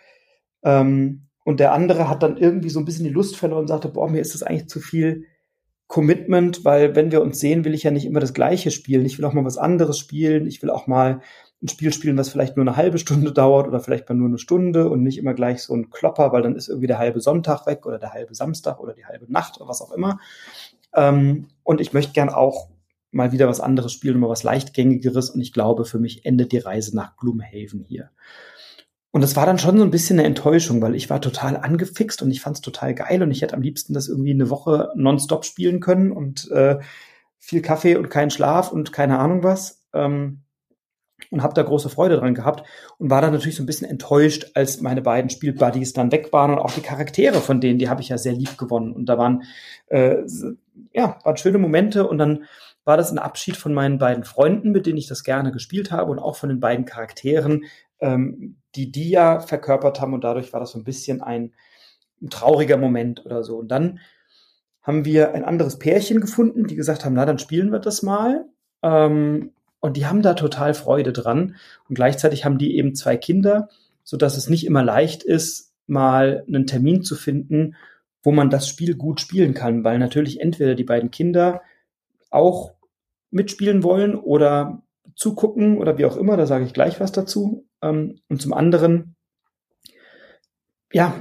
Ähm, 0.68 1.22
und 1.46 1.62
der 1.62 1.72
andere 1.72 2.10
hat 2.10 2.24
dann 2.24 2.36
irgendwie 2.36 2.70
so 2.70 2.80
ein 2.80 2.86
bisschen 2.86 3.06
die 3.06 3.14
Lust 3.14 3.38
verloren 3.38 3.62
und 3.62 3.68
sagte, 3.68 3.88
boah, 3.88 4.10
mir 4.10 4.20
ist 4.20 4.34
das 4.34 4.44
eigentlich 4.44 4.68
zu 4.68 4.82
viel 4.82 5.24
Commitment, 5.88 6.66
weil 6.66 6.94
wenn 6.94 7.14
wir 7.14 7.22
uns 7.22 7.40
sehen, 7.40 7.64
will 7.64 7.74
ich 7.74 7.84
ja 7.84 7.92
nicht 7.92 8.06
immer 8.06 8.20
das 8.20 8.34
Gleiche 8.34 8.70
spielen. 8.72 9.06
Ich 9.06 9.18
will 9.18 9.24
auch 9.24 9.32
mal 9.32 9.46
was 9.46 9.58
anderes 9.58 9.98
spielen. 9.98 10.46
Ich 10.46 10.62
will 10.62 10.70
auch 10.70 10.88
mal 10.88 11.22
ein 11.64 11.70
Spiel 11.70 11.94
spielen, 11.94 12.18
was 12.18 12.28
vielleicht 12.28 12.58
nur 12.58 12.66
eine 12.68 12.76
halbe 12.76 12.98
Stunde 13.00 13.32
dauert 13.32 13.66
oder 13.66 13.80
vielleicht 13.80 14.10
mal 14.10 14.16
nur 14.16 14.28
eine 14.28 14.38
Stunde 14.40 14.90
und 14.90 15.04
nicht 15.04 15.18
immer 15.18 15.34
gleich 15.34 15.64
so 15.64 15.74
ein 15.74 15.90
Klopper, 15.90 16.34
weil 16.34 16.42
dann 16.42 16.58
ist 16.58 16.68
irgendwie 16.68 16.88
der 16.88 17.00
halbe 17.00 17.22
Sonntag 17.22 17.66
weg 17.66 17.86
oder 17.86 17.98
der 17.98 18.12
halbe 18.12 18.36
Samstag 18.36 18.82
oder 18.82 18.94
die 18.94 19.06
halbe 19.06 19.32
Nacht 19.32 19.58
oder 19.62 19.70
was 19.70 19.82
auch 19.82 19.94
immer. 19.94 20.20
Ähm, 20.94 21.48
und 21.64 21.80
ich 21.80 21.94
möchte 21.94 22.12
gern 22.12 22.30
auch 22.30 22.68
mal 23.12 23.32
wieder 23.32 23.48
was 23.48 23.62
anderes 23.62 23.94
spielen, 23.94 24.20
mal 24.20 24.30
was 24.30 24.44
leichtgängigeres. 24.44 25.30
Und 25.30 25.40
ich 25.40 25.54
glaube, 25.54 25.86
für 25.86 25.98
mich 25.98 26.26
endet 26.26 26.52
die 26.52 26.58
Reise 26.58 26.94
nach 26.94 27.16
Gloomhaven 27.16 27.86
hier. 27.88 28.12
Und 29.18 29.22
das 29.22 29.36
war 29.36 29.48
dann 29.48 29.58
schon 29.58 29.80
so 29.80 29.84
ein 29.84 29.90
bisschen 29.90 30.20
eine 30.20 30.28
Enttäuschung, 30.28 30.80
weil 30.80 30.94
ich 30.94 31.10
war 31.10 31.20
total 31.20 31.58
angefixt 31.58 32.22
und 32.22 32.30
ich 32.30 32.40
fand 32.40 32.58
es 32.58 32.62
total 32.62 32.94
geil 32.94 33.24
und 33.24 33.32
ich 33.32 33.42
hätte 33.42 33.56
am 33.56 33.64
liebsten 33.64 33.96
das 33.96 34.10
irgendwie 34.10 34.30
eine 34.30 34.52
Woche 34.52 34.92
nonstop 34.94 35.44
spielen 35.44 35.80
können 35.80 36.12
und 36.12 36.52
äh, 36.52 36.78
viel 37.40 37.64
Kaffee 37.64 37.96
und 37.96 38.12
keinen 38.12 38.30
Schlaf 38.30 38.72
und 38.72 38.94
keine 38.94 39.18
Ahnung 39.18 39.42
was. 39.42 39.84
Ähm, 39.92 40.44
und 41.32 41.42
habe 41.42 41.56
da 41.56 41.64
große 41.64 41.90
Freude 41.90 42.18
dran 42.18 42.36
gehabt 42.36 42.64
und 43.00 43.10
war 43.10 43.22
dann 43.22 43.34
natürlich 43.34 43.56
so 43.56 43.64
ein 43.64 43.66
bisschen 43.66 43.90
enttäuscht, 43.90 44.52
als 44.54 44.82
meine 44.82 45.02
beiden 45.02 45.32
Spielbuddies 45.32 45.94
dann 45.94 46.12
weg 46.12 46.32
waren 46.32 46.52
und 46.52 46.60
auch 46.60 46.74
die 46.74 46.82
Charaktere 46.82 47.42
von 47.42 47.60
denen, 47.60 47.80
die 47.80 47.90
habe 47.90 48.02
ich 48.02 48.10
ja 48.10 48.20
sehr 48.20 48.34
lieb 48.34 48.56
gewonnen 48.60 48.94
und 48.94 49.08
da 49.08 49.18
waren 49.18 49.42
äh, 49.88 50.18
ja 50.94 51.18
waren 51.24 51.38
schöne 51.38 51.58
Momente 51.58 52.08
und 52.08 52.20
dann 52.20 52.44
war 52.86 52.98
das 52.98 53.12
ein 53.12 53.18
Abschied 53.18 53.58
von 53.58 53.74
meinen 53.74 53.98
beiden 53.98 54.26
Freunden, 54.26 54.72
mit 54.72 54.86
denen 54.86 55.00
ich 55.00 55.08
das 55.08 55.24
gerne 55.24 55.52
gespielt 55.52 55.92
habe 55.92 56.12
und 56.12 56.20
auch 56.20 56.36
von 56.36 56.50
den 56.50 56.60
beiden 56.60 56.86
Charakteren, 56.86 57.64
ähm, 58.00 58.58
die 58.78 58.92
die 58.92 59.10
ja 59.10 59.40
verkörpert 59.40 60.00
haben 60.00 60.14
und 60.14 60.24
dadurch 60.24 60.54
war 60.54 60.60
das 60.60 60.72
so 60.72 60.80
ein 60.80 60.84
bisschen 60.84 61.22
ein, 61.22 61.54
ein 62.22 62.30
trauriger 62.30 62.78
Moment 62.78 63.26
oder 63.26 63.44
so. 63.44 63.58
Und 63.58 63.70
dann 63.70 64.00
haben 64.84 65.04
wir 65.04 65.34
ein 65.34 65.44
anderes 65.44 65.80
Pärchen 65.80 66.22
gefunden, 66.22 66.68
die 66.68 66.76
gesagt 66.76 67.04
haben, 67.04 67.14
na 67.14 67.26
dann 67.26 67.40
spielen 67.40 67.72
wir 67.72 67.80
das 67.80 68.04
mal. 68.04 68.46
Ähm, 68.84 69.52
und 69.80 69.98
die 69.98 70.06
haben 70.06 70.22
da 70.22 70.34
total 70.34 70.74
Freude 70.74 71.12
dran. 71.12 71.56
Und 71.90 71.96
gleichzeitig 71.96 72.46
haben 72.46 72.58
die 72.58 72.78
eben 72.78 72.96
zwei 72.96 73.18
Kinder, 73.18 73.70
so 74.04 74.16
dass 74.16 74.38
es 74.38 74.50
nicht 74.50 74.66
immer 74.66 74.84
leicht 74.84 75.24
ist, 75.24 75.74
mal 75.88 76.44
einen 76.48 76.68
Termin 76.68 77.04
zu 77.04 77.16
finden, 77.16 77.76
wo 78.24 78.32
man 78.32 78.50
das 78.50 78.68
Spiel 78.68 78.96
gut 78.96 79.22
spielen 79.22 79.54
kann, 79.54 79.84
weil 79.84 80.00
natürlich 80.00 80.42
entweder 80.42 80.76
die 80.76 80.84
beiden 80.84 81.12
Kinder 81.12 81.62
auch 82.30 82.74
mitspielen 83.32 83.84
wollen 83.84 84.16
oder 84.16 84.84
zugucken 85.18 85.80
oder 85.80 85.98
wie 85.98 86.06
auch 86.06 86.16
immer, 86.16 86.38
da 86.38 86.46
sage 86.46 86.64
ich 86.64 86.74
gleich 86.74 87.00
was 87.02 87.12
dazu. 87.12 87.68
Ähm, 87.82 88.20
und 88.30 88.42
zum 88.42 88.54
anderen, 88.54 89.16
ja, 90.94 91.14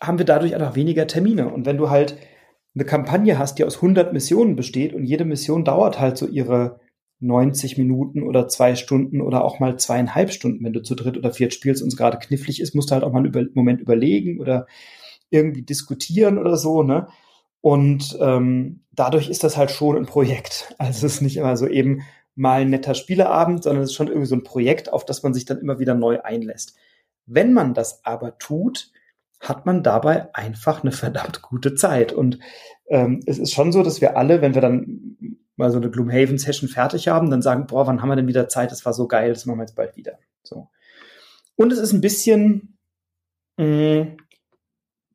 haben 0.00 0.18
wir 0.18 0.24
dadurch 0.24 0.54
einfach 0.54 0.74
weniger 0.74 1.06
Termine. 1.06 1.52
Und 1.52 1.66
wenn 1.66 1.76
du 1.76 1.90
halt 1.90 2.16
eine 2.74 2.84
Kampagne 2.84 3.38
hast, 3.38 3.58
die 3.58 3.64
aus 3.64 3.76
100 3.76 4.12
Missionen 4.12 4.56
besteht 4.56 4.94
und 4.94 5.04
jede 5.04 5.24
Mission 5.24 5.64
dauert 5.64 6.00
halt 6.00 6.16
so 6.16 6.26
ihre 6.26 6.80
90 7.20 7.78
Minuten 7.78 8.22
oder 8.22 8.48
zwei 8.48 8.74
Stunden 8.74 9.20
oder 9.20 9.44
auch 9.44 9.60
mal 9.60 9.78
zweieinhalb 9.78 10.32
Stunden, 10.32 10.64
wenn 10.64 10.72
du 10.72 10.82
zu 10.82 10.96
dritt 10.96 11.16
oder 11.16 11.32
viert 11.32 11.54
spielst 11.54 11.82
und 11.82 11.88
es 11.88 11.96
gerade 11.96 12.18
knifflig 12.18 12.60
ist, 12.60 12.74
musst 12.74 12.90
du 12.90 12.94
halt 12.94 13.04
auch 13.04 13.12
mal 13.12 13.24
einen 13.24 13.50
Moment 13.54 13.80
überlegen 13.80 14.40
oder 14.40 14.66
irgendwie 15.30 15.62
diskutieren 15.62 16.38
oder 16.38 16.56
so, 16.56 16.82
ne? 16.82 17.06
Und 17.60 18.18
ähm, 18.20 18.80
dadurch 18.90 19.28
ist 19.28 19.44
das 19.44 19.56
halt 19.56 19.70
schon 19.70 19.96
ein 19.96 20.06
Projekt. 20.06 20.74
Also 20.78 21.06
es 21.06 21.14
ist 21.14 21.22
nicht 21.22 21.36
immer 21.36 21.56
so 21.56 21.68
eben 21.68 22.02
mal 22.34 22.62
ein 22.62 22.70
netter 22.70 22.94
Spieleabend, 22.94 23.62
sondern 23.62 23.82
es 23.82 23.90
ist 23.90 23.96
schon 23.96 24.08
irgendwie 24.08 24.26
so 24.26 24.36
ein 24.36 24.44
Projekt, 24.44 24.92
auf 24.92 25.04
das 25.04 25.22
man 25.22 25.34
sich 25.34 25.44
dann 25.44 25.58
immer 25.58 25.78
wieder 25.78 25.94
neu 25.94 26.20
einlässt. 26.22 26.76
Wenn 27.26 27.52
man 27.52 27.74
das 27.74 28.04
aber 28.04 28.38
tut, 28.38 28.90
hat 29.40 29.66
man 29.66 29.82
dabei 29.82 30.34
einfach 30.34 30.82
eine 30.82 30.92
verdammt 30.92 31.42
gute 31.42 31.74
Zeit. 31.74 32.12
Und 32.12 32.38
ähm, 32.88 33.20
es 33.26 33.38
ist 33.38 33.52
schon 33.52 33.72
so, 33.72 33.82
dass 33.82 34.00
wir 34.00 34.16
alle, 34.16 34.40
wenn 34.40 34.54
wir 34.54 34.62
dann 34.62 35.38
mal 35.56 35.70
so 35.70 35.78
eine 35.78 35.90
Gloomhaven-Session 35.90 36.68
fertig 36.68 37.08
haben, 37.08 37.30
dann 37.30 37.42
sagen, 37.42 37.66
boah, 37.66 37.86
wann 37.86 38.00
haben 38.00 38.08
wir 38.08 38.16
denn 38.16 38.28
wieder 38.28 38.48
Zeit? 38.48 38.70
Das 38.70 38.86
war 38.86 38.92
so 38.92 39.08
geil, 39.08 39.32
das 39.32 39.44
machen 39.44 39.58
wir 39.58 39.64
jetzt 39.64 39.76
bald 39.76 39.96
wieder. 39.96 40.18
So. 40.42 40.68
Und 41.56 41.72
es 41.72 41.78
ist 41.78 41.92
ein 41.92 42.00
bisschen 42.00 42.78
mh, 43.58 43.66
mm, 44.04 44.16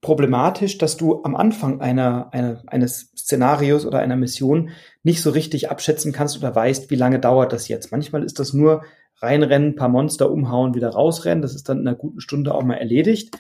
problematisch, 0.02 0.78
dass 0.78 0.98
du 0.98 1.24
am 1.24 1.36
Anfang 1.36 1.82
einer, 1.82 2.34
einer, 2.34 2.62
eines 2.68 3.12
Szenarios 3.18 3.86
oder 3.86 4.00
einer 4.00 4.16
Mission 4.16 4.70
nicht 5.08 5.22
so 5.22 5.30
richtig 5.30 5.72
abschätzen 5.72 6.12
kannst 6.12 6.38
oder 6.38 6.54
weißt, 6.54 6.92
wie 6.92 6.96
lange 6.96 7.18
dauert 7.18 7.54
das 7.54 7.70
jetzt. 7.70 7.94
Manchmal 7.94 8.24
ist 8.24 8.40
das 8.40 8.52
nur 8.52 8.84
reinrennen, 9.20 9.76
paar 9.76 9.88
Monster 9.88 10.30
umhauen, 10.30 10.76
wieder 10.76 10.90
rausrennen. 10.90 11.42
Das 11.42 11.56
ist 11.56 11.70
dann 11.70 11.80
in 11.80 11.88
einer 11.88 11.96
guten 11.96 12.20
Stunde 12.20 12.54
auch 12.54 12.62
mal 12.62 12.76
erledigt. 12.76 13.34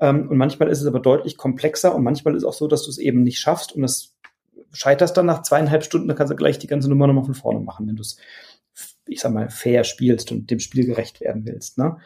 Ähm, 0.00 0.28
und 0.28 0.36
manchmal 0.36 0.68
ist 0.68 0.80
es 0.80 0.86
aber 0.86 0.98
deutlich 0.98 1.36
komplexer 1.36 1.94
und 1.94 2.02
manchmal 2.02 2.34
ist 2.34 2.42
es 2.42 2.48
auch 2.48 2.52
so, 2.52 2.66
dass 2.66 2.82
du 2.82 2.90
es 2.90 2.98
eben 2.98 3.22
nicht 3.22 3.38
schaffst 3.38 3.72
und 3.72 3.82
das 3.82 4.16
scheiterst 4.72 5.16
dann 5.16 5.26
nach 5.26 5.42
zweieinhalb 5.42 5.84
Stunden, 5.84 6.08
dann 6.08 6.16
kannst 6.16 6.32
du 6.32 6.36
gleich 6.36 6.58
die 6.58 6.66
ganze 6.66 6.88
Nummer 6.88 7.06
nochmal 7.06 7.24
von 7.24 7.34
vorne 7.34 7.60
machen, 7.60 7.86
wenn 7.86 7.94
du 7.94 8.02
es, 8.02 8.16
ich 9.06 9.20
sag 9.20 9.32
mal, 9.32 9.48
fair 9.48 9.84
spielst 9.84 10.32
und 10.32 10.50
dem 10.50 10.58
Spiel 10.58 10.86
gerecht 10.86 11.20
werden 11.20 11.46
willst. 11.46 11.78
Ne? 11.78 11.98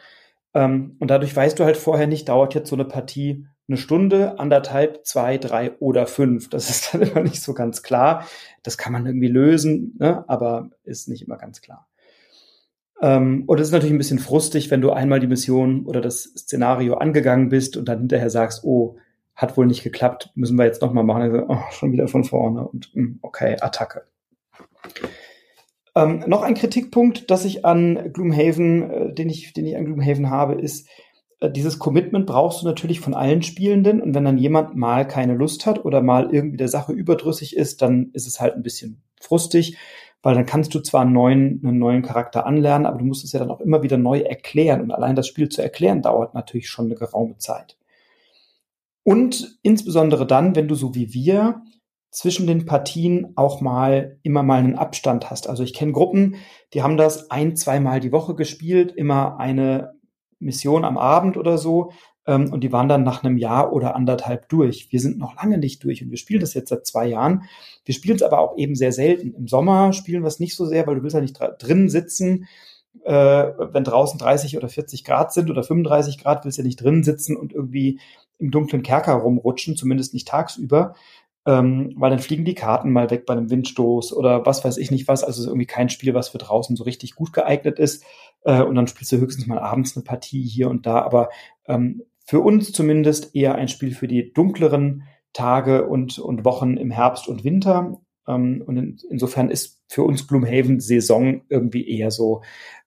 Ähm, 0.53 0.95
und 0.99 1.09
dadurch 1.09 1.35
weißt 1.35 1.57
du 1.57 1.63
halt 1.63 1.77
vorher 1.77 2.05
nicht, 2.05 2.29
dauert 2.29 2.53
jetzt 2.53 2.69
so 2.69 2.75
eine 2.75 2.85
Partie 2.85 3.47
eine 3.67 3.77
Stunde, 3.77 4.39
anderthalb, 4.39 5.05
zwei, 5.05 5.37
drei 5.37 5.73
oder 5.79 6.07
fünf. 6.07 6.49
Das 6.49 6.69
ist 6.69 6.93
dann 6.93 7.01
immer 7.09 7.21
nicht 7.21 7.41
so 7.41 7.53
ganz 7.53 7.83
klar. 7.83 8.25
Das 8.63 8.77
kann 8.77 8.93
man 8.93 9.05
irgendwie 9.05 9.27
lösen, 9.27 9.95
ne? 9.99 10.23
aber 10.27 10.69
ist 10.83 11.09
nicht 11.09 11.25
immer 11.25 11.37
ganz 11.37 11.61
klar. 11.61 11.87
Ähm, 13.01 13.43
und 13.45 13.59
es 13.59 13.67
ist 13.67 13.73
natürlich 13.73 13.93
ein 13.93 13.99
bisschen 13.99 14.19
frustig, 14.19 14.71
wenn 14.71 14.81
du 14.81 14.91
einmal 14.91 15.19
die 15.19 15.27
Mission 15.27 15.85
oder 15.85 16.01
das 16.01 16.23
Szenario 16.23 16.95
angegangen 16.95 17.49
bist 17.49 17.77
und 17.77 17.87
dann 17.87 17.99
hinterher 17.99 18.29
sagst, 18.29 18.63
oh, 18.63 18.97
hat 19.35 19.55
wohl 19.55 19.67
nicht 19.67 19.83
geklappt, 19.83 20.31
müssen 20.33 20.57
wir 20.57 20.65
jetzt 20.65 20.81
nochmal 20.81 21.03
machen. 21.03 21.21
Also, 21.21 21.45
oh, 21.47 21.59
schon 21.71 21.91
wieder 21.91 22.07
von 22.07 22.23
vorne 22.23 22.67
und 22.67 22.89
hm, 22.93 23.19
okay, 23.21 23.57
Attacke. 23.61 24.03
Ähm, 25.95 26.23
noch 26.27 26.41
ein 26.41 26.55
Kritikpunkt, 26.55 27.29
dass 27.29 27.45
ich 27.45 27.65
an 27.65 28.13
Gloomhaven, 28.13 28.91
äh, 28.91 29.13
den 29.13 29.29
ich, 29.29 29.53
den 29.53 29.65
ich 29.65 29.75
an 29.75 29.85
Gloomhaven 29.85 30.29
habe, 30.29 30.55
ist, 30.55 30.87
dieses 31.43 31.77
Commitment 31.77 32.25
brauchst 32.25 32.61
du 32.61 32.65
natürlich 32.65 32.99
von 32.99 33.13
allen 33.13 33.43
Spielenden 33.43 34.01
und 34.01 34.15
wenn 34.15 34.25
dann 34.25 34.37
jemand 34.37 34.75
mal 34.75 35.07
keine 35.07 35.35
Lust 35.35 35.65
hat 35.65 35.85
oder 35.85 36.01
mal 36.01 36.33
irgendwie 36.33 36.57
der 36.57 36.67
Sache 36.67 36.93
überdrüssig 36.93 37.55
ist, 37.55 37.81
dann 37.81 38.09
ist 38.13 38.27
es 38.27 38.39
halt 38.39 38.55
ein 38.55 38.63
bisschen 38.63 39.03
frustig, 39.21 39.77
weil 40.23 40.33
dann 40.33 40.47
kannst 40.47 40.73
du 40.73 40.79
zwar 40.79 41.01
einen 41.01 41.13
neuen, 41.13 41.61
einen 41.63 41.77
neuen 41.77 42.01
Charakter 42.01 42.47
anlernen, 42.47 42.87
aber 42.87 42.97
du 42.97 43.05
musst 43.05 43.23
es 43.23 43.33
ja 43.33 43.39
dann 43.39 43.51
auch 43.51 43.61
immer 43.61 43.83
wieder 43.83 43.97
neu 43.97 44.19
erklären 44.21 44.81
und 44.81 44.91
allein 44.91 45.15
das 45.15 45.27
Spiel 45.27 45.49
zu 45.49 45.61
erklären 45.61 46.01
dauert 46.01 46.33
natürlich 46.33 46.69
schon 46.69 46.85
eine 46.85 46.95
geraume 46.95 47.37
Zeit. 47.37 47.77
Und 49.03 49.59
insbesondere 49.61 50.25
dann, 50.25 50.55
wenn 50.55 50.67
du 50.67 50.75
so 50.75 50.95
wie 50.95 51.13
wir 51.13 51.61
zwischen 52.09 52.47
den 52.47 52.65
Partien 52.65 53.33
auch 53.35 53.61
mal 53.61 54.17
immer 54.23 54.41
mal 54.41 54.59
einen 54.59 54.75
Abstand 54.75 55.29
hast. 55.29 55.47
Also 55.47 55.61
ich 55.61 55.73
kenne 55.73 55.91
Gruppen, 55.91 56.35
die 56.73 56.81
haben 56.81 56.97
das 56.97 57.29
ein, 57.29 57.55
zweimal 57.55 57.99
die 57.99 58.11
Woche 58.11 58.33
gespielt, 58.33 58.91
immer 58.91 59.39
eine 59.39 59.96
Mission 60.39 60.85
am 60.85 60.97
Abend 60.97 61.37
oder 61.37 61.57
so. 61.57 61.91
Ähm, 62.25 62.51
und 62.51 62.63
die 62.63 62.71
waren 62.71 62.89
dann 62.89 63.03
nach 63.03 63.23
einem 63.23 63.37
Jahr 63.37 63.73
oder 63.73 63.95
anderthalb 63.95 64.49
durch. 64.49 64.91
Wir 64.91 64.99
sind 64.99 65.17
noch 65.17 65.35
lange 65.35 65.57
nicht 65.57 65.83
durch 65.83 66.03
und 66.03 66.11
wir 66.11 66.17
spielen 66.17 66.41
das 66.41 66.53
jetzt 66.53 66.69
seit 66.69 66.85
zwei 66.85 67.07
Jahren. 67.07 67.43
Wir 67.85 67.95
spielen 67.95 68.17
es 68.17 68.23
aber 68.23 68.39
auch 68.39 68.57
eben 68.57 68.75
sehr 68.75 68.91
selten. 68.91 69.33
Im 69.33 69.47
Sommer 69.47 69.93
spielen 69.93 70.23
wir 70.23 70.27
es 70.27 70.39
nicht 70.39 70.55
so 70.55 70.65
sehr, 70.65 70.85
weil 70.85 70.95
du 70.95 71.03
willst 71.03 71.15
ja 71.15 71.21
nicht 71.21 71.39
drin 71.59 71.89
sitzen. 71.89 72.47
Äh, 73.03 73.13
wenn 73.13 73.83
draußen 73.83 74.19
30 74.19 74.57
oder 74.57 74.67
40 74.69 75.03
Grad 75.03 75.31
sind 75.31 75.49
oder 75.49 75.63
35 75.63 76.17
Grad, 76.17 76.43
willst 76.43 76.57
du 76.57 76.61
ja 76.61 76.67
nicht 76.67 76.81
drin 76.81 77.03
sitzen 77.03 77.37
und 77.37 77.53
irgendwie 77.53 77.99
im 78.39 78.51
dunklen 78.51 78.83
Kerker 78.83 79.13
rumrutschen, 79.13 79.75
zumindest 79.75 80.13
nicht 80.13 80.27
tagsüber 80.27 80.95
ähm, 81.47 81.93
weil 81.95 82.09
dann 82.09 82.19
fliegen 82.19 82.43
die 82.43 82.55
Karten 82.55 82.91
mal 82.91 83.09
weg 83.09 83.25
bei 83.25 83.31
einem 83.31 83.49
Windstoß 83.49 84.11
oder 84.11 84.45
was 84.45 84.65
weiß 84.65 84.77
ich 84.77 84.91
nicht 84.91 85.07
was. 85.07 85.23
Also 85.23 85.41
ist 85.41 85.47
irgendwie 85.47 85.65
kein 85.65 85.87
Spiel, 85.87 86.13
was 86.13 86.27
für 86.29 86.37
draußen 86.37 86.75
so 86.75 86.83
richtig 86.83 87.15
gut 87.15 87.31
geeignet 87.31 87.79
ist. 87.79 88.03
Äh, 88.43 88.61
und 88.61 88.75
dann 88.75 88.87
spielst 88.87 89.13
du 89.13 89.17
höchstens 89.17 89.47
mal 89.47 89.57
abends 89.57 89.95
eine 89.95 90.03
Partie 90.03 90.43
hier 90.43 90.69
und 90.69 90.85
da. 90.85 91.01
Aber 91.01 91.29
ähm, 91.65 92.03
für 92.25 92.41
uns 92.41 92.73
zumindest 92.73 93.33
eher 93.33 93.55
ein 93.55 93.69
Spiel 93.69 93.95
für 93.95 94.09
die 94.09 94.33
dunkleren 94.33 95.03
Tage 95.31 95.87
und, 95.87 96.19
und 96.19 96.43
Wochen 96.43 96.75
im 96.75 96.91
Herbst 96.91 97.29
und 97.29 97.45
Winter. 97.45 98.01
Ähm, 98.27 98.61
und 98.67 98.75
in, 98.75 98.97
insofern 99.09 99.49
ist 99.49 99.81
für 99.87 100.03
uns 100.03 100.27
Gloomhaven 100.27 100.81
Saison 100.81 101.43
irgendwie 101.47 101.87
eher 101.87 102.11
so 102.11 102.41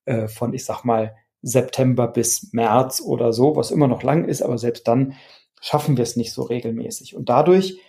äh, 0.04 0.28
von, 0.28 0.52
ich 0.52 0.66
sag 0.66 0.84
mal, 0.84 1.16
September 1.40 2.08
bis 2.08 2.52
März 2.52 3.00
oder 3.00 3.32
so, 3.32 3.56
was 3.56 3.70
immer 3.70 3.88
noch 3.88 4.02
lang 4.02 4.26
ist, 4.26 4.42
aber 4.42 4.58
selbst 4.58 4.86
dann 4.86 5.14
schaffen 5.62 5.96
wir 5.96 6.02
es 6.02 6.16
nicht 6.16 6.34
so 6.34 6.42
regelmäßig. 6.42 7.16
Und 7.16 7.30
dadurch 7.30 7.80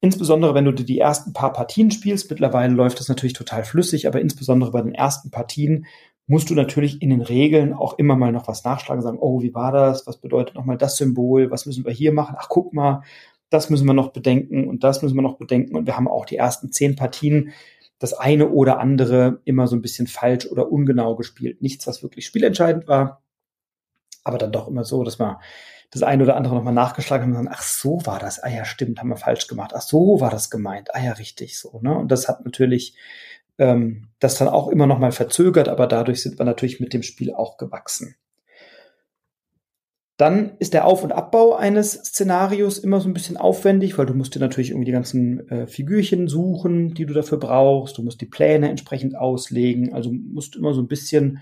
Insbesondere 0.00 0.54
wenn 0.54 0.64
du 0.64 0.72
die 0.72 0.98
ersten 0.98 1.32
paar 1.32 1.52
Partien 1.52 1.90
spielst, 1.90 2.30
mittlerweile 2.30 2.72
läuft 2.72 3.00
das 3.00 3.08
natürlich 3.08 3.34
total 3.34 3.64
flüssig, 3.64 4.06
aber 4.06 4.20
insbesondere 4.20 4.70
bei 4.70 4.80
den 4.80 4.94
ersten 4.94 5.30
Partien 5.30 5.86
musst 6.26 6.48
du 6.48 6.54
natürlich 6.54 7.02
in 7.02 7.10
den 7.10 7.22
Regeln 7.22 7.74
auch 7.74 7.98
immer 7.98 8.16
mal 8.16 8.32
noch 8.32 8.48
was 8.48 8.64
nachschlagen, 8.64 9.02
sagen, 9.02 9.18
oh, 9.20 9.42
wie 9.42 9.52
war 9.52 9.72
das? 9.72 10.06
Was 10.06 10.18
bedeutet 10.18 10.54
nochmal 10.54 10.78
das 10.78 10.96
Symbol? 10.96 11.50
Was 11.50 11.66
müssen 11.66 11.84
wir 11.84 11.92
hier 11.92 12.12
machen? 12.12 12.36
Ach, 12.38 12.48
guck 12.48 12.72
mal, 12.72 13.02
das 13.50 13.68
müssen 13.68 13.86
wir 13.86 13.94
noch 13.94 14.12
bedenken 14.12 14.68
und 14.68 14.84
das 14.84 15.02
müssen 15.02 15.16
wir 15.16 15.22
noch 15.22 15.38
bedenken. 15.38 15.76
Und 15.76 15.86
wir 15.86 15.96
haben 15.96 16.08
auch 16.08 16.24
die 16.24 16.36
ersten 16.36 16.70
zehn 16.70 16.94
Partien 16.96 17.50
das 17.98 18.14
eine 18.14 18.48
oder 18.50 18.78
andere 18.78 19.40
immer 19.44 19.66
so 19.66 19.76
ein 19.76 19.82
bisschen 19.82 20.06
falsch 20.06 20.46
oder 20.46 20.70
ungenau 20.70 21.16
gespielt. 21.16 21.60
Nichts, 21.60 21.86
was 21.86 22.02
wirklich 22.02 22.24
spielentscheidend 22.26 22.88
war, 22.88 23.22
aber 24.24 24.38
dann 24.38 24.52
doch 24.52 24.68
immer 24.68 24.84
so, 24.84 25.02
dass 25.04 25.18
man 25.18 25.36
das 25.90 26.02
eine 26.02 26.22
oder 26.22 26.36
andere 26.36 26.54
nochmal 26.54 26.74
nachgeschlagen 26.74 27.24
haben 27.24 27.30
und 27.30 27.36
sagen, 27.36 27.48
ach 27.52 27.62
so 27.62 28.00
war 28.04 28.18
das, 28.18 28.38
ah 28.40 28.48
ja, 28.48 28.64
stimmt, 28.64 29.00
haben 29.00 29.08
wir 29.08 29.16
falsch 29.16 29.48
gemacht, 29.48 29.72
ach 29.74 29.82
so 29.82 30.20
war 30.20 30.30
das 30.30 30.50
gemeint, 30.50 30.94
ah 30.94 31.00
ja, 31.00 31.12
richtig 31.12 31.58
so. 31.58 31.80
Ne? 31.82 31.96
Und 31.96 32.12
das 32.12 32.28
hat 32.28 32.44
natürlich 32.44 32.96
ähm, 33.58 34.08
das 34.20 34.36
dann 34.38 34.48
auch 34.48 34.68
immer 34.68 34.86
noch 34.86 34.98
mal 34.98 35.12
verzögert, 35.12 35.68
aber 35.68 35.86
dadurch 35.86 36.22
sind 36.22 36.38
wir 36.38 36.44
natürlich 36.46 36.80
mit 36.80 36.92
dem 36.92 37.02
Spiel 37.02 37.34
auch 37.34 37.58
gewachsen. 37.58 38.16
Dann 40.16 40.56
ist 40.58 40.74
der 40.74 40.84
Auf- 40.84 41.02
und 41.02 41.12
Abbau 41.12 41.54
eines 41.54 41.92
Szenarios 41.92 42.78
immer 42.78 43.00
so 43.00 43.08
ein 43.08 43.14
bisschen 43.14 43.38
aufwendig, 43.38 43.96
weil 43.96 44.04
du 44.04 44.12
musst 44.12 44.34
dir 44.34 44.38
natürlich 44.40 44.70
irgendwie 44.70 44.84
die 44.84 44.92
ganzen 44.92 45.48
äh, 45.48 45.66
Figürchen 45.66 46.28
suchen, 46.28 46.92
die 46.92 47.06
du 47.06 47.14
dafür 47.14 47.38
brauchst. 47.38 47.96
Du 47.96 48.02
musst 48.02 48.20
die 48.20 48.26
Pläne 48.26 48.68
entsprechend 48.68 49.16
auslegen. 49.16 49.94
Also 49.94 50.12
musst 50.12 50.56
immer 50.56 50.74
so 50.74 50.82
ein 50.82 50.88
bisschen 50.88 51.38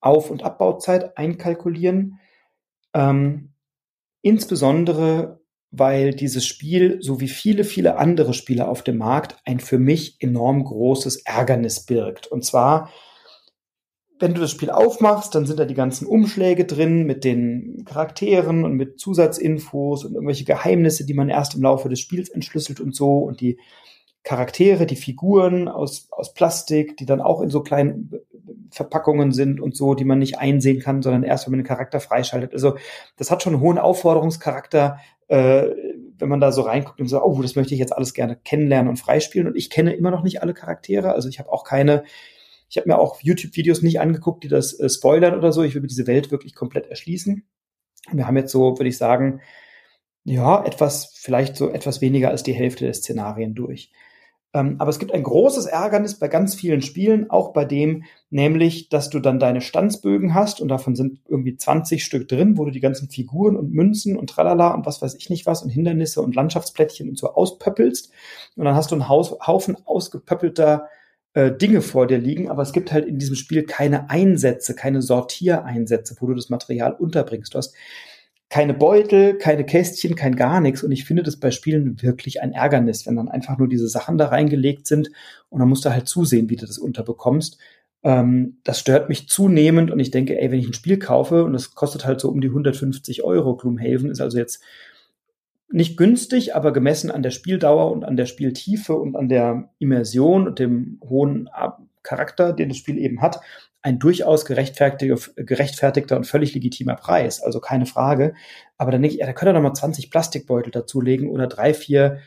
Auf- 0.00 0.30
und 0.30 0.44
Abbauzeit 0.44 1.18
einkalkulieren. 1.18 2.20
Ähm, 2.94 3.53
insbesondere, 4.24 5.40
weil 5.70 6.12
dieses 6.12 6.46
Spiel, 6.46 6.98
so 7.00 7.20
wie 7.20 7.28
viele, 7.28 7.64
viele 7.64 7.96
andere 7.98 8.34
Spiele 8.34 8.68
auf 8.68 8.82
dem 8.82 8.98
Markt, 8.98 9.36
ein 9.44 9.60
für 9.60 9.78
mich 9.78 10.16
enorm 10.20 10.64
großes 10.64 11.22
Ärgernis 11.24 11.84
birgt. 11.84 12.26
Und 12.26 12.44
zwar 12.44 12.90
wenn 14.20 14.34
du 14.34 14.40
das 14.40 14.52
Spiel 14.52 14.70
aufmachst, 14.70 15.34
dann 15.34 15.44
sind 15.44 15.58
da 15.58 15.64
die 15.64 15.74
ganzen 15.74 16.06
Umschläge 16.06 16.64
drin 16.64 17.04
mit 17.04 17.24
den 17.24 17.84
Charakteren 17.84 18.64
und 18.64 18.74
mit 18.74 18.98
Zusatzinfos 19.00 20.04
und 20.04 20.14
irgendwelche 20.14 20.44
Geheimnisse, 20.44 21.04
die 21.04 21.14
man 21.14 21.28
erst 21.28 21.54
im 21.56 21.62
Laufe 21.62 21.88
des 21.88 22.00
Spiels 22.00 22.28
entschlüsselt 22.28 22.80
und 22.80 22.94
so 22.94 23.18
und 23.18 23.40
die 23.40 23.58
Charaktere, 24.24 24.86
die 24.86 24.96
Figuren 24.96 25.68
aus, 25.68 26.08
aus 26.10 26.34
Plastik, 26.34 26.96
die 26.96 27.06
dann 27.06 27.20
auch 27.20 27.40
in 27.40 27.50
so 27.50 27.62
kleinen 27.62 28.10
Verpackungen 28.70 29.32
sind 29.32 29.60
und 29.60 29.76
so, 29.76 29.94
die 29.94 30.04
man 30.04 30.18
nicht 30.18 30.38
einsehen 30.38 30.80
kann, 30.80 31.02
sondern 31.02 31.22
erst, 31.22 31.46
wenn 31.46 31.52
man 31.52 31.60
den 31.60 31.66
Charakter 31.66 32.00
freischaltet. 32.00 32.52
Also 32.52 32.76
das 33.16 33.30
hat 33.30 33.42
schon 33.42 33.54
einen 33.54 33.62
hohen 33.62 33.78
Aufforderungscharakter, 33.78 34.98
äh, 35.28 35.68
wenn 36.18 36.28
man 36.28 36.40
da 36.40 36.52
so 36.52 36.62
reinguckt 36.62 37.00
und 37.00 37.08
so, 37.08 37.22
oh, 37.22 37.40
das 37.42 37.54
möchte 37.54 37.74
ich 37.74 37.80
jetzt 37.80 37.94
alles 37.94 38.14
gerne 38.14 38.36
kennenlernen 38.36 38.88
und 38.88 38.96
freispielen. 38.96 39.46
Und 39.46 39.56
ich 39.56 39.70
kenne 39.70 39.94
immer 39.94 40.10
noch 40.10 40.22
nicht 40.22 40.42
alle 40.42 40.54
Charaktere. 40.54 41.12
Also 41.12 41.28
ich 41.28 41.38
habe 41.38 41.52
auch 41.52 41.64
keine 41.64 42.04
ich 42.74 42.78
habe 42.78 42.88
mir 42.88 42.98
auch 42.98 43.20
YouTube-Videos 43.20 43.82
nicht 43.82 44.00
angeguckt, 44.00 44.42
die 44.42 44.48
das 44.48 44.78
äh, 44.80 44.88
spoilern 44.88 45.36
oder 45.36 45.52
so. 45.52 45.62
Ich 45.62 45.74
will 45.74 45.82
mir 45.82 45.86
diese 45.86 46.08
Welt 46.08 46.32
wirklich 46.32 46.56
komplett 46.56 46.88
erschließen. 46.88 47.44
Wir 48.12 48.26
haben 48.26 48.36
jetzt 48.36 48.50
so, 48.50 48.78
würde 48.78 48.88
ich 48.88 48.98
sagen, 48.98 49.40
ja, 50.24 50.64
etwas, 50.64 51.12
vielleicht 51.14 51.56
so 51.56 51.70
etwas 51.70 52.00
weniger 52.00 52.30
als 52.30 52.42
die 52.42 52.52
Hälfte 52.52 52.84
der 52.84 52.94
Szenarien 52.94 53.54
durch. 53.54 53.92
Ähm, 54.54 54.76
aber 54.78 54.88
es 54.90 55.00
gibt 55.00 55.12
ein 55.12 55.24
großes 55.24 55.66
Ärgernis 55.66 56.18
bei 56.18 56.28
ganz 56.28 56.54
vielen 56.54 56.80
Spielen, 56.80 57.28
auch 57.28 57.52
bei 57.52 57.64
dem, 57.64 58.04
nämlich, 58.30 58.88
dass 58.88 59.10
du 59.10 59.18
dann 59.18 59.40
deine 59.40 59.60
Stanzbögen 59.60 60.32
hast 60.32 60.60
und 60.60 60.68
davon 60.68 60.94
sind 60.94 61.18
irgendwie 61.28 61.56
20 61.56 62.04
Stück 62.04 62.28
drin, 62.28 62.56
wo 62.56 62.64
du 62.64 62.70
die 62.70 62.80
ganzen 62.80 63.10
Figuren 63.10 63.56
und 63.56 63.72
Münzen 63.72 64.16
und 64.16 64.30
tralala 64.30 64.72
und 64.72 64.86
was 64.86 65.02
weiß 65.02 65.16
ich 65.16 65.28
nicht 65.28 65.44
was 65.44 65.64
und 65.64 65.70
Hindernisse 65.70 66.22
und 66.22 66.36
Landschaftsplättchen 66.36 67.08
und 67.08 67.18
so 67.18 67.34
auspöppelst. 67.34 68.12
Und 68.56 68.64
dann 68.64 68.76
hast 68.76 68.92
du 68.92 68.94
einen 68.94 69.08
Haufen 69.08 69.76
ausgepöppelter 69.84 70.88
äh, 71.32 71.50
Dinge 71.50 71.82
vor 71.82 72.06
dir 72.06 72.18
liegen, 72.18 72.48
aber 72.48 72.62
es 72.62 72.72
gibt 72.72 72.92
halt 72.92 73.06
in 73.06 73.18
diesem 73.18 73.34
Spiel 73.34 73.64
keine 73.64 74.08
Einsätze, 74.08 74.76
keine 74.76 75.02
Sortiereinsätze, 75.02 76.14
wo 76.20 76.28
du 76.28 76.34
das 76.34 76.48
Material 76.48 76.92
unterbringst. 76.92 77.54
Du 77.54 77.58
hast 77.58 77.74
keine 78.54 78.72
Beutel, 78.72 79.36
keine 79.36 79.64
Kästchen, 79.64 80.14
kein 80.14 80.36
gar 80.36 80.60
nichts. 80.60 80.84
Und 80.84 80.92
ich 80.92 81.04
finde 81.04 81.24
das 81.24 81.40
bei 81.40 81.50
Spielen 81.50 82.00
wirklich 82.00 82.40
ein 82.40 82.52
Ärgernis, 82.52 83.04
wenn 83.04 83.16
dann 83.16 83.28
einfach 83.28 83.58
nur 83.58 83.66
diese 83.66 83.88
Sachen 83.88 84.16
da 84.16 84.28
reingelegt 84.28 84.86
sind 84.86 85.10
und 85.48 85.58
dann 85.58 85.68
musst 85.68 85.84
du 85.84 85.90
halt 85.90 86.06
zusehen, 86.06 86.48
wie 86.48 86.54
du 86.54 86.64
das 86.64 86.78
unterbekommst. 86.78 87.58
Ähm, 88.04 88.58
das 88.62 88.78
stört 88.78 89.08
mich 89.08 89.28
zunehmend 89.28 89.90
und 89.90 89.98
ich 89.98 90.12
denke, 90.12 90.40
ey, 90.40 90.52
wenn 90.52 90.60
ich 90.60 90.68
ein 90.68 90.72
Spiel 90.72 91.00
kaufe 91.00 91.42
und 91.42 91.52
das 91.52 91.74
kostet 91.74 92.06
halt 92.06 92.20
so 92.20 92.28
um 92.28 92.40
die 92.40 92.46
150 92.46 93.24
Euro, 93.24 93.56
Gloomhaven 93.56 94.08
ist 94.08 94.20
also 94.20 94.38
jetzt 94.38 94.62
nicht 95.68 95.96
günstig, 95.96 96.54
aber 96.54 96.72
gemessen 96.72 97.10
an 97.10 97.24
der 97.24 97.32
Spieldauer 97.32 97.90
und 97.90 98.04
an 98.04 98.16
der 98.16 98.26
Spieltiefe 98.26 98.94
und 98.94 99.16
an 99.16 99.28
der 99.28 99.70
Immersion 99.80 100.46
und 100.46 100.60
dem 100.60 101.00
hohen 101.02 101.50
Charakter, 102.04 102.52
den 102.52 102.68
das 102.68 102.78
Spiel 102.78 102.98
eben 102.98 103.20
hat, 103.20 103.40
ein 103.84 103.98
durchaus 103.98 104.46
gerechtfertigter, 104.46 106.16
und 106.16 106.26
völlig 106.26 106.54
legitimer 106.54 106.96
Preis. 106.96 107.42
Also 107.42 107.60
keine 107.60 107.84
Frage. 107.84 108.34
Aber 108.78 108.90
dann 108.90 109.02
denke 109.02 109.14
ich, 109.14 109.20
ja, 109.20 109.26
da 109.26 109.34
könnt 109.34 109.50
ihr 109.50 109.52
noch 109.52 109.60
mal 109.60 109.74
20 109.74 110.10
Plastikbeutel 110.10 110.70
dazulegen 110.70 111.28
oder 111.28 111.46
drei, 111.46 111.74
vier 111.74 112.18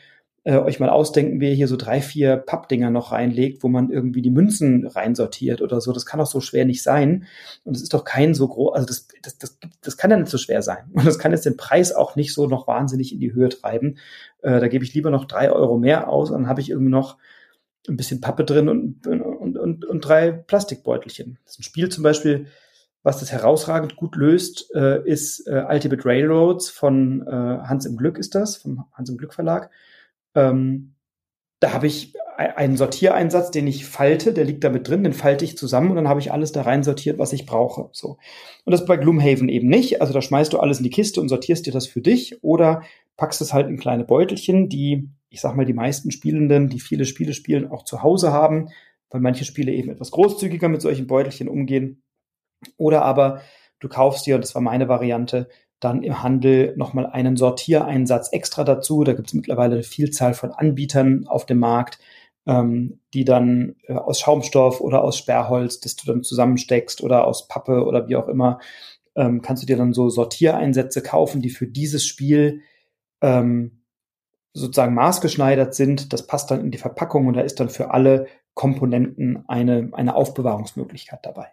äh, 0.44 0.56
euch 0.56 0.78
mal 0.78 0.88
ausdenken, 0.88 1.40
wie 1.40 1.48
ihr 1.48 1.56
hier 1.56 1.66
so 1.66 1.76
drei, 1.76 2.00
vier 2.00 2.36
Pappdinger 2.36 2.90
noch 2.90 3.10
reinlegt, 3.10 3.64
wo 3.64 3.68
man 3.68 3.90
irgendwie 3.90 4.22
die 4.22 4.30
Münzen 4.30 4.86
reinsortiert 4.86 5.60
oder 5.60 5.80
so. 5.80 5.92
Das 5.92 6.06
kann 6.06 6.20
doch 6.20 6.28
so 6.28 6.40
schwer 6.40 6.64
nicht 6.64 6.84
sein. 6.84 7.26
Und 7.64 7.74
es 7.74 7.82
ist 7.82 7.92
doch 7.92 8.04
kein 8.04 8.34
so 8.34 8.46
groß, 8.46 8.76
also 8.76 8.86
das, 8.86 9.08
das, 9.20 9.38
das, 9.38 9.58
das 9.80 9.96
kann 9.96 10.12
ja 10.12 10.16
nicht 10.16 10.30
so 10.30 10.38
schwer 10.38 10.62
sein. 10.62 10.84
Und 10.92 11.06
das 11.06 11.18
kann 11.18 11.32
jetzt 11.32 11.44
den 11.44 11.56
Preis 11.56 11.92
auch 11.92 12.14
nicht 12.14 12.34
so 12.34 12.46
noch 12.46 12.68
wahnsinnig 12.68 13.12
in 13.12 13.18
die 13.18 13.32
Höhe 13.32 13.48
treiben. 13.48 13.98
Äh, 14.42 14.60
da 14.60 14.68
gebe 14.68 14.84
ich 14.84 14.94
lieber 14.94 15.10
noch 15.10 15.24
drei 15.24 15.50
Euro 15.50 15.76
mehr 15.76 16.08
aus, 16.08 16.30
dann 16.30 16.46
habe 16.46 16.60
ich 16.60 16.70
irgendwie 16.70 16.92
noch 16.92 17.16
ein 17.88 17.96
bisschen 17.96 18.20
Pappe 18.20 18.44
drin 18.44 18.68
und, 18.68 19.06
und, 19.06 19.56
und, 19.56 19.84
und 19.84 20.00
drei 20.00 20.32
Plastikbeutelchen. 20.32 21.38
Das 21.44 21.54
ist 21.54 21.60
ein 21.60 21.64
Spiel 21.64 21.88
zum 21.88 22.02
Beispiel, 22.02 22.46
was 23.02 23.20
das 23.20 23.32
herausragend 23.32 23.96
gut 23.96 24.16
löst, 24.16 24.74
äh, 24.74 25.02
ist 25.04 25.46
äh, 25.46 25.64
Ultimate 25.68 26.04
Railroads 26.04 26.70
von 26.70 27.26
äh, 27.26 27.30
Hans 27.30 27.86
im 27.86 27.96
Glück 27.96 28.18
ist 28.18 28.34
das, 28.34 28.56
vom 28.56 28.84
Hans 28.92 29.08
im 29.08 29.16
Glück 29.16 29.34
Verlag. 29.34 29.70
Ähm, 30.34 30.94
da 31.60 31.72
habe 31.72 31.86
ich 31.86 32.14
einen 32.38 32.76
Sortiereinsatz, 32.76 33.50
den 33.50 33.66
ich 33.66 33.84
falte, 33.84 34.32
der 34.32 34.44
liegt 34.44 34.62
da 34.62 34.70
mit 34.70 34.86
drin, 34.86 35.02
den 35.02 35.12
falte 35.12 35.44
ich 35.44 35.58
zusammen 35.58 35.90
und 35.90 35.96
dann 35.96 36.08
habe 36.08 36.20
ich 36.20 36.30
alles 36.30 36.52
da 36.52 36.62
rein 36.62 36.84
sortiert, 36.84 37.18
was 37.18 37.32
ich 37.32 37.46
brauche. 37.46 37.88
So. 37.92 38.18
Und 38.64 38.70
das 38.70 38.84
bei 38.84 38.96
Gloomhaven 38.96 39.48
eben 39.48 39.68
nicht. 39.68 40.00
Also 40.00 40.12
da 40.12 40.22
schmeißt 40.22 40.52
du 40.52 40.60
alles 40.60 40.78
in 40.78 40.84
die 40.84 40.90
Kiste 40.90 41.20
und 41.20 41.28
sortierst 41.28 41.66
dir 41.66 41.72
das 41.72 41.88
für 41.88 42.00
dich 42.00 42.44
oder 42.44 42.82
packst 43.16 43.40
es 43.40 43.52
halt 43.52 43.68
in 43.68 43.76
kleine 43.76 44.04
Beutelchen, 44.04 44.68
die, 44.68 45.08
ich 45.30 45.40
sag 45.40 45.56
mal, 45.56 45.66
die 45.66 45.74
meisten 45.74 46.10
Spielenden, 46.10 46.68
die 46.68 46.80
viele 46.80 47.04
Spiele 47.04 47.34
spielen, 47.34 47.70
auch 47.70 47.84
zu 47.84 48.02
Hause 48.02 48.32
haben, 48.32 48.68
weil 49.10 49.20
manche 49.20 49.44
Spiele 49.44 49.72
eben 49.72 49.90
etwas 49.90 50.10
großzügiger 50.10 50.68
mit 50.68 50.82
solchen 50.82 51.06
Beutelchen 51.06 51.48
umgehen. 51.48 52.02
Oder 52.76 53.02
aber 53.02 53.42
du 53.80 53.88
kaufst 53.88 54.26
dir, 54.26 54.36
und 54.36 54.42
das 54.42 54.54
war 54.54 54.62
meine 54.62 54.88
Variante, 54.88 55.48
dann 55.80 56.02
im 56.02 56.22
Handel 56.22 56.74
nochmal 56.76 57.06
einen 57.06 57.36
Sortiereinsatz 57.36 58.32
extra 58.32 58.64
dazu. 58.64 59.04
Da 59.04 59.12
gibt 59.12 59.28
es 59.28 59.34
mittlerweile 59.34 59.74
eine 59.74 59.84
Vielzahl 59.84 60.34
von 60.34 60.50
Anbietern 60.50 61.26
auf 61.28 61.46
dem 61.46 61.58
Markt, 61.58 61.98
ähm, 62.46 63.00
die 63.14 63.24
dann 63.24 63.76
äh, 63.84 63.94
aus 63.94 64.20
Schaumstoff 64.20 64.80
oder 64.80 65.02
aus 65.02 65.16
Sperrholz, 65.16 65.80
das 65.80 65.94
du 65.96 66.06
dann 66.06 66.22
zusammensteckst 66.22 67.02
oder 67.02 67.26
aus 67.26 67.46
Pappe 67.46 67.84
oder 67.84 68.08
wie 68.08 68.16
auch 68.16 68.28
immer, 68.28 68.58
ähm, 69.14 69.42
kannst 69.42 69.62
du 69.62 69.66
dir 69.66 69.76
dann 69.76 69.92
so 69.92 70.08
Sortiereinsätze 70.08 71.02
kaufen, 71.02 71.42
die 71.42 71.50
für 71.50 71.66
dieses 71.66 72.06
Spiel 72.06 72.62
ähm, 73.20 73.77
sozusagen 74.52 74.94
maßgeschneidert 74.94 75.74
sind. 75.74 76.12
Das 76.12 76.26
passt 76.26 76.50
dann 76.50 76.60
in 76.60 76.70
die 76.70 76.78
Verpackung 76.78 77.26
und 77.26 77.34
da 77.34 77.40
ist 77.40 77.60
dann 77.60 77.68
für 77.68 77.90
alle 77.90 78.26
Komponenten 78.54 79.44
eine, 79.48 79.90
eine 79.92 80.14
Aufbewahrungsmöglichkeit 80.14 81.20
dabei 81.22 81.48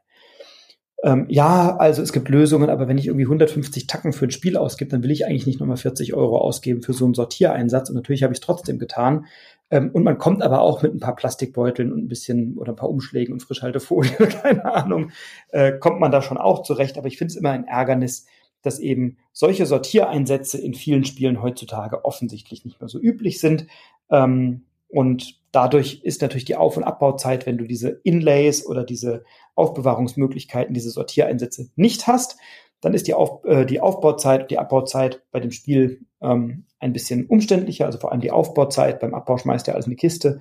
ähm, 1.05 1.27
ja, 1.29 1.77
also 1.77 2.01
es 2.01 2.13
gibt 2.13 2.29
Lösungen, 2.29 2.69
aber 2.69 2.87
wenn 2.87 2.97
ich 2.97 3.05
irgendwie 3.05 3.25
150 3.25 3.85
Tacken 3.85 4.11
für 4.11 4.25
ein 4.25 4.31
Spiel 4.31 4.57
ausgebe, 4.57 4.89
dann 4.89 5.03
will 5.03 5.11
ich 5.11 5.25
eigentlich 5.25 5.45
nicht 5.45 5.59
nochmal 5.59 5.77
40 5.77 6.15
Euro 6.15 6.39
ausgeben 6.39 6.81
für 6.81 6.93
so 6.93 7.05
einen 7.05 7.13
Sortiereinsatz. 7.13 7.89
Und 7.89 7.95
natürlich 7.95 8.23
habe 8.23 8.33
ich 8.33 8.39
es 8.39 8.45
trotzdem 8.45 8.79
getan. 8.79 9.25
Ähm, 9.69 9.91
und 9.93 10.03
man 10.03 10.17
kommt 10.17 10.41
aber 10.41 10.61
auch 10.61 10.81
mit 10.81 10.95
ein 10.95 10.99
paar 10.99 11.15
Plastikbeuteln 11.15 11.91
und 11.93 12.05
ein 12.05 12.07
bisschen 12.07 12.57
oder 12.57 12.73
ein 12.73 12.75
paar 12.75 12.89
Umschlägen 12.89 13.33
und 13.33 13.41
Frischhaltefolie, 13.41 14.11
keine 14.41 14.65
Ahnung, 14.65 15.11
äh, 15.49 15.73
kommt 15.73 15.99
man 15.99 16.11
da 16.11 16.23
schon 16.23 16.37
auch 16.37 16.63
zurecht. 16.63 16.97
Aber 16.97 17.07
ich 17.07 17.17
finde 17.17 17.31
es 17.31 17.37
immer 17.37 17.51
ein 17.51 17.65
Ärgernis, 17.65 18.25
dass 18.65 18.79
eben 18.79 19.17
solche 19.31 19.65
Sortiereinsätze 19.65 20.57
in 20.57 20.73
vielen 20.73 21.05
Spielen 21.05 21.41
heutzutage 21.41 22.05
offensichtlich 22.05 22.65
nicht 22.65 22.79
mehr 22.81 22.89
so 22.89 22.99
üblich 22.99 23.39
sind. 23.39 23.67
Ähm, 24.09 24.65
und 24.87 25.39
dadurch 25.51 26.01
ist 26.03 26.21
natürlich 26.21 26.45
die 26.45 26.55
Auf- 26.55 26.77
und 26.77 26.83
Abbauzeit, 26.83 27.45
wenn 27.45 27.57
du 27.57 27.65
diese 27.65 27.89
Inlays 28.03 28.65
oder 28.65 28.83
diese 28.83 29.23
Aufbewahrungsmöglichkeiten, 29.55 30.73
diese 30.73 30.89
Sortiereinsätze 30.89 31.69
nicht 31.75 32.07
hast, 32.07 32.37
dann 32.81 32.93
ist 32.93 33.07
die, 33.07 33.13
Auf, 33.13 33.43
äh, 33.45 33.65
die 33.65 33.81
Aufbauzeit, 33.81 34.51
die 34.51 34.59
Abbauzeit 34.59 35.23
bei 35.31 35.39
dem 35.39 35.51
Spiel 35.51 36.01
ähm, 36.21 36.65
ein 36.79 36.93
bisschen 36.93 37.25
umständlicher, 37.25 37.85
also 37.85 37.97
vor 37.97 38.11
allem 38.11 38.21
die 38.21 38.31
Aufbauzeit. 38.31 38.99
Beim 38.99 39.13
Abbau 39.13 39.37
schmeißt 39.37 39.67
du 39.67 39.73
alles 39.73 39.85
in 39.85 39.91
die 39.91 39.95
Kiste. 39.97 40.39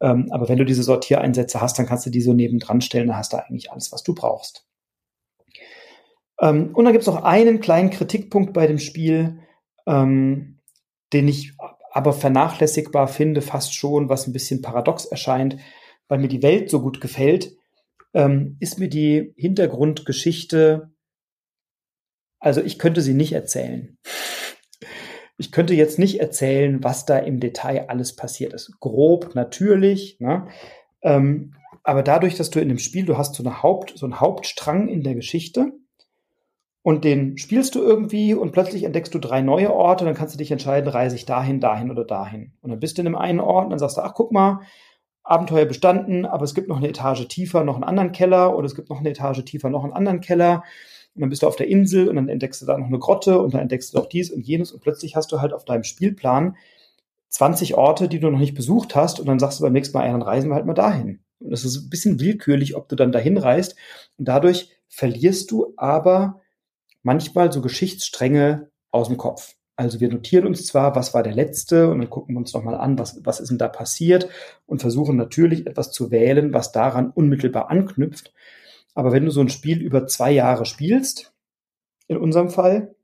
Ähm, 0.00 0.28
aber 0.30 0.48
wenn 0.48 0.58
du 0.58 0.64
diese 0.64 0.82
Sortiereinsätze 0.82 1.60
hast, 1.60 1.78
dann 1.78 1.86
kannst 1.86 2.04
du 2.06 2.10
die 2.10 2.20
so 2.20 2.32
nebendran 2.32 2.80
stellen, 2.80 3.08
dann 3.08 3.16
hast 3.16 3.32
du 3.32 3.36
eigentlich 3.36 3.70
alles, 3.70 3.92
was 3.92 4.02
du 4.02 4.14
brauchst. 4.14 4.66
Ähm, 6.40 6.74
und 6.74 6.84
dann 6.84 6.92
gibt 6.92 7.02
es 7.02 7.08
noch 7.08 7.22
einen 7.22 7.60
kleinen 7.60 7.90
Kritikpunkt 7.90 8.52
bei 8.52 8.66
dem 8.66 8.78
Spiel, 8.78 9.40
ähm, 9.86 10.60
den 11.12 11.28
ich 11.28 11.52
aber 11.92 12.12
vernachlässigbar 12.12 13.06
finde, 13.06 13.40
fast 13.40 13.74
schon, 13.74 14.08
was 14.08 14.26
ein 14.26 14.32
bisschen 14.32 14.62
paradox 14.62 15.04
erscheint, 15.04 15.58
weil 16.08 16.18
mir 16.18 16.28
die 16.28 16.42
Welt 16.42 16.68
so 16.68 16.82
gut 16.82 17.00
gefällt, 17.00 17.56
ähm, 18.14 18.56
ist 18.60 18.78
mir 18.78 18.88
die 18.88 19.32
Hintergrundgeschichte, 19.36 20.90
also 22.40 22.60
ich 22.60 22.78
könnte 22.78 23.00
sie 23.00 23.14
nicht 23.14 23.32
erzählen. 23.32 23.96
Ich 25.36 25.50
könnte 25.50 25.74
jetzt 25.74 25.98
nicht 25.98 26.20
erzählen, 26.20 26.82
was 26.84 27.06
da 27.06 27.18
im 27.18 27.40
Detail 27.40 27.88
alles 27.88 28.14
passiert 28.14 28.52
ist. 28.52 28.78
Grob, 28.80 29.34
natürlich, 29.34 30.18
ne? 30.20 30.48
ähm, 31.02 31.54
aber 31.82 32.02
dadurch, 32.02 32.36
dass 32.36 32.50
du 32.50 32.60
in 32.60 32.68
dem 32.68 32.78
Spiel, 32.78 33.04
du 33.04 33.18
hast 33.18 33.34
so, 33.34 33.42
eine 33.42 33.62
Haupt, 33.62 33.94
so 33.96 34.06
einen 34.06 34.20
Hauptstrang 34.20 34.88
in 34.88 35.02
der 35.02 35.14
Geschichte, 35.14 35.72
und 36.84 37.02
den 37.02 37.38
spielst 37.38 37.74
du 37.74 37.82
irgendwie 37.82 38.34
und 38.34 38.52
plötzlich 38.52 38.84
entdeckst 38.84 39.14
du 39.14 39.18
drei 39.18 39.40
neue 39.40 39.72
Orte, 39.72 40.04
dann 40.04 40.12
kannst 40.12 40.34
du 40.34 40.38
dich 40.38 40.50
entscheiden, 40.50 40.86
reise 40.90 41.16
ich 41.16 41.24
dahin, 41.24 41.58
dahin 41.58 41.90
oder 41.90 42.04
dahin. 42.04 42.52
Und 42.60 42.68
dann 42.68 42.78
bist 42.78 42.98
du 42.98 43.00
in 43.00 43.06
einem 43.06 43.16
einen 43.16 43.40
Ort 43.40 43.64
und 43.64 43.70
dann 43.70 43.78
sagst 43.78 43.96
du, 43.96 44.02
ach 44.02 44.12
guck 44.12 44.32
mal, 44.32 44.60
Abenteuer 45.22 45.64
bestanden, 45.64 46.26
aber 46.26 46.44
es 46.44 46.54
gibt 46.54 46.68
noch 46.68 46.76
eine 46.76 46.90
Etage 46.90 47.26
tiefer 47.26 47.64
noch 47.64 47.76
einen 47.76 47.84
anderen 47.84 48.12
Keller 48.12 48.54
oder 48.54 48.66
es 48.66 48.74
gibt 48.74 48.90
noch 48.90 48.98
eine 48.98 49.08
Etage 49.08 49.42
tiefer 49.46 49.70
noch 49.70 49.82
einen 49.82 49.94
anderen 49.94 50.20
Keller. 50.20 50.62
Und 51.14 51.22
dann 51.22 51.30
bist 51.30 51.42
du 51.42 51.46
auf 51.46 51.56
der 51.56 51.68
Insel 51.68 52.06
und 52.06 52.16
dann 52.16 52.28
entdeckst 52.28 52.60
du 52.60 52.66
da 52.66 52.76
noch 52.76 52.88
eine 52.88 52.98
Grotte 52.98 53.40
und 53.40 53.54
dann 53.54 53.62
entdeckst 53.62 53.94
du 53.94 53.98
auch 53.98 54.06
dies 54.06 54.30
und 54.30 54.46
jenes 54.46 54.70
und 54.70 54.82
plötzlich 54.82 55.16
hast 55.16 55.32
du 55.32 55.40
halt 55.40 55.54
auf 55.54 55.64
deinem 55.64 55.84
Spielplan 55.84 56.54
20 57.30 57.76
Orte, 57.76 58.08
die 58.08 58.20
du 58.20 58.28
noch 58.28 58.38
nicht 58.38 58.54
besucht 58.54 58.94
hast 58.94 59.20
und 59.20 59.26
dann 59.26 59.38
sagst 59.38 59.58
du 59.58 59.62
beim 59.62 59.72
nächsten 59.72 59.96
Mal, 59.96 60.04
ja, 60.04 60.12
dann 60.12 60.20
reisen 60.20 60.50
wir 60.50 60.54
halt 60.54 60.66
mal 60.66 60.74
dahin. 60.74 61.20
Und 61.38 61.50
es 61.54 61.64
ist 61.64 61.86
ein 61.86 61.88
bisschen 61.88 62.20
willkürlich, 62.20 62.76
ob 62.76 62.90
du 62.90 62.94
dann 62.94 63.10
dahin 63.10 63.38
reist 63.38 63.74
und 64.18 64.28
dadurch 64.28 64.68
verlierst 64.88 65.50
du 65.50 65.72
aber 65.78 66.42
manchmal 67.04 67.52
so 67.52 67.62
Geschichtsstränge 67.62 68.70
aus 68.90 69.06
dem 69.08 69.16
Kopf. 69.16 69.54
Also 69.76 70.00
wir 70.00 70.08
notieren 70.08 70.46
uns 70.46 70.66
zwar, 70.66 70.94
was 70.96 71.14
war 71.14 71.22
der 71.22 71.34
letzte 71.34 71.88
und 71.90 71.98
dann 71.98 72.10
gucken 72.10 72.34
wir 72.34 72.38
uns 72.38 72.52
nochmal 72.52 72.76
an, 72.76 72.98
was, 72.98 73.20
was 73.24 73.40
ist 73.40 73.50
denn 73.50 73.58
da 73.58 73.68
passiert 73.68 74.28
und 74.66 74.80
versuchen 74.80 75.16
natürlich 75.16 75.66
etwas 75.66 75.90
zu 75.90 76.10
wählen, 76.10 76.52
was 76.52 76.72
daran 76.72 77.10
unmittelbar 77.10 77.70
anknüpft. 77.70 78.32
Aber 78.94 79.12
wenn 79.12 79.24
du 79.24 79.30
so 79.30 79.40
ein 79.40 79.48
Spiel 79.48 79.80
über 79.80 80.06
zwei 80.06 80.30
Jahre 80.30 80.64
spielst, 80.64 81.32
in 82.06 82.16
unserem 82.16 82.50
Fall, 82.50 82.94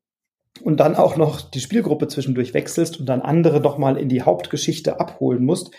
und 0.63 0.79
dann 0.79 0.97
auch 0.97 1.17
noch 1.17 1.41
die 1.41 1.61
Spielgruppe 1.61 2.09
zwischendurch 2.09 2.55
wechselst 2.55 2.99
und 2.99 3.07
dann 3.07 3.23
andere 3.23 3.61
doch 3.61 3.79
mal 3.79 3.97
in 3.97 4.09
die 4.09 4.23
Hauptgeschichte 4.23 5.01
abholen 5.01 5.45
musst, 5.45 5.75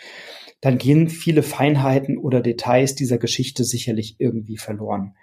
dann 0.61 0.77
gehen 0.77 1.09
viele 1.09 1.43
Feinheiten 1.43 2.17
oder 2.17 2.41
Details 2.41 2.95
dieser 2.95 3.17
Geschichte 3.17 3.63
sicherlich 3.63 4.15
irgendwie 4.19 4.57
verloren. 4.57 5.15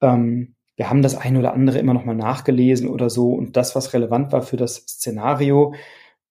Ähm, 0.00 0.55
wir 0.76 0.90
haben 0.90 1.02
das 1.02 1.16
ein 1.16 1.36
oder 1.36 1.54
andere 1.54 1.78
immer 1.78 1.94
noch 1.94 2.04
mal 2.04 2.14
nachgelesen 2.14 2.88
oder 2.88 3.10
so 3.10 3.32
und 3.32 3.56
das, 3.56 3.74
was 3.74 3.94
relevant 3.94 4.32
war 4.32 4.42
für 4.42 4.56
das 4.56 4.76
Szenario. 4.76 5.74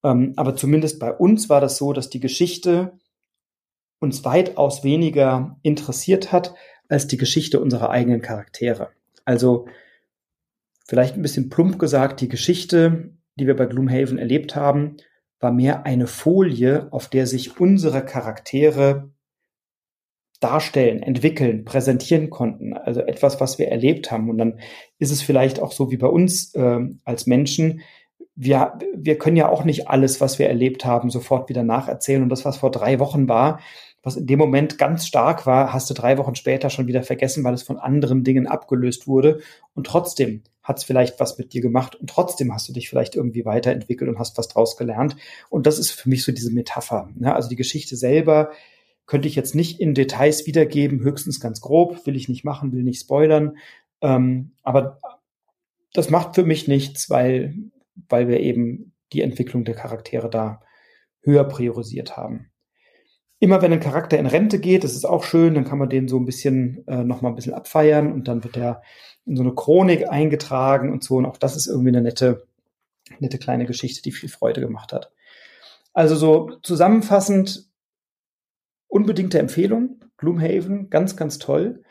Ähm, 0.04 0.34
aber 0.36 0.56
zumindest 0.56 1.00
bei 1.00 1.12
uns 1.12 1.50
war 1.50 1.62
das 1.62 1.78
so, 1.78 1.94
dass 1.94 2.10
die 2.10 2.20
Geschichte 2.20 2.94
uns 4.00 4.24
weitaus 4.24 4.84
weniger 4.84 5.58
interessiert 5.64 6.32
hat 6.32 6.54
als 6.88 7.08
die 7.08 7.18
Geschichte 7.18 7.60
unserer 7.60 7.90
eigenen 7.90 8.22
Charaktere. 8.22 8.90
Also 9.26 9.68
vielleicht 10.88 11.16
ein 11.16 11.24
bisschen 11.24 11.50
plump 11.50 11.80
gesagt, 11.80 12.22
die 12.22 12.30
Geschichte, 12.30 13.16
die 13.40 13.48
wir 13.48 13.56
bei 13.56 13.66
Gloomhaven 13.66 14.20
erlebt 14.20 14.56
haben, 14.56 14.98
war 15.40 15.52
mehr 15.52 15.86
eine 15.88 16.06
Folie, 16.06 16.88
auf 16.92 17.10
der 17.10 17.26
sich 17.26 17.60
unsere 17.60 18.06
Charaktere 18.06 19.10
darstellen, 20.40 21.02
entwickeln, 21.02 21.66
präsentieren 21.66 22.30
konnten. 22.30 22.74
Also 22.74 23.02
etwas, 23.02 23.40
was 23.40 23.58
wir 23.58 23.70
erlebt 23.70 24.12
haben. 24.12 24.30
Und 24.30 24.38
dann 24.38 24.60
ist 25.00 25.12
es 25.12 25.22
vielleicht 25.22 25.62
auch 25.62 25.72
so 25.72 25.92
wie 25.92 25.98
bei 25.98 26.08
uns 26.08 26.54
äh, 26.56 26.80
als 27.04 27.26
Menschen. 27.26 27.82
Wir, 28.36 28.78
wir 28.96 29.18
können 29.18 29.38
ja 29.38 29.50
auch 29.50 29.64
nicht 29.64 29.88
alles, 29.88 30.20
was 30.20 30.40
wir 30.40 30.48
erlebt 30.48 30.86
haben, 30.86 31.10
sofort 31.10 31.50
wieder 31.50 31.64
nacherzählen. 31.64 32.22
Und 32.22 32.30
das, 32.30 32.44
was 32.44 32.58
vor 32.58 32.72
drei 32.72 33.00
Wochen 33.00 33.30
war, 33.30 33.60
was 34.04 34.18
in 34.18 34.28
dem 34.28 34.38
Moment 34.38 34.78
ganz 34.78 35.08
stark 35.08 35.48
war, 35.48 35.74
hast 35.74 35.90
du 35.90 35.96
drei 35.96 36.18
Wochen 36.20 36.36
später 36.36 36.70
schon 36.70 36.86
wieder 36.86 37.02
vergessen, 37.02 37.44
weil 37.44 37.56
es 37.56 37.64
von 37.64 37.78
anderen 37.78 38.24
Dingen 38.24 38.46
abgelöst 38.46 39.08
wurde. 39.08 39.40
Und 39.74 39.88
trotzdem 39.88 40.44
hat 40.62 40.78
es 40.78 40.84
vielleicht 40.84 41.20
was 41.20 41.38
mit 41.38 41.54
dir 41.54 41.62
gemacht 41.62 41.96
und 41.96 42.10
trotzdem 42.10 42.54
hast 42.54 42.68
du 42.68 42.74
dich 42.74 42.90
vielleicht 42.90 43.16
irgendwie 43.16 43.46
weiterentwickelt 43.46 44.10
und 44.10 44.20
hast 44.20 44.38
was 44.38 44.48
draus 44.48 44.78
gelernt. 44.78 45.16
Und 45.50 45.66
das 45.66 45.80
ist 45.80 45.92
für 45.92 46.10
mich 46.10 46.24
so 46.24 46.32
diese 46.32 46.52
Metapher. 46.52 47.10
Ne? 47.16 47.34
Also 47.34 47.50
die 47.50 47.56
Geschichte 47.56 47.96
selber 47.96 48.52
könnte 49.06 49.28
ich 49.28 49.36
jetzt 49.36 49.56
nicht 49.56 49.80
in 49.80 49.94
Details 49.94 50.48
wiedergeben, 50.48 51.02
höchstens 51.02 51.40
ganz 51.40 51.62
grob, 51.62 52.06
will 52.06 52.16
ich 52.16 52.30
nicht 52.30 52.44
machen, 52.44 52.72
will 52.72 52.84
nicht 52.84 53.00
spoilern. 53.00 53.58
Ähm, 54.02 54.52
aber 54.64 55.00
das 55.94 56.10
macht 56.10 56.36
für 56.36 56.44
mich 56.44 56.68
nichts, 56.68 57.10
weil, 57.10 57.56
weil 58.10 58.28
wir 58.28 58.40
eben 58.40 58.94
die 59.14 59.22
Entwicklung 59.22 59.64
der 59.64 59.76
Charaktere 59.76 60.30
da 60.30 60.62
höher 61.22 61.44
priorisiert 61.44 62.18
haben. 62.18 62.52
Immer 63.40 63.62
wenn 63.62 63.74
ein 63.74 63.80
Charakter 63.80 64.18
in 64.18 64.26
Rente 64.26 64.60
geht, 64.60 64.84
das 64.84 64.96
ist 64.96 65.06
auch 65.06 65.24
schön, 65.24 65.54
dann 65.54 65.66
kann 65.66 65.78
man 65.78 65.90
den 65.90 66.08
so 66.08 66.18
ein 66.18 66.26
bisschen 66.26 66.86
äh, 66.88 67.04
noch 67.04 67.22
mal 67.22 67.30
ein 67.30 67.36
bisschen 67.36 67.54
abfeiern 67.54 68.12
und 68.12 68.28
dann 68.28 68.44
wird 68.44 68.58
er 68.58 68.82
in 69.26 69.36
so 69.36 69.44
eine 69.44 69.54
Chronik 69.54 70.10
eingetragen 70.10 70.92
und 70.92 71.04
so. 71.04 71.18
Und 71.18 71.26
auch 71.26 71.38
das 71.38 71.56
ist 71.56 71.68
irgendwie 71.68 71.90
eine 71.90 72.02
nette, 72.02 72.48
nette 73.20 73.38
kleine 73.38 73.66
Geschichte, 73.66 74.02
die 74.02 74.12
viel 74.12 74.30
Freude 74.30 74.62
gemacht 74.62 74.94
hat. 74.94 75.12
Also 75.94 76.16
so 76.16 76.58
zusammenfassend, 76.62 77.70
unbedingte 78.88 79.40
Empfehlung. 79.40 80.00
Gloomhaven, 80.18 80.90
ganz, 80.90 81.16
ganz 81.16 81.40
toll. 81.40 81.84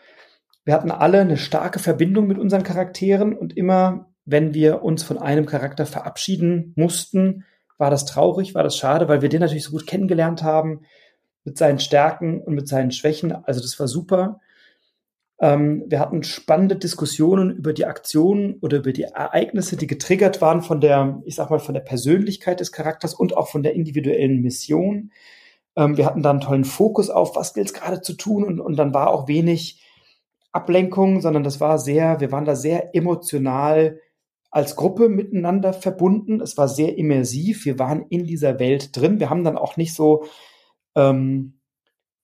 Wir 0.64 0.74
hatten 0.74 0.90
alle 0.90 1.20
eine 1.20 1.36
starke 1.36 1.78
Verbindung 1.78 2.26
mit 2.26 2.38
unseren 2.38 2.62
Charakteren 2.62 3.36
und 3.36 3.56
immer, 3.56 4.10
wenn 4.24 4.54
wir 4.54 4.82
uns 4.82 5.02
von 5.02 5.18
einem 5.18 5.44
Charakter 5.44 5.84
verabschieden 5.84 6.72
mussten, 6.76 7.44
war 7.76 7.90
das 7.90 8.06
traurig, 8.06 8.54
war 8.54 8.62
das 8.62 8.76
schade, 8.76 9.08
weil 9.08 9.20
wir 9.20 9.28
den 9.28 9.40
natürlich 9.40 9.64
so 9.64 9.72
gut 9.72 9.86
kennengelernt 9.86 10.42
haben, 10.42 10.82
mit 11.44 11.58
seinen 11.58 11.78
Stärken 11.78 12.40
und 12.40 12.54
mit 12.54 12.68
seinen 12.68 12.90
Schwächen. 12.90 13.32
Also 13.32 13.60
das 13.60 13.78
war 13.78 13.88
super. 13.88 14.40
Ähm, 15.40 15.84
wir 15.88 16.00
hatten 16.00 16.22
spannende 16.22 16.76
Diskussionen 16.76 17.54
über 17.54 17.72
die 17.72 17.84
Aktionen 17.84 18.54
oder 18.60 18.78
über 18.78 18.92
die 18.92 19.02
Ereignisse, 19.02 19.76
die 19.76 19.86
getriggert 19.86 20.40
waren 20.40 20.62
von 20.62 20.80
der, 20.80 21.20
ich 21.26 21.34
sag 21.34 21.50
mal, 21.50 21.58
von 21.58 21.74
der 21.74 21.82
Persönlichkeit 21.82 22.60
des 22.60 22.72
Charakters 22.72 23.12
und 23.12 23.36
auch 23.36 23.48
von 23.48 23.62
der 23.62 23.74
individuellen 23.74 24.40
Mission. 24.40 25.10
Ähm, 25.76 25.96
wir 25.96 26.06
hatten 26.06 26.22
da 26.22 26.30
einen 26.30 26.40
tollen 26.40 26.64
Fokus 26.64 27.10
auf, 27.10 27.36
was 27.36 27.54
gilt 27.54 27.68
es 27.68 27.74
gerade 27.74 28.00
zu 28.00 28.14
tun 28.14 28.44
und, 28.44 28.60
und 28.60 28.76
dann 28.76 28.94
war 28.94 29.10
auch 29.10 29.28
wenig 29.28 29.82
Ablenkung, 30.52 31.20
sondern 31.20 31.42
das 31.42 31.60
war 31.60 31.78
sehr, 31.78 32.20
wir 32.20 32.30
waren 32.30 32.44
da 32.44 32.54
sehr 32.54 32.94
emotional 32.94 33.98
als 34.54 34.76
Gruppe 34.76 35.08
miteinander 35.08 35.72
verbunden. 35.72 36.40
Es 36.40 36.56
war 36.56 36.68
sehr 36.68 36.96
immersiv. 36.96 37.64
Wir 37.64 37.80
waren 37.80 38.06
in 38.08 38.24
dieser 38.24 38.60
Welt 38.60 38.96
drin. 38.96 39.18
Wir 39.18 39.28
haben 39.28 39.42
dann 39.42 39.58
auch 39.58 39.76
nicht 39.76 39.94
so, 39.94 40.26
ähm, 40.94 41.54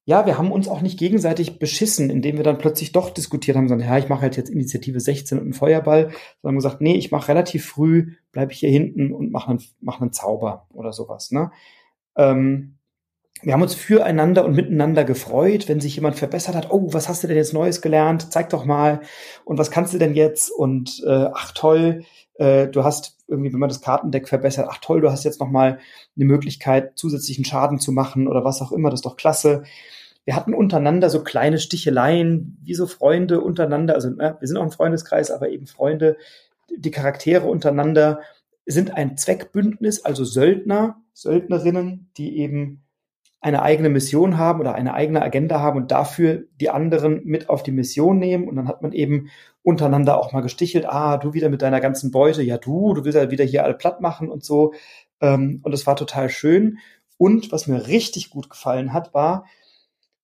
ja, 0.05 0.27
wir 0.27 0.39
haben 0.39 0.53
uns 0.53 0.69
auch 0.69 0.81
nicht 0.81 0.97
gegenseitig 0.97 1.59
beschissen, 1.59 2.09
indem 2.09 2.37
wir 2.37 2.45
dann 2.45 2.59
plötzlich 2.59 2.93
doch 2.93 3.11
diskutiert 3.11 3.57
haben, 3.57 3.67
sondern 3.67 3.89
ja, 3.89 3.99
ich 3.99 4.09
mache 4.09 4.23
halt 4.23 4.37
jetzt 4.37 4.49
Initiative 4.49 5.01
16 5.01 5.39
und 5.39 5.45
einen 5.45 5.53
Feuerball, 5.53 6.13
sondern 6.41 6.57
gesagt, 6.57 6.81
nee, 6.81 6.95
ich 6.95 7.11
mache 7.11 7.29
relativ 7.29 7.67
früh, 7.67 8.13
bleibe 8.31 8.53
ich 8.53 8.61
hier 8.61 8.71
hinten 8.71 9.13
und 9.13 9.33
mache 9.33 9.51
einen, 9.51 9.63
mach 9.81 10.01
einen 10.01 10.13
Zauber 10.13 10.69
oder 10.73 10.93
sowas. 10.93 11.33
Ne? 11.33 11.51
Ähm, 12.17 12.77
wir 13.43 13.53
haben 13.53 13.63
uns 13.63 13.75
füreinander 13.75 14.45
und 14.45 14.55
miteinander 14.55 15.05
gefreut, 15.05 15.69
wenn 15.69 15.81
sich 15.81 15.95
jemand 15.95 16.17
verbessert 16.17 16.55
hat. 16.55 16.71
Oh, 16.71 16.93
was 16.93 17.09
hast 17.09 17.23
du 17.23 17.27
denn 17.27 17.37
jetzt 17.37 17.55
Neues 17.55 17.81
gelernt? 17.81 18.33
Zeig 18.33 18.51
doch 18.51 18.65
mal. 18.65 19.01
Und 19.45 19.59
was 19.59 19.71
kannst 19.71 19.95
du 19.95 19.99
denn 19.99 20.15
jetzt? 20.15 20.51
Und 20.51 21.03
äh, 21.07 21.29
ach 21.33 21.53
toll, 21.53 22.05
äh, 22.35 22.69
du 22.69 22.85
hast 22.85 23.17
irgendwie, 23.29 23.53
wenn 23.53 23.61
man 23.61 23.69
das 23.69 23.81
Kartendeck 23.81 24.29
verbessert, 24.29 24.67
ach 24.71 24.79
toll, 24.79 25.01
du 25.01 25.11
hast 25.11 25.25
jetzt 25.25 25.41
noch 25.41 25.51
mal 25.51 25.79
eine 26.17 26.25
Möglichkeit, 26.25 26.99
zusätzlichen 26.99 27.45
Schaden 27.45 27.79
zu 27.79 27.93
machen 27.93 28.29
oder 28.29 28.45
was 28.45 28.61
auch 28.61 28.73
immer. 28.73 28.91
Das 28.91 28.99
ist 28.99 29.07
doch 29.07 29.17
klasse. 29.17 29.63
Wir 30.25 30.37
hatten 30.37 30.53
untereinander 30.53 31.09
so 31.09 31.23
kleine 31.23 31.59
Sticheleien, 31.59 32.59
wie 32.63 32.75
so 32.75 32.87
Freunde 32.87 33.41
untereinander. 33.41 33.95
Also 33.95 34.09
äh, 34.19 34.35
wir 34.39 34.49
sind 34.49 34.59
auch 34.59 34.65
ein 34.65 34.71
Freundeskreis, 34.71 35.31
aber 35.31 35.49
eben 35.49 35.67
Freunde. 35.67 36.17
Die 36.77 36.91
Charaktere 36.91 37.47
untereinander 37.47 38.21
sind 38.67 38.97
ein 38.97 39.17
Zweckbündnis, 39.17 40.05
also 40.05 40.25
Söldner, 40.25 41.01
Söldnerinnen, 41.15 42.11
die 42.17 42.39
eben 42.39 42.83
eine 43.41 43.63
eigene 43.63 43.89
Mission 43.89 44.37
haben 44.37 44.61
oder 44.61 44.75
eine 44.75 44.93
eigene 44.93 45.23
Agenda 45.23 45.61
haben 45.61 45.79
und 45.79 45.91
dafür 45.91 46.45
die 46.61 46.69
anderen 46.69 47.23
mit 47.25 47.49
auf 47.49 47.63
die 47.63 47.73
Mission 47.73 48.19
nehmen. 48.19 48.47
Und 48.47 48.57
dann 48.57 48.69
hat 48.69 48.83
man 48.83 48.93
eben 48.93 49.31
untereinander 49.63 50.19
auch 50.19 50.33
mal 50.33 50.43
gestichelt, 50.43 50.87
ah, 50.87 51.17
du 51.17 51.33
wieder 51.33 51.49
mit 51.49 51.63
deiner 51.63 51.81
ganzen 51.81 52.11
Beute, 52.11 52.43
ja 52.43 52.59
du, 52.59 52.93
du 52.95 53.05
willst 53.05 53.17
ja 53.17 53.31
wieder 53.31 53.45
hier 53.45 53.65
alle 53.65 53.75
platt 53.75 54.01
machen 54.01 54.29
und 54.29 54.45
so. 54.45 54.75
Ähm, 55.21 55.61
und 55.63 55.73
es 55.73 55.87
war 55.87 55.97
total 55.97 56.29
schön. 56.29 56.79
Und 57.17 57.51
was 57.53 57.67
mir 57.67 57.87
richtig 57.87 58.31
gut 58.31 58.51
gefallen 58.51 58.93
hat, 58.93 59.15
war, 59.15 59.47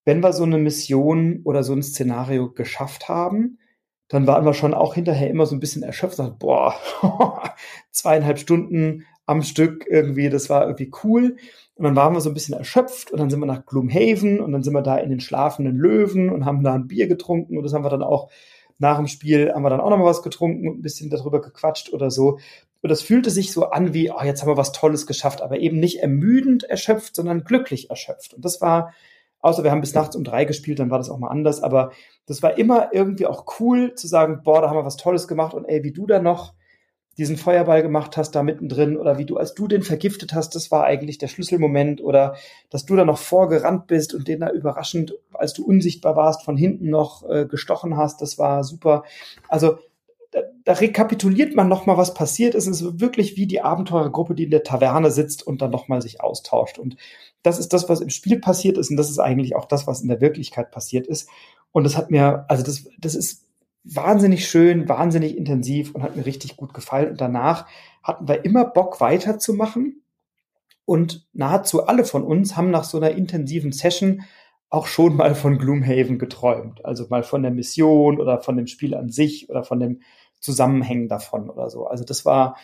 wenn 0.05 0.21
wir 0.21 0.31
so 0.33 0.43
eine 0.43 0.57
Mission 0.57 1.41
oder 1.43 1.63
so 1.63 1.73
ein 1.73 1.83
Szenario 1.83 2.51
geschafft 2.51 3.09
haben, 3.09 3.59
dann 4.07 4.25
waren 4.25 4.45
wir 4.45 4.53
schon 4.53 4.73
auch 4.73 4.93
hinterher 4.93 5.29
immer 5.29 5.45
so 5.45 5.55
ein 5.55 5.59
bisschen 5.59 5.83
erschöpft. 5.83 6.17
Sagt, 6.17 6.39
boah, 6.39 6.75
zweieinhalb 7.91 8.39
Stunden 8.39 9.05
am 9.25 9.41
Stück 9.41 9.85
irgendwie, 9.89 10.29
das 10.29 10.49
war 10.49 10.63
irgendwie 10.63 10.91
cool. 11.03 11.37
Und 11.77 11.83
dann 11.83 11.95
waren 11.95 12.13
wir 12.13 12.21
so 12.21 12.29
ein 12.29 12.33
bisschen 12.33 12.57
erschöpft 12.57 13.11
und 13.11 13.19
dann 13.19 13.29
sind 13.29 13.39
wir 13.39 13.45
nach 13.45 13.65
Gloomhaven 13.65 14.39
und 14.39 14.51
dann 14.51 14.63
sind 14.63 14.73
wir 14.73 14.81
da 14.81 14.97
in 14.97 15.11
den 15.11 15.19
schlafenden 15.19 15.77
Löwen 15.77 16.31
und 16.31 16.45
haben 16.45 16.63
da 16.63 16.73
ein 16.73 16.87
Bier 16.87 17.07
getrunken 17.07 17.55
und 17.55 17.63
das 17.63 17.73
haben 17.73 17.83
wir 17.83 17.89
dann 17.89 18.03
auch 18.03 18.29
nach 18.79 18.97
dem 18.97 19.07
Spiel 19.07 19.51
haben 19.53 19.63
wir 19.63 19.69
dann 19.69 19.79
auch 19.79 19.89
noch 19.89 19.97
mal 19.97 20.05
was 20.05 20.21
getrunken 20.21 20.67
und 20.67 20.79
ein 20.79 20.81
bisschen 20.81 21.09
darüber 21.09 21.41
gequatscht 21.41 21.93
oder 21.93 22.11
so. 22.11 22.39
Und 22.81 22.89
das 22.89 23.01
fühlte 23.01 23.31
sich 23.31 23.51
so 23.51 23.69
an 23.69 23.93
wie, 23.93 24.11
oh, 24.11 24.21
jetzt 24.23 24.41
haben 24.41 24.49
wir 24.49 24.57
was 24.57 24.71
Tolles 24.71 25.07
geschafft, 25.07 25.41
aber 25.41 25.59
eben 25.59 25.79
nicht 25.79 25.99
ermüdend 25.99 26.63
erschöpft, 26.63 27.15
sondern 27.15 27.43
glücklich 27.43 27.89
erschöpft. 27.89 28.35
Und 28.35 28.45
das 28.45 28.61
war, 28.61 28.93
außer 29.39 29.63
wir 29.63 29.71
haben 29.71 29.81
bis 29.81 29.95
nachts 29.95 30.15
um 30.15 30.23
drei 30.23 30.45
gespielt, 30.45 30.79
dann 30.79 30.91
war 30.91 30.99
das 30.99 31.09
auch 31.09 31.17
mal 31.17 31.29
anders, 31.29 31.63
aber 31.63 31.91
das 32.27 32.43
war 32.43 32.57
immer 32.57 32.93
irgendwie 32.93 33.25
auch 33.25 33.45
cool 33.59 33.95
zu 33.95 34.07
sagen, 34.07 34.41
boah, 34.43 34.61
da 34.61 34.69
haben 34.69 34.77
wir 34.77 34.85
was 34.85 34.97
Tolles 34.97 35.27
gemacht 35.27 35.53
und 35.53 35.65
ey, 35.65 35.83
wie 35.83 35.91
du 35.91 36.05
da 36.05 36.19
noch 36.19 36.53
diesen 37.17 37.37
Feuerball 37.37 37.81
gemacht 37.81 38.15
hast 38.15 38.31
da 38.31 38.43
mittendrin 38.43 38.95
oder 38.95 39.17
wie 39.17 39.25
du, 39.25 39.37
als 39.37 39.55
du 39.55 39.67
den 39.67 39.81
vergiftet 39.81 40.33
hast, 40.33 40.55
das 40.55 40.69
war 40.71 40.83
eigentlich 40.83 41.17
der 41.17 41.27
Schlüsselmoment 41.27 42.01
oder 42.01 42.35
dass 42.69 42.85
du 42.85 42.95
da 42.95 43.05
noch 43.05 43.17
vorgerannt 43.17 43.87
bist 43.87 44.13
und 44.13 44.27
den 44.27 44.41
da 44.41 44.51
überraschend, 44.51 45.15
als 45.33 45.53
du 45.53 45.65
unsichtbar 45.65 46.15
warst, 46.15 46.43
von 46.43 46.57
hinten 46.57 46.89
noch 46.89 47.27
äh, 47.27 47.45
gestochen 47.45 47.97
hast, 47.97 48.21
das 48.21 48.37
war 48.37 48.63
super. 48.63 49.03
Also 49.47 49.77
da 50.63 50.73
rekapituliert 50.73 51.55
man 51.55 51.67
nochmal, 51.69 51.97
was 51.97 52.13
passiert 52.13 52.53
ist. 52.53 52.67
Es 52.67 52.81
ist 52.81 52.99
wirklich 52.99 53.37
wie 53.37 53.47
die 53.47 53.61
Abenteurergruppe, 53.61 54.35
die 54.35 54.43
in 54.43 54.51
der 54.51 54.63
Taverne 54.63 55.09
sitzt 55.09 55.45
und 55.45 55.61
dann 55.61 55.71
nochmal 55.71 56.01
sich 56.01 56.21
austauscht. 56.21 56.77
Und 56.77 56.97
das 57.41 57.59
ist 57.59 57.73
das, 57.73 57.87
was 57.89 58.01
im 58.01 58.09
Spiel 58.09 58.39
passiert 58.39 58.77
ist 58.77 58.91
und 58.91 58.97
das 58.97 59.09
ist 59.09 59.19
eigentlich 59.19 59.55
auch 59.55 59.65
das, 59.65 59.87
was 59.87 60.01
in 60.01 60.09
der 60.09 60.21
Wirklichkeit 60.21 60.69
passiert 60.71 61.07
ist. 61.07 61.29
Und 61.71 61.83
das 61.83 61.97
hat 61.97 62.11
mir, 62.11 62.45
also 62.49 62.63
das, 62.63 62.85
das 62.99 63.15
ist 63.15 63.46
wahnsinnig 63.93 64.47
schön, 64.47 64.89
wahnsinnig 64.89 65.37
intensiv 65.37 65.93
und 65.93 66.03
hat 66.03 66.15
mir 66.15 66.25
richtig 66.25 66.57
gut 66.57 66.73
gefallen. 66.73 67.11
Und 67.11 67.21
danach 67.21 67.67
hatten 68.03 68.27
wir 68.27 68.45
immer 68.45 68.65
Bock 68.65 68.99
weiterzumachen. 69.01 70.03
Und 70.85 71.27
nahezu 71.33 71.85
alle 71.85 72.05
von 72.05 72.23
uns 72.23 72.55
haben 72.55 72.71
nach 72.71 72.85
so 72.85 72.97
einer 72.97 73.11
intensiven 73.11 73.71
Session 73.71 74.23
auch 74.69 74.87
schon 74.87 75.15
mal 75.15 75.35
von 75.35 75.57
Gloomhaven 75.57 76.19
geträumt. 76.19 76.83
Also 76.85 77.05
mal 77.09 77.23
von 77.23 77.41
der 77.41 77.51
Mission 77.51 78.19
oder 78.19 78.41
von 78.41 78.57
dem 78.57 78.67
Spiel 78.67 78.95
an 78.95 79.09
sich 79.09 79.49
oder 79.49 79.63
von 79.63 79.79
dem 79.79 80.01
Zusammenhängen 80.39 81.07
davon 81.07 81.49
oder 81.49 81.69
so. 81.69 81.87
Also 81.87 82.03
das 82.03 82.25
war, 82.25 82.57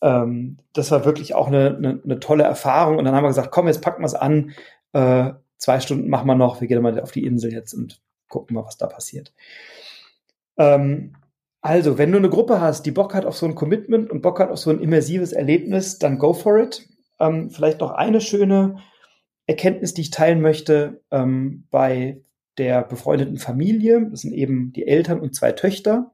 ähm, 0.00 0.58
das 0.72 0.90
war 0.90 1.04
wirklich 1.04 1.34
auch 1.34 1.48
eine, 1.48 1.76
eine, 1.76 2.00
eine 2.02 2.20
tolle 2.20 2.44
Erfahrung. 2.44 2.98
Und 2.98 3.04
dann 3.04 3.14
haben 3.14 3.24
wir 3.24 3.28
gesagt, 3.28 3.50
komm, 3.50 3.66
jetzt 3.66 3.82
packen 3.82 4.02
wir 4.02 4.06
es 4.06 4.14
an. 4.14 4.52
Äh, 4.92 5.32
zwei 5.58 5.80
Stunden 5.80 6.08
machen 6.08 6.26
wir 6.26 6.36
noch. 6.36 6.60
Wir 6.60 6.68
gehen 6.68 6.82
mal 6.82 6.98
auf 7.00 7.12
die 7.12 7.26
Insel 7.26 7.52
jetzt 7.52 7.74
und 7.74 8.00
gucken 8.28 8.54
mal, 8.54 8.64
was 8.64 8.78
da 8.78 8.86
passiert. 8.86 9.32
Ähm, 10.60 11.14
also, 11.62 11.98
wenn 11.98 12.12
du 12.12 12.18
eine 12.18 12.28
Gruppe 12.28 12.60
hast, 12.60 12.84
die 12.86 12.90
Bock 12.90 13.14
hat 13.14 13.24
auf 13.24 13.36
so 13.36 13.46
ein 13.46 13.54
Commitment 13.54 14.10
und 14.10 14.22
Bock 14.22 14.38
hat 14.38 14.50
auf 14.50 14.58
so 14.58 14.70
ein 14.70 14.80
immersives 14.80 15.32
Erlebnis, 15.32 15.98
dann 15.98 16.18
go 16.18 16.32
for 16.32 16.58
it. 16.58 16.86
Ähm, 17.18 17.50
vielleicht 17.50 17.80
noch 17.80 17.90
eine 17.90 18.20
schöne 18.20 18.76
Erkenntnis, 19.46 19.94
die 19.94 20.02
ich 20.02 20.10
teilen 20.10 20.40
möchte 20.40 21.02
ähm, 21.10 21.66
bei 21.70 22.22
der 22.58 22.82
befreundeten 22.82 23.38
Familie. 23.38 24.06
Das 24.10 24.20
sind 24.20 24.32
eben 24.32 24.72
die 24.72 24.86
Eltern 24.86 25.20
und 25.20 25.34
zwei 25.34 25.52
Töchter. 25.52 26.12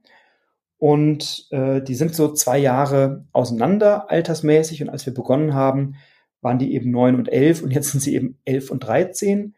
Und 0.79 1.47
äh, 1.51 1.81
die 1.83 1.95
sind 1.95 2.15
so 2.15 2.33
zwei 2.33 2.59
Jahre 2.59 3.25
auseinander, 3.33 4.11
altersmäßig. 4.11 4.83
Und 4.83 4.91
als 4.91 5.07
wir 5.07 5.15
begonnen 5.15 5.55
haben, 5.55 5.97
waren 6.41 6.59
die 6.59 6.75
eben 6.75 6.91
neun 6.91 7.17
und 7.17 7.33
elf 7.33 7.63
und 7.63 7.73
jetzt 7.73 7.91
sind 7.91 8.01
sie 8.01 8.15
eben 8.15 8.39
elf 8.45 8.71
und 8.71 8.81
dreizehn. 8.81 9.55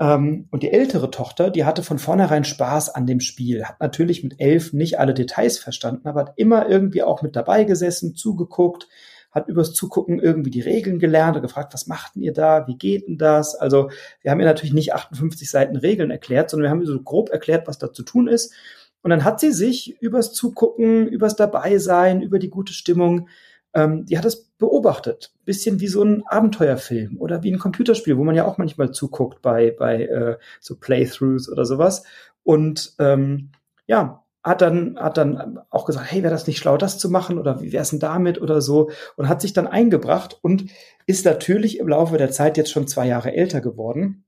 Ähm, 0.00 0.46
und 0.50 0.62
die 0.62 0.70
ältere 0.70 1.10
Tochter, 1.10 1.50
die 1.50 1.64
hatte 1.64 1.82
von 1.82 1.98
vornherein 1.98 2.44
Spaß 2.44 2.94
an 2.94 3.06
dem 3.06 3.20
Spiel, 3.20 3.64
hat 3.64 3.80
natürlich 3.80 4.22
mit 4.22 4.40
elf 4.40 4.72
nicht 4.72 4.98
alle 4.98 5.14
Details 5.14 5.58
verstanden, 5.58 6.06
aber 6.08 6.20
hat 6.20 6.32
immer 6.36 6.68
irgendwie 6.68 7.02
auch 7.02 7.22
mit 7.22 7.34
dabei 7.34 7.64
gesessen, 7.64 8.14
zugeguckt, 8.14 8.88
hat 9.30 9.48
übers 9.48 9.74
Zugucken 9.74 10.20
irgendwie 10.20 10.50
die 10.50 10.60
Regeln 10.60 10.98
gelernt 10.98 11.36
und 11.36 11.42
gefragt, 11.42 11.74
was 11.74 11.86
macht 11.86 12.14
denn 12.14 12.22
ihr 12.22 12.32
da, 12.32 12.66
wie 12.66 12.76
geht 12.76 13.08
denn 13.08 13.18
das? 13.18 13.54
Also 13.54 13.90
wir 14.22 14.30
haben 14.30 14.40
ihr 14.40 14.46
natürlich 14.46 14.72
nicht 14.72 14.94
58 14.94 15.50
Seiten 15.50 15.76
Regeln 15.76 16.10
erklärt, 16.10 16.50
sondern 16.50 16.64
wir 16.64 16.70
haben 16.70 16.80
ihr 16.80 16.86
so 16.86 17.02
grob 17.02 17.30
erklärt, 17.30 17.66
was 17.66 17.78
da 17.78 17.92
zu 17.92 18.04
tun 18.04 18.28
ist. 18.28 18.54
Und 19.02 19.10
dann 19.10 19.24
hat 19.24 19.38
sie 19.38 19.52
sich 19.52 20.00
übers 20.00 20.32
Zugucken, 20.32 21.06
übers 21.06 21.36
Dabeisein, 21.36 22.22
über 22.22 22.38
die 22.38 22.50
gute 22.50 22.72
Stimmung 22.72 23.28
ähm, 23.74 24.04
die 24.06 24.18
hat 24.18 24.24
es 24.24 24.50
beobachtet. 24.58 25.32
Bisschen 25.44 25.80
wie 25.80 25.88
so 25.88 26.02
ein 26.02 26.24
Abenteuerfilm 26.26 27.18
oder 27.18 27.42
wie 27.42 27.52
ein 27.52 27.58
Computerspiel, 27.58 28.16
wo 28.16 28.24
man 28.24 28.34
ja 28.34 28.46
auch 28.46 28.58
manchmal 28.58 28.92
zuguckt 28.92 29.42
bei, 29.42 29.70
bei 29.70 30.04
äh, 30.04 30.38
so 30.60 30.76
Playthroughs 30.76 31.50
oder 31.50 31.64
sowas. 31.64 32.04
Und 32.42 32.94
ähm, 32.98 33.50
ja, 33.86 34.24
hat 34.42 34.62
dann, 34.62 34.98
hat 34.98 35.16
dann 35.18 35.58
auch 35.70 35.84
gesagt, 35.84 36.10
hey, 36.10 36.22
wäre 36.22 36.32
das 36.32 36.46
nicht 36.46 36.58
schlau, 36.58 36.76
das 36.76 36.98
zu 36.98 37.10
machen 37.10 37.38
oder 37.38 37.60
wie 37.60 37.72
wäre 37.72 37.82
es 37.82 37.90
denn 37.90 38.00
damit 38.00 38.40
oder 38.40 38.60
so 38.60 38.90
und 39.16 39.28
hat 39.28 39.40
sich 39.40 39.52
dann 39.52 39.66
eingebracht 39.66 40.38
und 40.42 40.70
ist 41.06 41.24
natürlich 41.24 41.78
im 41.78 41.88
Laufe 41.88 42.16
der 42.18 42.30
Zeit 42.30 42.56
jetzt 42.56 42.70
schon 42.70 42.86
zwei 42.86 43.06
Jahre 43.06 43.34
älter 43.34 43.60
geworden 43.60 44.24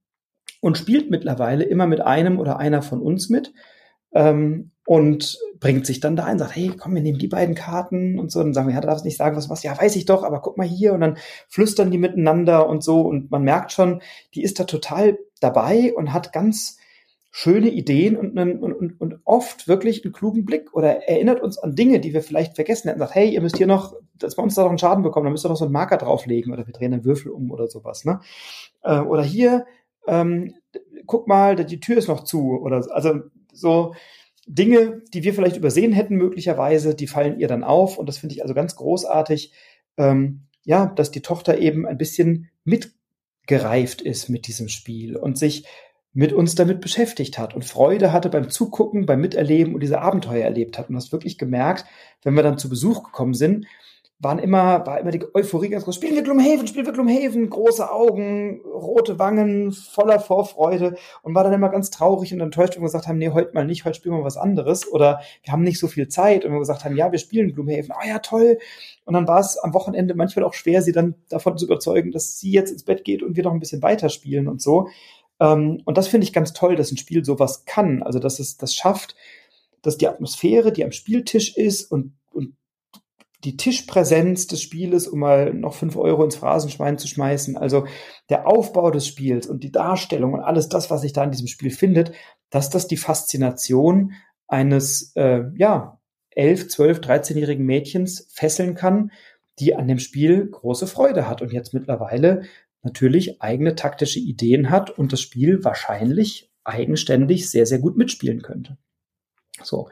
und 0.61 0.76
spielt 0.76 1.11
mittlerweile 1.11 1.64
immer 1.64 1.86
mit 1.86 2.01
einem 2.01 2.38
oder 2.38 2.59
einer 2.59 2.82
von 2.82 3.01
uns 3.01 3.30
mit 3.30 3.53
ähm, 4.12 4.70
und 4.86 5.38
bringt 5.61 5.86
sich 5.86 6.00
dann 6.00 6.16
da 6.16 6.24
ein, 6.24 6.38
sagt, 6.38 6.56
hey, 6.56 6.72
komm, 6.76 6.94
wir 6.94 7.02
nehmen 7.02 7.18
die 7.18 7.28
beiden 7.28 7.54
Karten 7.54 8.18
und 8.18 8.32
so. 8.32 8.40
Und 8.40 8.46
dann 8.46 8.54
sagen 8.54 8.68
wir, 8.68 8.74
ja, 8.74 8.80
darfst 8.80 9.04
nicht 9.04 9.16
sagen, 9.16 9.36
was 9.36 9.50
was. 9.50 9.62
Ja, 9.62 9.78
weiß 9.78 9.94
ich 9.94 10.06
doch, 10.06 10.24
aber 10.24 10.40
guck 10.40 10.56
mal 10.56 10.66
hier. 10.66 10.94
Und 10.94 11.00
dann 11.00 11.18
flüstern 11.48 11.90
die 11.90 11.98
miteinander 11.98 12.68
und 12.68 12.82
so. 12.82 13.02
Und 13.02 13.30
man 13.30 13.44
merkt 13.44 13.72
schon, 13.72 14.00
die 14.34 14.42
ist 14.42 14.58
da 14.58 14.64
total 14.64 15.18
dabei 15.40 15.92
und 15.94 16.12
hat 16.12 16.32
ganz 16.32 16.78
schöne 17.30 17.68
Ideen 17.68 18.16
und, 18.16 18.36
einen, 18.36 18.58
und, 18.58 18.72
und, 18.72 19.00
und 19.00 19.20
oft 19.24 19.68
wirklich 19.68 20.04
einen 20.04 20.12
klugen 20.12 20.44
Blick 20.44 20.74
oder 20.74 21.08
erinnert 21.08 21.40
uns 21.40 21.58
an 21.58 21.76
Dinge, 21.76 22.00
die 22.00 22.12
wir 22.12 22.22
vielleicht 22.22 22.56
vergessen 22.56 22.88
hätten. 22.88 22.98
Sagt, 22.98 23.14
hey, 23.14 23.32
ihr 23.32 23.40
müsst 23.40 23.56
hier 23.56 23.68
noch, 23.68 23.94
dass 24.14 24.36
wir 24.36 24.42
uns 24.42 24.56
da 24.56 24.62
noch 24.62 24.70
einen 24.70 24.78
Schaden 24.78 25.04
bekommen, 25.04 25.26
dann 25.26 25.32
müsst 25.32 25.46
ihr 25.46 25.48
noch 25.48 25.56
so 25.56 25.66
einen 25.66 25.72
Marker 25.72 25.96
drauflegen 25.96 26.52
oder 26.52 26.66
wir 26.66 26.72
drehen 26.72 26.92
einen 26.92 27.04
Würfel 27.04 27.30
um 27.30 27.52
oder 27.52 27.68
sowas. 27.68 28.04
Ne? 28.04 28.20
Äh, 28.82 28.98
oder 28.98 29.22
hier, 29.22 29.66
ähm, 30.08 30.54
guck 31.06 31.28
mal, 31.28 31.54
die 31.54 31.78
Tür 31.78 31.98
ist 31.98 32.08
noch 32.08 32.24
zu. 32.24 32.58
Oder 32.61 32.84
also 32.90 33.20
so 33.61 33.94
Dinge, 34.46 35.02
die 35.14 35.22
wir 35.22 35.34
vielleicht 35.34 35.56
übersehen 35.56 35.92
hätten 35.92 36.16
möglicherweise, 36.16 36.94
die 36.94 37.06
fallen 37.06 37.38
ihr 37.38 37.48
dann 37.48 37.64
auf. 37.64 37.98
Und 37.98 38.08
das 38.08 38.18
finde 38.18 38.34
ich 38.34 38.42
also 38.42 38.54
ganz 38.54 38.74
großartig, 38.76 39.52
ähm, 39.96 40.46
ja, 40.64 40.86
dass 40.86 41.11
die 41.11 41.22
Tochter 41.22 41.58
eben 41.58 41.86
ein 41.86 41.98
bisschen 41.98 42.50
mitgereift 42.64 44.02
ist 44.02 44.28
mit 44.28 44.46
diesem 44.46 44.68
Spiel 44.68 45.16
und 45.16 45.38
sich 45.38 45.66
mit 46.12 46.32
uns 46.32 46.56
damit 46.56 46.80
beschäftigt 46.80 47.38
hat 47.38 47.54
und 47.54 47.64
Freude 47.64 48.12
hatte 48.12 48.30
beim 48.30 48.50
Zugucken, 48.50 49.06
beim 49.06 49.20
Miterleben 49.20 49.74
und 49.74 49.80
diese 49.80 50.00
Abenteuer 50.00 50.44
erlebt 50.44 50.76
hat. 50.76 50.88
Und 50.88 50.96
das 50.96 51.12
wirklich 51.12 51.38
gemerkt, 51.38 51.84
wenn 52.22 52.34
wir 52.34 52.42
dann 52.42 52.58
zu 52.58 52.68
Besuch 52.68 53.04
gekommen 53.04 53.34
sind, 53.34 53.66
waren 54.21 54.39
immer, 54.39 54.87
war 54.87 55.01
immer 55.01 55.11
die 55.11 55.25
Euphorie 55.35 55.71
ganz 55.71 55.85
groß. 55.85 55.95
Spielen 55.95 56.14
wir 56.14 56.23
Gloomhaven, 56.23 56.66
spielen 56.66 56.85
wir 56.85 56.93
Gloomhaven, 56.93 57.49
große 57.49 57.91
Augen, 57.91 58.61
rote 58.66 59.18
Wangen, 59.18 59.73
voller 59.73 60.21
Vorfreude 60.21 60.97
und 61.23 61.35
war 61.35 61.43
dann 61.43 61.55
immer 61.55 61.71
ganz 61.71 61.91
traurig 61.91 62.33
und 62.35 62.41
enttäuscht, 62.41 62.77
wenn 62.77 62.83
wir 62.83 62.89
gesagt 62.89 63.09
haben, 63.09 63.16
nee, 63.16 63.31
heute 63.31 63.55
mal 63.55 63.64
nicht, 63.64 63.87
heute 63.87 63.97
spielen 63.97 64.14
wir 64.14 64.25
was 64.25 64.37
anderes 64.37 64.87
oder 64.87 65.21
wir 65.43 65.53
haben 65.53 65.62
nicht 65.62 65.79
so 65.79 65.89
viel 65.89 66.09
Zeit 66.09 66.45
und 66.45 66.53
wir 66.53 66.59
gesagt 66.59 66.85
haben, 66.85 66.97
ja, 66.97 67.11
wir 67.11 67.18
spielen 67.18 67.55
Gloomhaven, 67.55 67.93
oh 67.93 68.07
ja, 68.07 68.18
toll. 68.18 68.59
Und 69.07 69.14
dann 69.14 69.27
war 69.27 69.41
es 69.41 69.57
am 69.57 69.73
Wochenende 69.73 70.14
manchmal 70.14 70.45
auch 70.45 70.55
schwer, 70.55 70.83
sie 70.83 70.93
dann 70.93 71.14
davon 71.31 71.57
zu 71.57 71.64
überzeugen, 71.64 72.12
dass 72.12 72.39
sie 72.39 72.53
jetzt 72.53 72.71
ins 72.71 72.85
Bett 72.85 73.05
geht 73.05 73.23
und 73.23 73.37
wir 73.37 73.45
noch 73.45 73.53
ein 73.53 73.61
bisschen 73.61 73.83
weiterspielen 73.83 74.49
und 74.49 74.61
so. 74.61 74.89
Ähm, 75.41 75.81
und 75.87 75.97
das 75.97 76.09
finde 76.09 76.27
ich 76.27 76.35
ganz 76.35 76.53
toll, 76.53 76.77
dass 76.77 76.93
ein 76.93 76.99
Spiel 76.99 77.25
sowas 77.25 77.64
kann, 77.64 78.03
also 78.03 78.18
dass 78.18 78.39
es 78.39 78.59
das 78.59 78.75
schafft, 78.75 79.16
dass 79.81 79.97
die 79.97 80.09
Atmosphäre, 80.09 80.73
die 80.73 80.85
am 80.85 80.93
Spieltisch 80.93 81.57
ist 81.57 81.91
und 81.91 82.12
die 83.45 83.57
Tischpräsenz 83.57 84.47
des 84.47 84.61
Spieles, 84.61 85.09
um 85.09 85.20
mal 85.20 85.55
noch 85.55 85.74
fünf 85.74 85.97
Euro 85.97 86.24
ins 86.24 86.36
Phrasenschwein 86.36 86.99
zu 86.99 87.09
schmeißen. 87.09 87.57
Also 87.57 87.86
der 88.28 88.47
Aufbau 88.47 88.91
des 88.91 89.07
Spiels 89.07 89.47
und 89.47 89.64
die 89.64 89.72
Darstellung 89.72 90.34
und 90.34 90.41
alles 90.41 90.68
das, 90.68 90.91
was 90.91 91.01
sich 91.01 91.12
da 91.12 91.24
in 91.24 91.30
diesem 91.30 91.47
Spiel 91.47 91.70
findet, 91.70 92.12
dass 92.51 92.70
das 92.70 92.86
die 92.86 92.97
Faszination 92.97 94.12
eines, 94.47 95.12
äh, 95.16 95.43
ja, 95.57 96.01
elf, 96.30 96.68
zwölf, 96.68 97.01
dreizehnjährigen 97.01 97.64
Mädchens 97.64 98.28
fesseln 98.32 98.74
kann, 98.74 99.11
die 99.59 99.74
an 99.74 99.88
dem 99.88 99.99
Spiel 99.99 100.49
große 100.49 100.86
Freude 100.86 101.28
hat 101.28 101.43
und 101.43 101.53
jetzt 101.53 101.74
mittlerweile 101.74 102.43
natürlich 102.82 103.43
eigene 103.43 103.74
taktische 103.74 104.20
Ideen 104.20 104.70
hat 104.70 104.91
und 104.91 105.12
das 105.12 105.20
Spiel 105.20 105.64
wahrscheinlich 105.64 106.51
eigenständig 106.64 107.51
sehr, 107.51 107.66
sehr 107.66 107.78
gut 107.78 107.97
mitspielen 107.97 108.43
könnte. 108.43 108.78
So. 109.62 109.88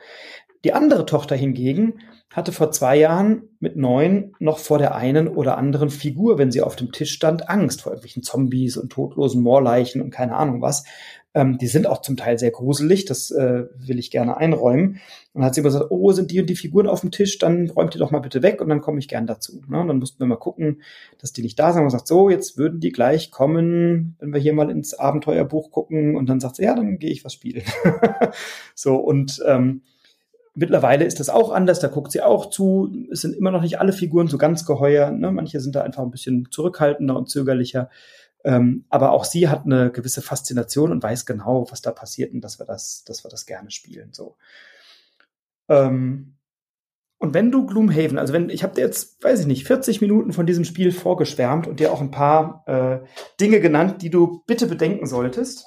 Die 0.65 0.73
andere 0.73 1.07
Tochter 1.07 1.37
hingegen 1.37 2.01
hatte 2.33 2.53
vor 2.53 2.71
zwei 2.71 2.97
Jahren 2.97 3.43
mit 3.59 3.77
neun 3.77 4.33
noch 4.39 4.59
vor 4.59 4.79
der 4.79 4.95
einen 4.95 5.29
oder 5.29 5.57
anderen 5.57 5.91
Figur, 5.91 6.39
wenn 6.39 6.51
sie 6.51 6.63
auf 6.63 6.77
dem 6.77 6.93
Tisch 6.93 7.13
stand, 7.13 7.49
Angst 7.49 7.83
vor 7.83 7.93
irgendwelchen 7.93 8.23
Zombies 8.23 8.77
und 8.77 8.91
todlosen 8.91 9.43
Moorleichen 9.43 10.03
und 10.03 10.11
keine 10.11 10.37
Ahnung 10.37 10.61
was. 10.61 10.85
Ähm, 11.35 11.59
die 11.59 11.67
sind 11.67 11.87
auch 11.87 12.03
zum 12.03 12.17
Teil 12.17 12.39
sehr 12.39 12.51
gruselig, 12.51 13.05
das 13.05 13.31
äh, 13.31 13.65
will 13.77 13.99
ich 13.99 14.11
gerne 14.11 14.37
einräumen. 14.37 15.01
Und 15.33 15.43
dann 15.43 15.45
hat 15.45 15.55
sie 15.55 15.61
immer 15.61 15.69
gesagt, 15.69 15.91
oh, 15.91 16.13
sind 16.13 16.31
die 16.31 16.41
und 16.41 16.51
die 16.51 16.57
Figuren 16.57 16.87
auf 16.87 17.01
dem 17.01 17.11
Tisch, 17.11 17.39
dann 17.39 17.71
räumt 17.71 17.95
die 17.95 17.99
doch 17.99 18.11
mal 18.11 18.19
bitte 18.19 18.43
weg 18.43 18.61
und 18.61 18.69
dann 18.69 18.81
komme 18.81 18.99
ich 18.99 19.09
gern 19.09 19.27
dazu. 19.27 19.63
Ne? 19.69 19.81
Und 19.81 19.89
dann 19.89 19.99
mussten 19.99 20.21
wir 20.21 20.27
mal 20.27 20.37
gucken, 20.37 20.83
dass 21.19 21.33
die 21.33 21.43
nicht 21.43 21.59
da 21.59 21.73
sind. 21.73 21.81
Und 21.81 21.85
man 21.85 21.91
sagt, 21.91 22.09
so, 22.09 22.31
jetzt 22.31 22.59
würden 22.59 22.81
die 22.81 22.93
gleich 22.93 23.31
kommen, 23.31 24.17
wenn 24.19 24.33
wir 24.33 24.41
hier 24.41 24.55
mal 24.55 24.71
ins 24.71 24.95
Abenteuerbuch 24.95 25.71
gucken. 25.71 26.17
Und 26.17 26.29
dann 26.29 26.41
sagt 26.41 26.57
sie, 26.57 26.65
ja, 26.65 26.75
dann 26.75 26.99
gehe 26.99 27.11
ich 27.11 27.25
was 27.25 27.35
spielen. 27.35 27.63
so, 28.75 28.97
und 28.97 29.41
ähm, 29.47 29.83
Mittlerweile 30.59 31.05
ist 31.05 31.21
das 31.21 31.29
auch 31.29 31.53
anders, 31.53 31.79
da 31.79 31.87
guckt 31.87 32.11
sie 32.11 32.21
auch 32.21 32.51
zu. 32.51 32.93
Es 33.13 33.21
sind 33.21 33.37
immer 33.37 33.53
noch 33.53 33.63
nicht 33.63 33.79
alle 33.79 33.93
Figuren 33.93 34.27
so 34.27 34.39
ganz 34.39 34.67
geheuer. 34.67 35.13
Ne? 35.13 35.31
Manche 35.31 35.61
sind 35.61 35.77
da 35.77 35.83
einfach 35.83 36.03
ein 36.03 36.11
bisschen 36.11 36.49
zurückhaltender 36.51 37.17
und 37.17 37.31
zögerlicher. 37.31 37.91
Ähm, 38.45 38.85
aber 38.89 39.13
auch 39.13 39.25
sie 39.25 39.49
hat 39.49 39.65
eine 39.65 39.93
gewisse 39.93 40.21
Faszination 40.21 40.91
und 40.91 41.03
weiß 41.03 41.27
genau, 41.27 41.67
was 41.71 41.81
da 41.81 41.93
passiert 41.93 42.33
und 42.33 42.41
dass 42.41 42.59
wir 42.59 42.67
das, 42.67 43.05
dass 43.05 43.25
wir 43.25 43.29
das 43.29 43.47
gerne 43.47 43.71
spielen. 43.71 44.13
So. 44.13 44.37
Ähm, 45.69 46.35
und 47.19 47.35
wenn 47.35 47.53
du 47.53 47.67
Gloomhaven, 47.67 48.19
also 48.19 48.33
wenn, 48.33 48.49
ich 48.49 48.65
habe 48.65 48.75
dir 48.75 48.81
jetzt, 48.81 49.23
weiß 49.23 49.41
ich 49.41 49.47
nicht, 49.47 49.65
40 49.65 50.01
Minuten 50.01 50.33
von 50.33 50.47
diesem 50.47 50.65
Spiel 50.65 50.91
vorgeschwärmt 50.91 51.69
und 51.69 51.79
dir 51.79 51.93
auch 51.93 52.01
ein 52.01 52.11
paar 52.11 52.65
äh, 52.67 53.07
Dinge 53.41 53.61
genannt, 53.61 54.03
die 54.03 54.11
du 54.11 54.43
bitte 54.47 54.67
bedenken 54.67 55.07
solltest, 55.07 55.67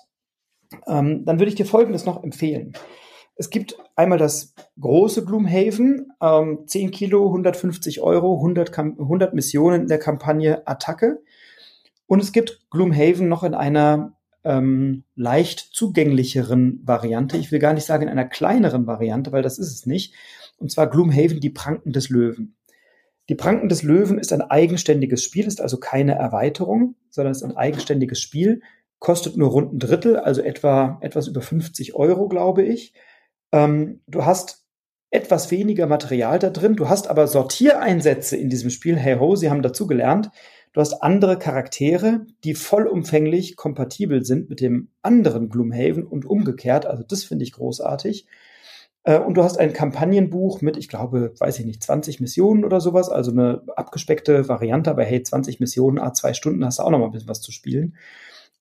ähm, 0.86 1.24
dann 1.26 1.40
würde 1.40 1.50
ich 1.50 1.56
dir 1.56 1.66
Folgendes 1.66 2.06
noch 2.06 2.24
empfehlen. 2.24 2.74
Es 3.36 3.50
gibt 3.50 3.76
einmal 3.96 4.18
das 4.18 4.54
große 4.80 5.26
Gloomhaven, 5.26 6.12
ähm, 6.22 6.64
10 6.68 6.92
Kilo, 6.92 7.28
150 7.28 8.02
Euro, 8.02 8.36
100, 8.38 8.78
100 8.78 9.34
Missionen 9.34 9.82
in 9.82 9.88
der 9.88 10.00
Kampagne 10.00 10.68
Attacke. 10.68 11.22
Und 12.08 12.22
es 12.22 12.32
gibt 12.32 12.62
Gloomhaven 12.70 13.30
noch 13.30 13.44
in 13.44 13.54
einer 13.54 14.18
ähm, 14.44 15.04
leicht 15.16 15.60
zugänglicheren 15.60 16.82
Variante. 16.84 17.38
Ich 17.38 17.52
will 17.52 17.60
gar 17.60 17.74
nicht 17.74 17.86
sagen 17.86 18.04
in 18.04 18.10
einer 18.10 18.26
kleineren 18.26 18.88
Variante, 18.88 19.32
weil 19.32 19.44
das 19.44 19.60
ist 19.60 19.72
es 19.72 19.86
nicht. 19.86 20.14
und 20.58 20.72
zwar 20.72 20.90
Gloomhaven, 20.90 21.40
die 21.40 21.50
Pranken 21.50 21.92
des 21.92 22.10
Löwen. 22.10 22.56
Die 23.30 23.36
Pranken 23.36 23.70
des 23.70 23.82
Löwen 23.82 24.20
ist 24.20 24.34
ein 24.34 24.42
eigenständiges 24.42 25.24
Spiel, 25.24 25.48
ist 25.48 25.62
also 25.62 25.80
keine 25.80 26.16
Erweiterung, 26.16 26.96
sondern 27.10 27.32
ist 27.32 27.44
ein 27.44 27.56
eigenständiges 27.56 28.20
Spiel, 28.20 28.62
kostet 29.00 29.38
nur 29.38 29.50
rund 29.50 29.74
ein 29.74 29.80
Drittel, 29.80 30.18
also 30.18 30.42
etwa 30.42 30.98
etwas 31.02 31.28
über 31.28 31.42
50 31.42 31.96
Euro, 31.96 32.28
glaube 32.28 32.64
ich. 32.64 32.94
Ähm, 33.52 34.02
du 34.08 34.26
hast 34.26 34.66
etwas 35.10 35.52
weniger 35.52 35.88
Material 35.88 36.40
da 36.40 36.50
drin, 36.50 36.76
du 36.76 36.88
hast 36.88 37.10
aber 37.10 37.28
Sortiereinsätze 37.28 38.38
in 38.38 38.50
diesem 38.50 38.70
Spiel. 38.70 38.98
Hey 38.98 39.18
ho, 39.18 39.36
sie 39.36 39.50
haben 39.50 39.62
dazu 39.62 39.88
gelernt. 39.88 40.32
Du 40.74 40.80
hast 40.80 41.04
andere 41.04 41.38
Charaktere, 41.38 42.26
die 42.46 42.54
vollumfänglich 42.54 43.58
kompatibel 43.58 44.24
sind 44.24 44.50
mit 44.50 44.62
dem 44.62 44.88
anderen 45.02 45.50
Gloomhaven 45.50 46.06
und 46.06 46.26
umgekehrt. 46.26 46.86
Also 46.86 47.04
das 47.04 47.26
finde 47.26 47.44
ich 47.44 47.52
großartig. 47.52 48.26
Äh, 49.04 49.20
und 49.20 49.36
du 49.36 49.44
hast 49.44 49.60
ein 49.60 49.74
Kampagnenbuch 49.74 50.62
mit, 50.62 50.78
ich 50.78 50.88
glaube, 50.88 51.34
weiß 51.38 51.60
ich 51.60 51.66
nicht, 51.66 51.84
20 51.84 52.22
Missionen 52.22 52.64
oder 52.64 52.80
sowas, 52.80 53.10
also 53.10 53.32
eine 53.32 53.64
abgespeckte 53.76 54.48
Variante, 54.48 54.92
aber 54.92 55.04
hey, 55.04 55.22
20 55.22 55.60
Missionen, 55.60 56.00
a 56.00 56.14
zwei 56.14 56.34
Stunden 56.34 56.64
hast 56.64 56.80
du 56.80 56.84
auch 56.84 56.90
noch 56.90 57.00
mal 57.00 57.06
ein 57.06 57.12
bisschen 57.12 57.30
was 57.30 57.42
zu 57.42 57.52
spielen. 57.52 57.98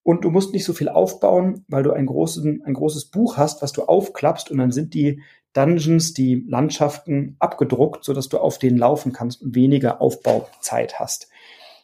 Und 0.02 0.24
du 0.24 0.30
musst 0.30 0.52
nicht 0.52 0.64
so 0.64 0.72
viel 0.72 0.88
aufbauen, 0.88 1.64
weil 1.68 1.82
du 1.82 1.92
ein, 1.92 2.06
großen, 2.06 2.62
ein 2.64 2.74
großes 2.74 3.06
Buch 3.06 3.36
hast, 3.36 3.62
was 3.62 3.72
du 3.72 3.82
aufklappst 3.84 4.50
und 4.50 4.58
dann 4.58 4.72
sind 4.72 4.94
die 4.94 5.22
Dungeons, 5.52 6.14
die 6.14 6.44
Landschaften 6.48 7.36
abgedruckt, 7.38 8.04
sodass 8.04 8.28
du 8.28 8.38
auf 8.38 8.58
denen 8.58 8.78
laufen 8.78 9.12
kannst 9.12 9.42
und 9.42 9.54
weniger 9.54 10.00
Aufbauzeit 10.00 10.98
hast. 11.00 11.28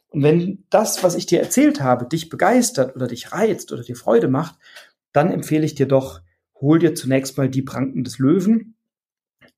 Und 0.08 0.22
wenn 0.22 0.64
das, 0.70 1.02
was 1.02 1.16
ich 1.16 1.26
dir 1.26 1.40
erzählt 1.40 1.80
habe, 1.80 2.06
dich 2.06 2.28
begeistert 2.28 2.94
oder 2.96 3.08
dich 3.08 3.32
reizt 3.32 3.72
oder 3.72 3.82
dir 3.82 3.96
Freude 3.96 4.28
macht, 4.28 4.56
dann 5.12 5.30
empfehle 5.30 5.66
ich 5.66 5.74
dir 5.74 5.86
doch, 5.86 6.20
hol 6.60 6.78
dir 6.78 6.94
zunächst 6.94 7.36
mal 7.36 7.50
die 7.50 7.62
Pranken 7.62 8.04
des 8.04 8.18
Löwen. 8.18 8.76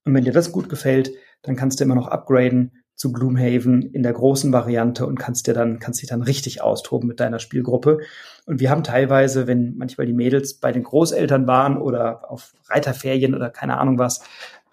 Und 0.04 0.14
wenn 0.14 0.24
dir 0.24 0.32
das 0.32 0.52
gut 0.52 0.68
gefällt, 0.68 1.12
dann 1.42 1.54
kannst 1.54 1.78
du 1.78 1.84
immer 1.84 1.94
noch 1.94 2.08
upgraden 2.08 2.72
zu 2.98 3.12
Gloomhaven 3.12 3.82
in 3.82 4.02
der 4.02 4.12
großen 4.12 4.52
Variante 4.52 5.06
und 5.06 5.20
kannst 5.20 5.46
dir 5.46 5.54
dann, 5.54 5.78
kannst 5.78 6.02
dich 6.02 6.08
dann 6.08 6.20
richtig 6.20 6.62
austoben 6.62 7.08
mit 7.08 7.20
deiner 7.20 7.38
Spielgruppe. 7.38 8.00
Und 8.44 8.58
wir 8.58 8.70
haben 8.70 8.82
teilweise, 8.82 9.46
wenn 9.46 9.76
manchmal 9.76 10.08
die 10.08 10.12
Mädels 10.12 10.54
bei 10.54 10.72
den 10.72 10.82
Großeltern 10.82 11.46
waren 11.46 11.78
oder 11.78 12.28
auf 12.28 12.54
Reiterferien 12.66 13.36
oder 13.36 13.50
keine 13.50 13.78
Ahnung 13.78 14.00
was, 14.00 14.22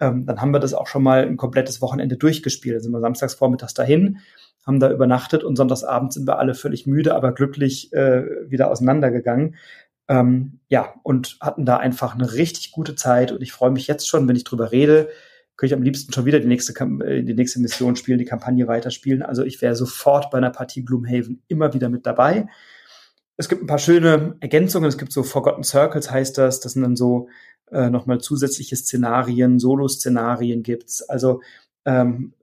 ähm, 0.00 0.26
dann 0.26 0.40
haben 0.40 0.50
wir 0.50 0.58
das 0.58 0.74
auch 0.74 0.88
schon 0.88 1.04
mal 1.04 1.22
ein 1.22 1.36
komplettes 1.36 1.80
Wochenende 1.80 2.16
durchgespielt. 2.16 2.74
Dann 2.74 2.82
sind 2.82 2.90
wir 2.90 3.00
samstags 3.00 3.34
vormittags 3.34 3.74
dahin, 3.74 4.18
haben 4.66 4.80
da 4.80 4.90
übernachtet 4.90 5.44
und 5.44 5.54
sonntagsabend 5.54 6.12
sind 6.12 6.26
wir 6.26 6.40
alle 6.40 6.54
völlig 6.54 6.84
müde, 6.84 7.14
aber 7.14 7.30
glücklich 7.30 7.92
äh, 7.92 8.24
wieder 8.50 8.72
auseinandergegangen. 8.72 9.54
Ähm, 10.08 10.58
ja, 10.68 10.94
und 11.04 11.38
hatten 11.40 11.64
da 11.64 11.76
einfach 11.76 12.16
eine 12.16 12.32
richtig 12.32 12.72
gute 12.72 12.96
Zeit 12.96 13.30
und 13.30 13.40
ich 13.40 13.52
freue 13.52 13.70
mich 13.70 13.86
jetzt 13.86 14.08
schon, 14.08 14.26
wenn 14.26 14.36
ich 14.36 14.44
drüber 14.44 14.72
rede, 14.72 15.10
könnte 15.56 15.74
ich 15.74 15.78
am 15.78 15.82
liebsten 15.82 16.12
schon 16.12 16.26
wieder 16.26 16.40
die 16.40 16.48
nächste, 16.48 16.72
äh, 17.04 17.22
die 17.22 17.34
nächste 17.34 17.60
Mission 17.60 17.96
spielen, 17.96 18.18
die 18.18 18.24
Kampagne 18.24 18.68
weiterspielen. 18.68 19.22
Also 19.22 19.42
ich 19.42 19.62
wäre 19.62 19.74
sofort 19.74 20.30
bei 20.30 20.38
einer 20.38 20.50
Partie 20.50 20.84
Gloomhaven 20.84 21.42
immer 21.48 21.72
wieder 21.72 21.88
mit 21.88 22.06
dabei. 22.06 22.46
Es 23.36 23.48
gibt 23.48 23.62
ein 23.62 23.66
paar 23.66 23.78
schöne 23.78 24.36
Ergänzungen. 24.40 24.88
Es 24.88 24.98
gibt 24.98 25.12
so 25.12 25.22
Forgotten 25.22 25.64
Circles 25.64 26.10
heißt 26.10 26.38
das. 26.38 26.60
Das 26.60 26.72
sind 26.72 26.82
dann 26.82 26.96
so 26.96 27.28
äh, 27.70 27.90
nochmal 27.90 28.20
zusätzliche 28.20 28.76
Szenarien, 28.76 29.58
Solo-Szenarien 29.58 30.62
gibt's. 30.62 31.02
Also 31.02 31.40
ähm, 31.84 32.34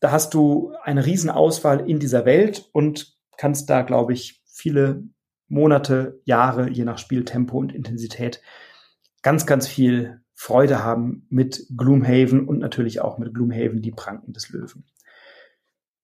da 0.00 0.12
hast 0.12 0.34
du 0.34 0.72
eine 0.82 1.06
Riesenauswahl 1.06 1.88
in 1.88 1.98
dieser 1.98 2.24
Welt 2.24 2.68
und 2.72 3.16
kannst 3.36 3.70
da, 3.70 3.82
glaube 3.82 4.12
ich, 4.12 4.42
viele 4.46 5.04
Monate, 5.48 6.20
Jahre, 6.24 6.68
je 6.68 6.84
nach 6.84 6.98
Spieltempo 6.98 7.58
und 7.58 7.74
Intensität, 7.74 8.42
ganz, 9.22 9.46
ganz 9.46 9.66
viel 9.66 10.20
Freude 10.40 10.84
haben 10.84 11.26
mit 11.30 11.66
Gloomhaven 11.76 12.46
und 12.46 12.60
natürlich 12.60 13.00
auch 13.00 13.18
mit 13.18 13.34
Gloomhaven, 13.34 13.82
die 13.82 13.90
Pranken 13.90 14.32
des 14.32 14.50
Löwen. 14.50 14.84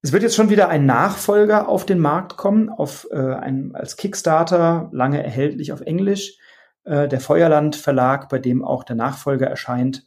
Es 0.02 0.10
wird 0.10 0.24
jetzt 0.24 0.34
schon 0.34 0.50
wieder 0.50 0.68
ein 0.68 0.86
Nachfolger 0.86 1.68
auf 1.68 1.86
den 1.86 2.00
Markt 2.00 2.36
kommen, 2.36 2.68
auf 2.68 3.06
äh, 3.12 3.16
ein, 3.16 3.76
als 3.76 3.96
Kickstarter, 3.96 4.90
lange 4.92 5.22
erhältlich 5.22 5.72
auf 5.72 5.82
Englisch. 5.82 6.36
Äh, 6.82 7.06
der 7.06 7.20
Feuerland 7.20 7.76
Verlag, 7.76 8.28
bei 8.28 8.40
dem 8.40 8.64
auch 8.64 8.82
der 8.82 8.96
Nachfolger 8.96 9.46
erscheint, 9.46 10.04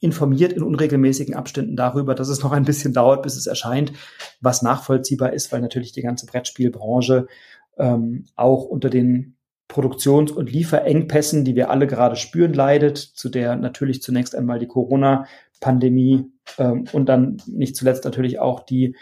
informiert 0.00 0.52
in 0.52 0.62
unregelmäßigen 0.62 1.34
Abständen 1.34 1.76
darüber, 1.76 2.14
dass 2.14 2.28
es 2.28 2.42
noch 2.42 2.52
ein 2.52 2.66
bisschen 2.66 2.92
dauert, 2.92 3.22
bis 3.22 3.38
es 3.38 3.46
erscheint, 3.46 3.94
was 4.42 4.60
nachvollziehbar 4.60 5.32
ist, 5.32 5.50
weil 5.50 5.62
natürlich 5.62 5.92
die 5.92 6.02
ganze 6.02 6.26
Brettspielbranche 6.26 7.26
ähm, 7.78 8.26
auch 8.36 8.64
unter 8.64 8.90
den 8.90 9.38
Produktions- 9.70 10.32
und 10.32 10.50
Lieferengpässen, 10.50 11.44
die 11.44 11.54
wir 11.54 11.70
alle 11.70 11.86
gerade 11.86 12.16
spüren, 12.16 12.52
leidet, 12.52 12.98
zu 12.98 13.28
der 13.28 13.54
natürlich 13.54 14.02
zunächst 14.02 14.34
einmal 14.34 14.58
die 14.58 14.66
Corona-Pandemie 14.66 16.26
ähm, 16.58 16.84
und 16.92 17.08
dann 17.08 17.40
nicht 17.46 17.76
zuletzt 17.76 18.04
natürlich 18.04 18.40
auch 18.40 18.60
die 18.60 18.96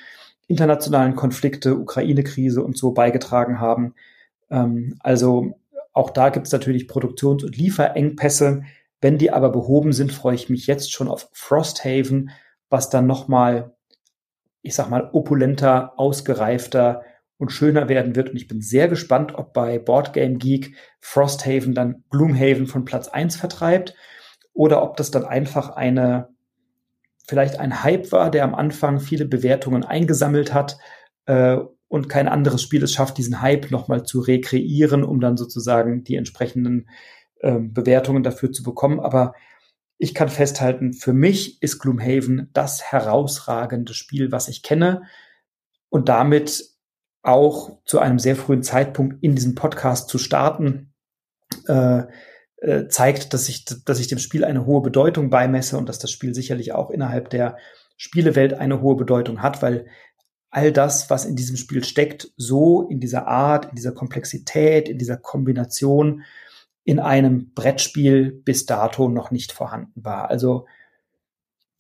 internationalen 0.47 1.17
Konflikte, 1.17 1.79
Ukraine-Krise 1.79 2.63
und 2.63 2.77
so 2.77 2.93
beigetragen 2.93 3.61
haben. 3.61 3.95
Ähm, 4.51 4.97
also 5.01 5.59
auch 5.95 6.11
da 6.11 6.29
gibt 6.29 6.47
es 6.47 6.53
natürlich 6.53 6.87
Produktions- 6.87 7.45
und 7.45 7.57
Lieferengpässe. 7.57 8.63
Wenn 9.01 9.17
die 9.17 9.31
aber 9.31 9.49
behoben 9.49 9.95
sind, 9.95 10.13
freue 10.13 10.35
ich 10.35 10.51
mich 10.51 10.67
jetzt 10.67 10.93
schon 10.93 11.09
auf 11.09 11.31
Frosthaven, 11.33 12.31
was 12.69 12.91
dann 12.91 13.07
nochmal, 13.07 13.75
ich 14.61 14.75
sag 14.75 14.91
mal, 14.91 15.09
opulenter, 15.15 15.99
ausgereifter 15.99 17.03
und 17.39 17.53
schöner 17.53 17.89
werden 17.89 18.17
wird. 18.17 18.31
Und 18.31 18.37
ich 18.37 18.49
bin 18.49 18.61
sehr 18.61 18.89
gespannt, 18.89 19.35
ob 19.35 19.53
bei 19.53 19.79
Boardgame 19.79 20.37
Geek 20.37 20.75
Frosthaven 21.01 21.75
dann 21.75 22.05
Gloomhaven 22.11 22.67
von 22.67 22.85
Platz 22.85 23.09
eins 23.09 23.37
vertreibt 23.37 23.95
oder 24.53 24.83
ob 24.83 24.97
das 24.97 25.11
dann 25.11 25.25
einfach 25.25 25.71
eine, 25.71 26.29
vielleicht 27.27 27.61
ein 27.61 27.83
Hype 27.85 28.11
war, 28.13 28.31
der 28.31 28.45
am 28.45 28.55
Anfang 28.55 29.01
viele 29.01 29.25
Bewertungen 29.25 29.85
eingesammelt 29.85 30.53
hat 30.53 30.79
äh, 31.27 31.59
und 31.87 32.09
kein 32.09 32.29
anderes 32.29 32.61
Spiel 32.61 32.83
es 32.83 32.93
schafft, 32.93 33.17
diesen 33.17 33.41
Hype 33.41 33.71
nochmal 33.71 34.03
zu 34.03 34.21
rekreieren, 34.21 35.05
um 35.05 35.21
dann 35.21 35.37
sozusagen 35.37 36.03
die 36.05 36.17
entsprechenden 36.17 36.89
äh, 37.41 37.59
Bewertungen 37.59 38.25
dafür 38.25 38.51
zu 38.51 38.65
bekommen. 38.65 38.99
Aber 38.99 39.35
ich 39.97 40.13
kann 40.13 40.29
festhalten, 40.29 40.93
für 40.93 41.13
mich 41.13 41.63
ist 41.63 41.79
Gloomhaven 41.79 42.51
das 42.53 42.83
herausragende 42.83 43.95
Spiel, 43.95 44.33
was 44.33 44.49
ich 44.49 44.63
kenne. 44.63 45.03
Und 45.89 46.09
damit 46.09 46.78
auch 47.23 47.79
zu 47.85 47.99
einem 47.99 48.19
sehr 48.19 48.37
frühen 48.37 48.63
Zeitpunkt 48.63 49.23
in 49.23 49.35
diesem 49.35 49.55
Podcast 49.55 50.09
zu 50.09 50.19
starten, 50.19 50.93
äh, 51.67 52.03
äh, 52.61 52.89
zeigt, 52.89 53.35
dass 53.35 53.49
ich, 53.49 53.65
dass 53.65 54.01
ich 54.01 54.09
dem 54.09 54.19
Spiel 54.19 54.45
eine 54.45 54.67
hohe 54.67 54.83
Bedeutung 54.83 55.31
beimesse 55.31 55.79
und 55.79 55.89
dass 55.89 55.99
das 55.99 56.11
Spiel 56.11 56.35
sicherlich 56.35 56.73
auch 56.73 56.91
innerhalb 56.91 57.31
der 57.31 57.57
Spielewelt 57.97 58.55
eine 58.55 58.81
hohe 58.81 58.97
Bedeutung 58.97 59.43
hat, 59.43 59.63
weil 59.63 59.87
all 60.51 60.73
das, 60.73 61.11
was 61.11 61.25
in 61.25 61.37
diesem 61.37 61.57
Spiel 61.57 61.85
steckt, 61.85 62.33
so 62.37 62.89
in 62.89 63.01
dieser 63.01 63.27
Art, 63.27 63.67
in 63.67 63.77
dieser 63.77 63.93
Komplexität, 63.93 64.89
in 64.89 64.99
dieser 64.99 65.17
Kombination 65.17 66.23
in 66.85 67.01
einem 67.01 67.53
Brettspiel 67.53 68.33
bis 68.33 68.65
dato 68.65 69.09
noch 69.09 69.31
nicht 69.31 69.53
vorhanden 69.53 70.05
war. 70.05 70.31
Also 70.31 70.67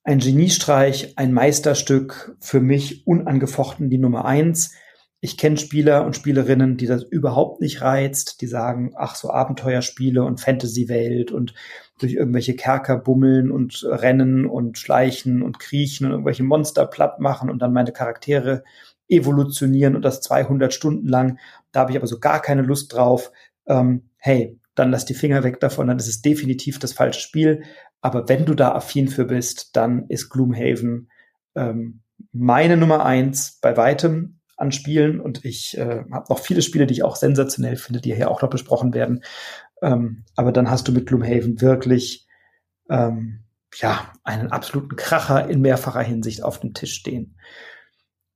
ein 0.05 0.19
Geniestreich, 0.19 1.15
ein 1.17 1.33
Meisterstück, 1.33 2.37
für 2.41 2.61
mich 2.61 3.07
unangefochten 3.07 3.91
die 3.91 3.99
Nummer 3.99 4.27
eins 4.27 4.75
ich 5.21 5.37
kenne 5.37 5.57
Spieler 5.57 6.07
und 6.07 6.15
Spielerinnen, 6.15 6.77
die 6.77 6.87
das 6.87 7.03
überhaupt 7.03 7.61
nicht 7.61 7.83
reizt, 7.83 8.41
die 8.41 8.47
sagen, 8.47 8.93
ach, 8.97 9.17
so 9.17 9.31
Abenteuerspiele 9.31 10.23
und 10.23 10.41
Fantasy-Welt 10.41 11.33
und 11.33 11.55
durch 11.99 12.15
irgendwelche 12.15 12.55
Kerker 12.55 12.97
bummeln 12.99 13.51
und 13.51 13.85
rennen 13.85 14.47
und 14.47 14.79
schleichen 14.79 15.43
und 15.43 15.59
kriechen 15.59 16.07
und 16.07 16.13
irgendwelche 16.13 16.45
Monster 16.45 16.87
platt 16.87 17.19
machen 17.19 17.51
und 17.51 17.61
dann 17.61 17.73
meine 17.73 17.93
Charaktere 17.93 18.63
evolutionieren 19.09 19.97
und 19.97 20.03
das 20.03 20.21
200 20.21 20.73
Stunden 20.73 21.09
lang. 21.09 21.39
Da 21.73 21.81
habe 21.81 21.91
ich 21.91 21.97
aber 21.97 22.07
so 22.07 22.21
gar 22.21 22.41
keine 22.41 22.63
Lust 22.63 22.95
drauf. 22.95 23.33
Ähm, 23.67 24.11
hey, 24.19 24.61
dann 24.77 24.93
lass 24.93 25.05
die 25.05 25.15
Finger 25.15 25.43
weg 25.43 25.59
davon, 25.59 25.89
dann 25.89 25.99
ist 25.99 26.09
es 26.09 26.23
definitiv 26.23 26.79
das 26.79 26.93
falsche 26.93 27.21
Spiel. 27.21 27.65
Aber 28.01 28.29
wenn 28.29 28.45
du 28.45 28.55
da 28.55 28.73
affin 28.73 29.09
für 29.09 29.25
bist, 29.25 29.75
dann 29.75 30.07
ist 30.09 30.31
Gloomhaven 30.31 31.11
ähm, 31.57 32.03
meine 32.33 32.77
Nummer 32.77 33.05
eins 33.05 33.59
bei 33.61 33.77
weitem 33.77 34.38
an 34.59 34.73
Spielen 34.73 35.21
und 35.21 35.45
ich 35.45 35.79
äh, 35.79 36.05
habe 36.11 36.27
noch 36.29 36.41
viele 36.41 36.63
Spiele, 36.63 36.87
die 36.87 36.95
ich 36.95 37.05
auch 37.05 37.17
sensationell 37.17 37.77
finde, 37.77 38.01
die 38.01 38.15
hier 38.15 38.31
auch 38.31 38.43
noch 38.43 38.51
besprochen 38.51 38.93
werden. 38.93 39.23
Ähm, 39.81 40.25
aber 40.37 40.53
dann 40.53 40.71
hast 40.71 40.89
du 40.89 40.93
mit 40.93 41.07
Gloomhaven 41.07 41.61
wirklich 41.61 42.27
ähm, 42.91 43.45
ja 43.77 44.13
einen 44.25 44.51
absoluten 44.51 44.97
Kracher 44.97 45.49
in 45.49 45.61
mehrfacher 45.61 46.03
Hinsicht 46.03 46.43
auf 46.43 46.59
dem 46.59 46.75
Tisch 46.75 46.95
stehen. 46.95 47.37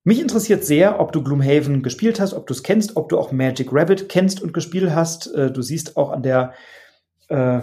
Mich 0.05 0.20
interessiert 0.20 0.64
sehr, 0.64 1.01
ob 1.01 1.12
du 1.12 1.23
Gloomhaven 1.23 1.83
gespielt 1.83 2.20
hast, 2.20 2.35
ob 2.35 2.47
du 2.47 2.55
es 2.55 2.62
kennst, 2.62 2.97
ob 2.97 3.09
du 3.09 3.18
auch 3.18 3.33
Magic 3.33 3.68
Rabbit 3.73 4.09
kennst 4.09 4.41
und 4.41 4.53
gespielt 4.53 4.95
hast. 4.95 5.33
Äh, 5.35 5.51
du 5.51 5.61
siehst 5.61 5.97
auch 5.97 6.11
an 6.11 6.23
der 6.23 6.55
äh, 7.29 7.61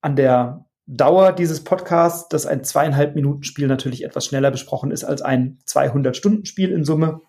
an 0.00 0.16
der 0.16 0.66
Dauer 0.86 1.32
dieses 1.32 1.62
Podcasts, 1.62 2.28
dass 2.28 2.46
ein 2.46 2.64
zweieinhalb 2.64 3.14
Minuten 3.14 3.44
Spiel 3.44 3.68
natürlich 3.68 4.04
etwas 4.04 4.26
schneller 4.26 4.50
besprochen 4.50 4.90
ist 4.90 5.04
als 5.04 5.22
ein 5.22 5.58
200 5.66 6.16
Stunden 6.16 6.44
Spiel 6.44 6.72
in 6.72 6.84
Summe. 6.84 7.20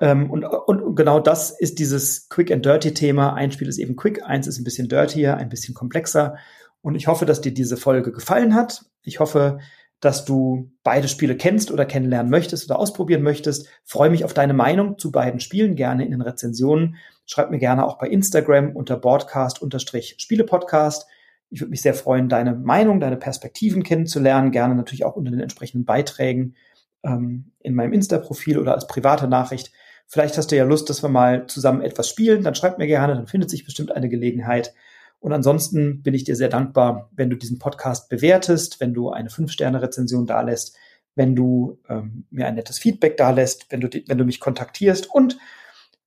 Ähm, 0.00 0.30
und, 0.30 0.44
und 0.44 0.96
genau 0.96 1.20
das 1.20 1.50
ist 1.50 1.78
dieses 1.78 2.28
Quick 2.28 2.50
and 2.50 2.64
Dirty 2.64 2.94
Thema. 2.94 3.34
Ein 3.34 3.52
Spiel 3.52 3.68
ist 3.68 3.78
eben 3.78 3.96
quick, 3.96 4.24
eins 4.24 4.46
ist 4.46 4.58
ein 4.58 4.64
bisschen 4.64 4.88
dirtier, 4.88 5.36
ein 5.36 5.48
bisschen 5.48 5.74
komplexer. 5.74 6.36
Und 6.80 6.94
ich 6.94 7.06
hoffe, 7.06 7.26
dass 7.26 7.40
dir 7.40 7.54
diese 7.54 7.76
Folge 7.76 8.12
gefallen 8.12 8.54
hat. 8.54 8.84
Ich 9.02 9.20
hoffe, 9.20 9.58
dass 10.00 10.24
du 10.26 10.70
beide 10.82 11.08
Spiele 11.08 11.36
kennst 11.36 11.72
oder 11.72 11.86
kennenlernen 11.86 12.30
möchtest 12.30 12.68
oder 12.68 12.78
ausprobieren 12.78 13.22
möchtest. 13.22 13.68
Freue 13.84 14.10
mich 14.10 14.24
auf 14.24 14.34
deine 14.34 14.52
Meinung 14.52 14.98
zu 14.98 15.10
beiden 15.10 15.40
Spielen, 15.40 15.76
gerne 15.76 16.04
in 16.04 16.10
den 16.10 16.20
Rezensionen. 16.20 16.96
Schreib 17.24 17.50
mir 17.50 17.58
gerne 17.58 17.86
auch 17.86 17.96
bei 17.96 18.08
Instagram 18.08 18.76
unter 18.76 18.98
Broadcast-Spielepodcast. 18.98 21.06
Ich 21.48 21.60
würde 21.60 21.70
mich 21.70 21.80
sehr 21.80 21.94
freuen, 21.94 22.28
deine 22.28 22.54
Meinung, 22.54 23.00
deine 23.00 23.16
Perspektiven 23.16 23.82
kennenzulernen. 23.82 24.50
Gerne 24.50 24.74
natürlich 24.74 25.06
auch 25.06 25.16
unter 25.16 25.30
den 25.30 25.40
entsprechenden 25.40 25.86
Beiträgen 25.86 26.54
ähm, 27.02 27.52
in 27.60 27.74
meinem 27.74 27.94
Insta-Profil 27.94 28.58
oder 28.58 28.74
als 28.74 28.86
private 28.86 29.26
Nachricht. 29.26 29.72
Vielleicht 30.14 30.38
hast 30.38 30.52
du 30.52 30.56
ja 30.56 30.62
Lust, 30.62 30.88
dass 30.88 31.02
wir 31.02 31.08
mal 31.08 31.48
zusammen 31.48 31.82
etwas 31.82 32.08
spielen. 32.08 32.44
Dann 32.44 32.54
schreib 32.54 32.78
mir 32.78 32.86
gerne, 32.86 33.16
dann 33.16 33.26
findet 33.26 33.50
sich 33.50 33.64
bestimmt 33.64 33.90
eine 33.90 34.08
Gelegenheit. 34.08 34.72
Und 35.18 35.32
ansonsten 35.32 36.04
bin 36.04 36.14
ich 36.14 36.22
dir 36.22 36.36
sehr 36.36 36.48
dankbar, 36.48 37.10
wenn 37.16 37.30
du 37.30 37.36
diesen 37.36 37.58
Podcast 37.58 38.08
bewertest, 38.08 38.78
wenn 38.78 38.94
du 38.94 39.10
eine 39.10 39.28
5-Sterne-Rezension 39.28 40.24
dalässt, 40.24 40.76
wenn 41.16 41.34
du 41.34 41.80
ähm, 41.88 42.26
mir 42.30 42.46
ein 42.46 42.54
nettes 42.54 42.78
Feedback 42.78 43.16
dalässt, 43.16 43.66
wenn 43.72 43.80
du, 43.80 43.88
wenn 44.06 44.16
du 44.16 44.24
mich 44.24 44.38
kontaktierst 44.38 45.12
und 45.12 45.36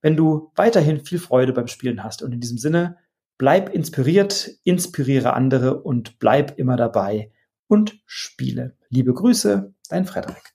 wenn 0.00 0.16
du 0.16 0.52
weiterhin 0.56 1.04
viel 1.04 1.18
Freude 1.18 1.52
beim 1.52 1.66
Spielen 1.66 2.02
hast. 2.02 2.22
Und 2.22 2.32
in 2.32 2.40
diesem 2.40 2.56
Sinne, 2.56 2.96
bleib 3.36 3.68
inspiriert, 3.68 4.52
inspiriere 4.64 5.34
andere 5.34 5.82
und 5.82 6.18
bleib 6.18 6.58
immer 6.58 6.78
dabei 6.78 7.30
und 7.66 8.00
spiele. 8.06 8.74
Liebe 8.88 9.12
Grüße, 9.12 9.74
dein 9.90 10.06
Frederik. 10.06 10.54